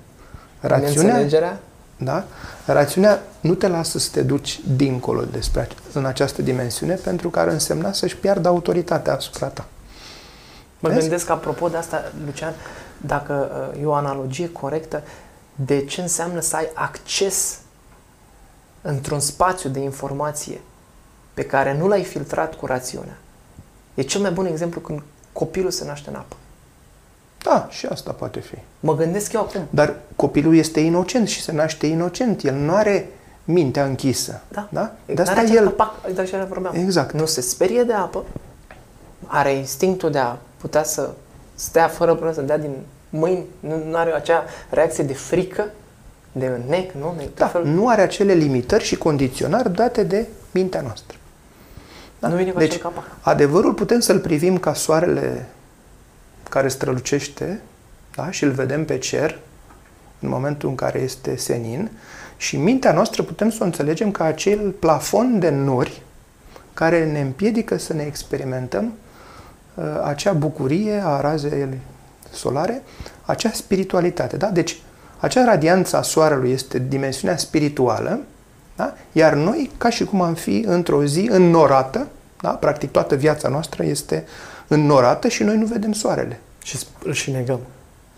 Rațiunea, 0.60 1.02
neînțelegerea, 1.02 1.60
da? 1.96 2.24
Rațiunea 2.66 3.22
nu 3.40 3.54
te 3.54 3.68
lasă 3.68 3.98
să 3.98 4.08
te 4.12 4.22
duci 4.22 4.60
dincolo 4.76 5.22
despre 5.22 5.60
ace- 5.60 5.76
în 5.92 6.04
această 6.04 6.42
dimensiune 6.42 6.94
pentru 6.94 7.30
că 7.30 7.38
ar 7.38 7.46
însemna 7.46 7.92
să-și 7.92 8.16
piardă 8.16 8.48
autoritatea 8.48 9.14
asupra 9.14 9.46
ta. 9.46 9.64
Mă 10.78 10.88
Vezi? 10.88 11.00
gândesc 11.00 11.30
apropo 11.30 11.68
de 11.68 11.76
asta, 11.76 12.12
Lucian, 12.24 12.52
dacă 13.00 13.50
uh, 13.74 13.82
e 13.82 13.86
o 13.86 13.92
analogie 13.92 14.52
corectă, 14.52 15.02
de 15.54 15.84
ce 15.84 16.00
înseamnă 16.00 16.40
să 16.40 16.56
ai 16.56 16.68
acces 16.74 17.58
într-un 18.82 19.20
spațiu 19.20 19.68
de 19.68 19.80
informație 19.80 20.60
pe 21.34 21.44
care 21.44 21.76
nu 21.76 21.88
l-ai 21.88 22.04
filtrat 22.04 22.54
cu 22.54 22.66
rațiunea. 22.66 23.16
E 23.94 24.02
cel 24.02 24.20
mai 24.20 24.30
bun 24.30 24.46
exemplu 24.46 24.80
când 24.80 25.02
copilul 25.32 25.70
se 25.70 25.84
naște 25.84 26.08
în 26.10 26.14
apă. 26.14 26.36
Da, 27.42 27.66
și 27.70 27.86
asta 27.86 28.12
poate 28.12 28.40
fi. 28.40 28.54
Mă 28.80 28.94
gândesc 28.94 29.32
eu 29.32 29.40
acum. 29.40 29.66
Dar 29.70 29.96
copilul 30.16 30.56
este 30.56 30.80
inocent 30.80 31.28
și 31.28 31.42
se 31.42 31.52
naște 31.52 31.86
inocent. 31.86 32.42
El 32.42 32.54
nu 32.54 32.74
are 32.74 33.08
mintea 33.44 33.84
închisă. 33.84 34.40
Da. 34.48 34.68
da? 34.70 34.92
De 35.06 35.12
N-are 35.12 35.30
asta 35.30 35.40
acel 35.40 35.56
el... 35.56 35.64
Capac, 35.64 36.12
de 36.14 36.20
așa 36.20 36.44
vorbeam. 36.44 36.74
Exact. 36.74 37.12
Nu 37.12 37.26
se 37.26 37.40
sperie 37.40 37.82
de 37.82 37.92
apă, 37.92 38.24
are 39.26 39.52
instinctul 39.52 40.10
de 40.10 40.18
a 40.18 40.36
putea 40.56 40.82
să 40.82 41.10
stea 41.54 41.88
fără 41.88 42.10
probleme, 42.10 42.34
să 42.34 42.42
dea 42.42 42.58
din 42.58 42.76
mâini, 43.08 43.44
nu, 43.60 43.84
nu 43.84 43.96
are 43.96 44.14
acea 44.14 44.44
reacție 44.70 45.04
de 45.04 45.14
frică, 45.14 45.70
de 46.38 46.60
nec, 46.68 46.92
nu? 46.92 47.14
De 47.18 47.22
tot 47.22 47.36
Da, 47.36 47.46
felul. 47.46 47.66
nu 47.66 47.88
are 47.88 48.02
acele 48.02 48.32
limitări 48.32 48.84
și 48.84 48.96
condiționări 48.96 49.74
date 49.74 50.02
de 50.02 50.26
mintea 50.50 50.80
noastră. 50.80 51.16
Da? 52.18 52.28
Nu 52.28 52.36
vine 52.36 52.50
cu 52.50 52.58
deci, 52.58 52.68
acel 52.68 52.82
capac. 52.82 53.04
adevărul 53.20 53.74
putem 53.74 54.00
să-l 54.00 54.18
privim 54.18 54.58
ca 54.58 54.74
soarele 54.74 55.46
care 56.50 56.68
strălucește 56.68 57.60
da? 58.14 58.30
și 58.30 58.44
îl 58.44 58.50
vedem 58.50 58.84
pe 58.84 58.98
cer 58.98 59.38
în 60.20 60.28
momentul 60.28 60.68
în 60.68 60.74
care 60.74 60.98
este 60.98 61.36
senin 61.36 61.90
și 62.36 62.56
mintea 62.56 62.92
noastră 62.92 63.22
putem 63.22 63.50
să 63.50 63.58
o 63.60 63.64
înțelegem 63.64 64.10
ca 64.10 64.24
acel 64.24 64.70
plafon 64.70 65.38
de 65.38 65.50
nori 65.50 66.02
care 66.74 67.10
ne 67.10 67.20
împiedică 67.20 67.76
să 67.76 67.92
ne 67.92 68.02
experimentăm 68.02 68.92
uh, 69.74 69.84
acea 70.04 70.32
bucurie 70.32 71.02
a 71.04 71.20
razei 71.20 71.78
solare, 72.32 72.82
acea 73.24 73.50
spiritualitate. 73.52 74.36
Da? 74.36 74.46
Deci, 74.46 74.80
acea 75.18 75.44
radianță 75.44 75.96
a 75.96 76.02
soarelui 76.02 76.50
este 76.50 76.78
dimensiunea 76.78 77.36
spirituală, 77.36 78.20
da? 78.76 78.94
iar 79.12 79.34
noi, 79.34 79.70
ca 79.78 79.90
și 79.90 80.04
cum 80.04 80.20
am 80.20 80.34
fi 80.34 80.64
într-o 80.66 81.04
zi 81.04 81.28
înnorată, 81.30 82.06
da? 82.40 82.48
practic 82.50 82.90
toată 82.90 83.14
viața 83.14 83.48
noastră 83.48 83.84
este 83.84 84.24
înnorată 84.68 85.28
și 85.28 85.42
noi 85.42 85.56
nu 85.56 85.66
vedem 85.66 85.92
soarele. 85.92 86.40
Și 86.62 86.78
îl 87.02 87.12
și 87.12 87.30
negăm. 87.30 87.60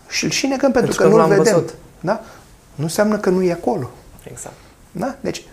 Și 0.07 0.23
îl 0.23 0.29
și 0.29 0.47
negăm 0.47 0.71
pentru, 0.71 0.81
Pentru 0.81 0.97
că, 0.97 1.03
că 1.03 1.09
nu 1.09 1.15
nu-l 1.15 1.19
l-am 1.19 1.37
vedem. 1.37 1.53
văzut. 1.53 1.73
Da? 1.99 2.21
Nu 2.75 2.83
înseamnă 2.83 3.17
că 3.17 3.29
nu 3.29 3.43
e 3.43 3.51
acolo. 3.51 3.89
Exact. 4.23 4.55
Da? 4.91 5.15
Deci, 5.19 5.43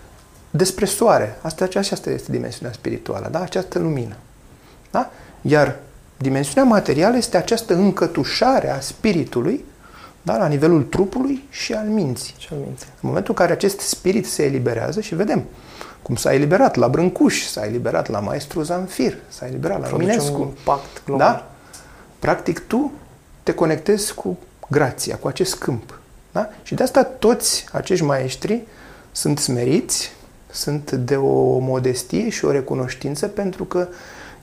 despre 0.51 0.85
soare, 0.85 1.39
asta, 1.43 1.65
aceasta 1.65 2.11
este 2.11 2.33
dimensiunea 2.33 2.73
spirituală, 2.73 3.29
da? 3.31 3.41
această 3.41 3.79
lumină. 3.79 4.17
Da? 4.91 5.11
Iar 5.41 5.77
dimensiunea 6.17 6.71
materială 6.71 7.17
este 7.17 7.37
această 7.37 7.75
încătușare 7.75 8.71
a 8.71 8.81
spiritului 8.81 9.65
da? 10.27 10.37
la 10.37 10.47
nivelul 10.47 10.83
trupului 10.83 11.45
și 11.51 11.73
al 11.73 11.87
minții. 11.87 12.35
Și 12.39 12.49
al 12.53 12.59
minții. 12.65 12.87
În 12.87 13.09
momentul 13.09 13.35
în 13.37 13.41
care 13.41 13.53
acest 13.53 13.81
spirit 13.81 14.27
se 14.27 14.45
eliberează 14.45 15.01
și 15.01 15.15
vedem 15.15 15.45
cum 16.03 16.17
s-a 16.17 16.35
eliberat 16.35 16.75
la 16.75 16.89
Brâncuș, 16.89 17.45
s-a 17.45 17.67
eliberat 17.67 18.09
la 18.09 18.21
Maestru 18.21 18.63
Zamfir, 18.63 19.17
s-a 19.29 19.47
eliberat 19.47 19.81
la 19.81 19.87
Produce 19.87 20.09
Luminescu. 20.09 20.41
un 20.41 20.47
impact 20.47 21.05
global. 21.05 21.33
Da? 21.33 21.51
Practic 22.19 22.67
tu 22.67 22.93
te 23.43 23.55
conectezi 23.55 24.15
cu 24.15 24.39
grația, 24.69 25.17
cu 25.17 25.29
acest 25.29 25.55
câmp. 25.55 26.01
Da? 26.33 26.49
Și 26.63 26.75
de 26.75 26.83
asta 26.83 27.05
toți 27.05 27.67
acești 27.73 28.05
maestri 28.05 28.63
sunt 29.13 29.39
smeriți, 29.39 30.13
sunt 30.51 30.91
de 30.91 31.17
o 31.17 31.59
modestie 31.59 32.29
și 32.29 32.45
o 32.45 32.51
recunoștință 32.51 33.27
pentru 33.27 33.65
că 33.65 33.89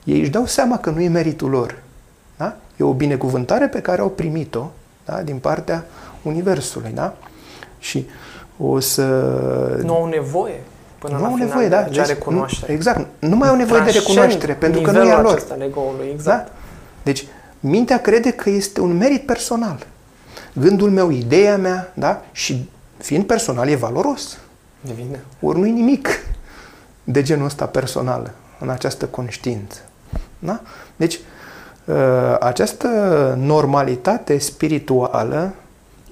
ei 0.04 0.20
își 0.20 0.30
dau 0.30 0.46
seama 0.46 0.78
că 0.78 0.90
nu 0.90 1.00
e 1.00 1.08
meritul 1.08 1.50
lor. 1.50 1.82
Da? 2.36 2.56
E 2.76 2.84
o 2.84 2.92
binecuvântare 2.92 3.68
pe 3.68 3.80
care 3.80 4.00
au 4.00 4.08
primit-o 4.08 4.70
da? 5.04 5.22
din 5.22 5.38
partea 5.38 5.84
Universului. 6.22 6.90
Da? 6.94 7.16
Și 7.78 8.06
o 8.58 8.80
să... 8.80 9.02
Nu 9.82 9.94
au 9.94 10.06
nevoie 10.06 10.60
până 10.98 11.16
nu 11.16 11.22
la 11.22 11.28
au 11.28 11.34
final 11.34 11.48
nevoie, 11.48 11.68
de 11.68 11.74
da. 11.74 11.80
acea 11.80 11.90
Deci, 11.90 12.06
recunoaștere. 12.06 12.72
Nu, 12.72 12.78
exact. 12.78 13.06
Nu 13.18 13.36
mai 13.36 13.48
au 13.48 13.56
nevoie 13.56 13.80
de 13.80 13.90
Transcend 13.90 14.06
recunoaștere, 14.06 14.52
pentru 14.52 14.80
că 14.80 14.90
nu 14.90 14.96
e 14.96 15.00
a 15.00 15.02
nivelul 15.02 15.24
lor. 15.24 15.34
acesta 15.34 15.54
al 15.54 15.60
ego-ului, 15.60 16.08
exact. 16.12 16.46
Da? 16.46 16.52
Deci, 17.02 17.26
mintea 17.60 18.00
crede 18.00 18.30
că 18.30 18.50
este 18.50 18.80
un 18.80 18.96
merit 18.96 19.26
personal. 19.26 19.86
Gândul 20.52 20.90
meu, 20.90 21.10
ideea 21.10 21.56
mea, 21.56 21.92
da? 21.94 22.22
Și 22.32 22.68
fiind 22.98 23.24
personal, 23.24 23.68
e 23.68 23.74
valoros. 23.74 24.38
Devine. 24.80 25.20
Ori 25.40 25.58
nu-i 25.58 25.70
nimic 25.70 26.08
de 27.04 27.22
genul 27.22 27.44
ăsta 27.44 27.66
personal 27.66 28.30
în 28.60 28.68
această 28.68 29.06
conștiință. 29.06 29.78
Da? 30.38 30.60
Deci, 30.96 31.14
ă, 31.14 31.18
această 32.40 32.88
normalitate 33.40 34.38
spirituală 34.38 35.54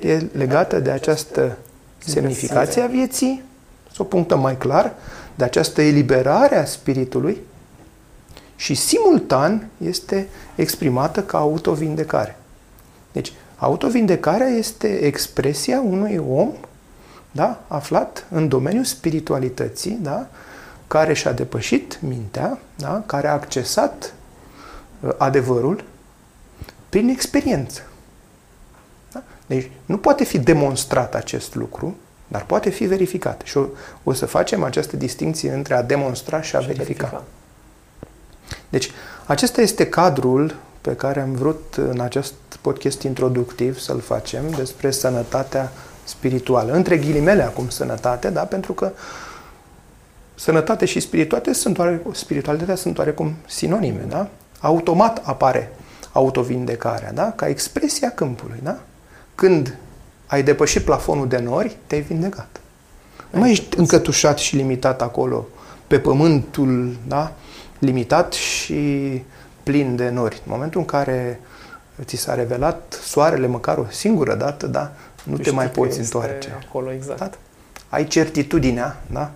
e 0.00 0.26
legată 0.32 0.78
de 0.78 0.90
această 0.90 1.56
semnificație 1.98 2.82
a 2.82 2.86
vieții, 2.86 3.42
să 3.92 4.02
o 4.02 4.04
punctăm 4.04 4.40
mai 4.40 4.56
clar, 4.56 4.94
de 5.34 5.44
această 5.44 5.82
eliberare 5.82 6.56
a 6.56 6.64
spiritului? 6.64 7.40
Și 8.56 8.74
simultan 8.74 9.66
este 9.84 10.28
exprimată 10.54 11.22
ca 11.22 11.38
autovindecare. 11.38 12.36
Deci, 13.12 13.32
autovindecarea 13.56 14.46
este 14.46 14.86
expresia 14.88 15.80
unui 15.80 16.20
om 16.30 16.52
da, 17.32 17.62
aflat 17.68 18.26
în 18.30 18.48
domeniul 18.48 18.84
spiritualității, 18.84 19.98
da, 20.02 20.26
care 20.86 21.12
și-a 21.12 21.32
depășit 21.32 21.98
mintea, 22.02 22.58
da, 22.76 23.02
care 23.06 23.28
a 23.28 23.32
accesat 23.32 24.04
uh, 24.04 24.21
adevărul 25.16 25.84
prin 26.88 27.08
experiență. 27.08 27.82
Da? 29.12 29.22
Deci 29.46 29.70
nu 29.86 29.98
poate 29.98 30.24
fi 30.24 30.38
demonstrat 30.38 31.14
acest 31.14 31.54
lucru, 31.54 31.96
dar 32.28 32.44
poate 32.44 32.70
fi 32.70 32.84
verificat. 32.84 33.40
Și 33.44 33.56
o, 33.56 33.66
o 34.02 34.12
să 34.12 34.26
facem 34.26 34.62
această 34.62 34.96
distinție 34.96 35.52
între 35.52 35.74
a 35.74 35.82
demonstra 35.82 36.42
și 36.42 36.56
a 36.56 36.60
Și 36.60 36.66
verifica. 36.66 37.06
verifica. 37.06 37.24
Deci, 38.68 38.90
acesta 39.26 39.60
este 39.60 39.88
cadrul 39.88 40.54
pe 40.80 40.96
care 40.96 41.20
am 41.20 41.32
vrut 41.32 41.74
în 41.76 42.00
acest 42.00 42.34
podcast 42.60 43.02
introductiv 43.02 43.78
să-l 43.78 44.00
facem 44.00 44.50
despre 44.50 44.90
sănătatea 44.90 45.72
spirituală. 46.04 46.72
Între 46.72 46.96
ghilimele 46.96 47.42
acum 47.42 47.68
sănătate, 47.68 48.30
da? 48.30 48.42
pentru 48.42 48.72
că 48.72 48.92
sănătate 50.34 50.84
și 50.84 51.00
spiritualitate 51.00 51.54
sunt, 51.54 51.78
oare, 51.78 52.02
spiritualitatea 52.12 52.74
sunt 52.74 52.98
oarecum 52.98 53.34
sinonime. 53.46 54.04
Da? 54.08 54.28
Automat 54.62 55.22
apare 55.24 55.72
autovindecarea, 56.12 57.12
da? 57.12 57.32
ca 57.36 57.48
expresia 57.48 58.10
câmpului. 58.10 58.58
Da? 58.62 58.78
Când 59.34 59.76
ai 60.26 60.42
depășit 60.42 60.84
plafonul 60.84 61.28
de 61.28 61.38
nori, 61.38 61.76
te-ai 61.86 62.00
vindecat. 62.00 62.60
Nu 63.30 63.38
mai 63.38 63.50
ești 63.50 63.78
încătușat 63.78 64.38
și 64.38 64.56
limitat 64.56 65.02
acolo, 65.02 65.46
pe 65.86 65.98
pământul 65.98 66.96
da? 67.06 67.32
limitat 67.78 68.32
și 68.32 69.22
plin 69.62 69.96
de 69.96 70.08
nori. 70.08 70.34
În 70.44 70.52
momentul 70.52 70.80
în 70.80 70.86
care 70.86 71.40
ți 72.02 72.16
s-a 72.16 72.34
revelat 72.34 72.98
soarele 73.02 73.46
măcar 73.46 73.78
o 73.78 73.84
singură 73.90 74.34
dată, 74.34 74.66
da? 74.66 74.92
nu 75.24 75.36
Tu 75.36 75.42
te 75.42 75.50
mai 75.50 75.64
știi 75.64 75.76
că 75.76 75.86
poți 75.86 76.00
este 76.00 76.16
întoarce. 76.16 76.48
Acolo, 76.66 76.92
exact. 76.92 77.18
Da? 77.18 77.30
Ai 77.88 78.06
certitudinea, 78.06 78.96
da? 79.06 79.30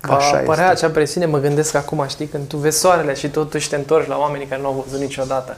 Că 0.00 0.10
Va 0.10 0.16
așa 0.16 0.36
apărea 0.36 0.70
este. 0.70 0.84
acea 0.84 0.92
presiune, 0.92 1.26
mă 1.26 1.38
gândesc 1.38 1.74
acum, 1.74 2.04
știi, 2.08 2.26
când 2.26 2.46
tu 2.46 2.56
vezi 2.56 2.78
soarele 2.78 3.14
și 3.14 3.28
totuși 3.28 3.68
te 3.68 3.76
întorci 3.76 4.06
la 4.06 4.18
oamenii 4.18 4.46
care 4.46 4.60
nu 4.60 4.66
au 4.66 4.84
văzut 4.84 5.00
niciodată. 5.00 5.56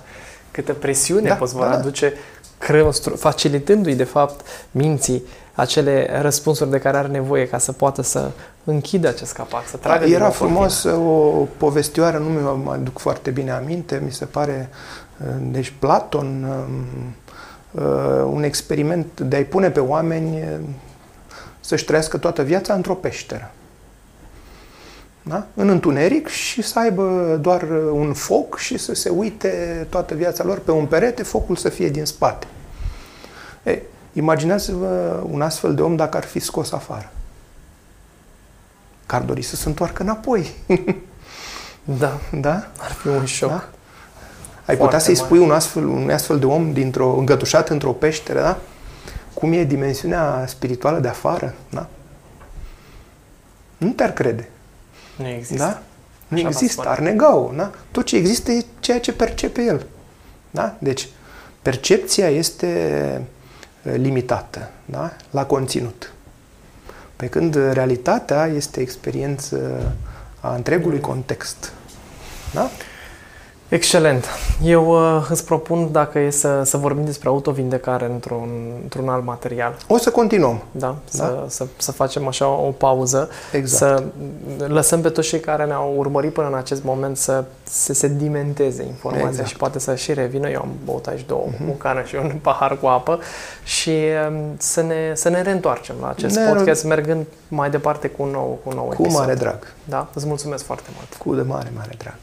Câtă 0.51 0.73
presiune 0.73 1.28
Da, 1.28 1.35
poți 1.35 1.55
da, 1.55 1.60
da. 1.60 1.70
aduce 1.70 2.12
creierul, 2.59 2.93
stru- 2.93 3.16
facilitându-i, 3.16 3.94
de 3.94 4.05
fapt, 4.05 4.47
minții 4.70 5.23
acele 5.55 6.19
răspunsuri 6.20 6.70
de 6.70 6.78
care 6.78 6.97
are 6.97 7.09
nevoie 7.09 7.48
ca 7.48 7.59
să 7.59 7.73
poată 7.73 8.02
să 8.02 8.31
închidă 8.64 9.09
acest 9.09 9.32
capac, 9.32 9.66
să 9.66 9.77
tragă 9.77 10.05
din 10.05 10.14
Era 10.14 10.23
nou 10.23 10.32
frumos 10.32 10.82
o 10.85 11.47
povestioară, 11.56 12.19
nu 12.19 12.28
mi 12.28 12.62
mai 12.64 12.77
aduc 12.77 12.98
foarte 12.98 13.31
bine 13.31 13.51
aminte, 13.51 14.02
mi 14.05 14.12
se 14.12 14.24
pare, 14.24 14.69
uh, 15.20 15.27
deci 15.40 15.74
Platon, 15.78 16.27
um, 16.44 17.14
uh, 17.82 18.24
un 18.32 18.43
experiment 18.43 19.20
de 19.20 19.36
a-i 19.36 19.44
pune 19.44 19.70
pe 19.70 19.81
oameni 19.81 20.40
uh, 20.40 20.59
să-și 21.60 21.85
trăiască 21.85 22.16
toată 22.16 22.43
viața 22.43 22.74
într-o 22.74 22.94
peșteră. 22.94 23.51
Da? 25.23 25.47
în 25.55 25.69
întuneric 25.69 26.28
și 26.28 26.62
să 26.62 26.78
aibă 26.78 27.39
doar 27.40 27.62
un 27.93 28.12
foc 28.12 28.59
și 28.59 28.78
să 28.78 28.94
se 28.94 29.09
uite 29.09 29.86
toată 29.90 30.15
viața 30.15 30.44
lor 30.44 30.59
pe 30.59 30.70
un 30.70 30.86
perete, 30.86 31.23
focul 31.23 31.57
să 31.57 31.69
fie 31.69 31.89
din 31.89 32.05
spate. 32.05 32.47
Ei, 33.62 33.82
imaginează-vă 34.12 35.23
un 35.31 35.43
astfel 35.43 35.74
de 35.74 35.82
om 35.82 35.97
dacă 35.97 36.16
ar 36.16 36.24
fi 36.24 36.39
scos 36.39 36.73
afară. 36.73 37.11
Că 39.07 39.15
ar 39.15 39.23
dori 39.23 39.43
să 39.43 39.57
se 39.57 39.69
întoarcă 39.69 40.03
înapoi. 40.03 40.51
da. 42.01 42.20
Da? 42.40 42.70
Ar 42.78 42.90
fi 42.90 43.09
un 43.09 43.24
șoc. 43.24 43.49
Da? 43.49 43.69
Ai 44.66 44.77
putea 44.77 44.99
să-i 44.99 45.15
spui 45.15 45.39
un 45.39 45.51
astfel, 45.51 45.86
un 45.86 46.11
astfel 46.11 46.39
de 46.39 46.47
om 46.47 46.73
dintr-o, 46.73 47.16
îngătușat 47.16 47.69
într-o 47.69 47.93
peșteră, 47.93 48.40
da? 48.40 48.59
Cum 49.35 49.53
e 49.53 49.65
dimensiunea 49.65 50.44
spirituală 50.47 50.99
de 50.99 51.09
afară, 51.09 51.55
da? 51.70 51.89
Nu 53.77 53.89
te-ar 53.89 54.12
crede. 54.12 54.49
Nu 55.16 55.28
există. 55.28 55.62
Da? 55.64 55.82
Nu 56.28 56.39
Așa 56.39 56.48
există, 56.48 56.89
ar 56.89 56.98
nega-o. 56.98 57.51
Da? 57.56 57.70
Tot 57.90 58.05
ce 58.05 58.16
există 58.16 58.51
e 58.51 58.64
ceea 58.80 59.01
ce 59.01 59.12
percepe 59.12 59.62
el. 59.62 59.86
Da? 60.51 60.76
Deci, 60.78 61.09
percepția 61.62 62.28
este 62.28 63.20
limitată 63.82 64.70
da? 64.84 65.12
la 65.30 65.47
conținut. 65.47 66.12
Pe 67.16 67.26
când 67.26 67.55
realitatea 67.55 68.47
este 68.47 68.80
experiență 68.80 69.82
a 70.40 70.55
întregului 70.55 71.01
context. 71.01 71.72
Da? 72.52 72.70
Excelent. 73.73 74.27
Eu 74.62 75.16
uh, 75.16 75.27
îți 75.31 75.44
propun, 75.44 75.93
dacă 75.93 76.19
e 76.19 76.31
să, 76.31 76.62
să 76.65 76.77
vorbim 76.77 77.05
despre 77.05 77.28
autovindecare 77.28 78.05
într-un, 78.05 78.49
într-un 78.82 79.09
alt 79.09 79.24
material. 79.24 79.77
O 79.89 79.97
să 79.97 80.11
continuăm. 80.11 80.62
Da? 80.70 80.86
da? 80.86 80.97
Să, 81.05 81.44
să, 81.49 81.66
să 81.77 81.93
facem 81.93 82.27
așa 82.27 82.47
o 82.47 82.70
pauză. 82.70 83.28
Exact. 83.53 84.05
Să 84.59 84.66
lăsăm 84.66 85.01
pe 85.01 85.09
toți 85.09 85.28
cei 85.28 85.40
care 85.40 85.65
ne-au 85.65 85.94
urmărit 85.97 86.32
până 86.32 86.47
în 86.47 86.55
acest 86.55 86.85
moment 86.85 87.16
să, 87.16 87.44
să 87.62 87.93
se 87.93 88.09
dimenteze 88.09 88.82
informația 88.82 89.28
exact. 89.28 89.49
și 89.49 89.57
poate 89.57 89.78
să 89.78 89.94
și 89.94 90.15
revină. 90.15 90.49
Eu 90.49 90.61
am 90.61 90.70
băut 90.85 91.07
aici 91.07 91.27
două, 91.27 91.47
uh-huh. 91.47 91.70
o 91.70 91.73
cană 91.73 92.03
și 92.03 92.15
un 92.15 92.39
pahar 92.43 92.78
cu 92.78 92.86
apă 92.86 93.19
și 93.65 93.99
um, 94.28 94.40
să 94.59 94.82
ne, 94.82 95.12
să 95.15 95.28
ne 95.28 95.43
reîntoarcem 95.43 95.94
la 96.01 96.09
acest 96.09 96.36
ne 96.36 96.53
podcast, 96.53 96.85
mergând 96.85 97.27
mai 97.49 97.70
departe 97.70 98.09
cu 98.09 98.23
un 98.23 98.31
nou, 98.31 98.59
cu 98.62 98.69
un 98.69 98.74
nou 98.74 98.85
cu 98.85 99.03
episod. 99.03 99.20
mare 99.20 99.35
drag. 99.35 99.74
Da? 99.85 100.09
Îți 100.15 100.27
mulțumesc 100.27 100.65
foarte 100.65 100.89
mult. 100.97 101.15
Cu 101.15 101.35
de 101.35 101.43
mare, 101.43 101.73
mare 101.77 101.94
drag. 101.99 102.16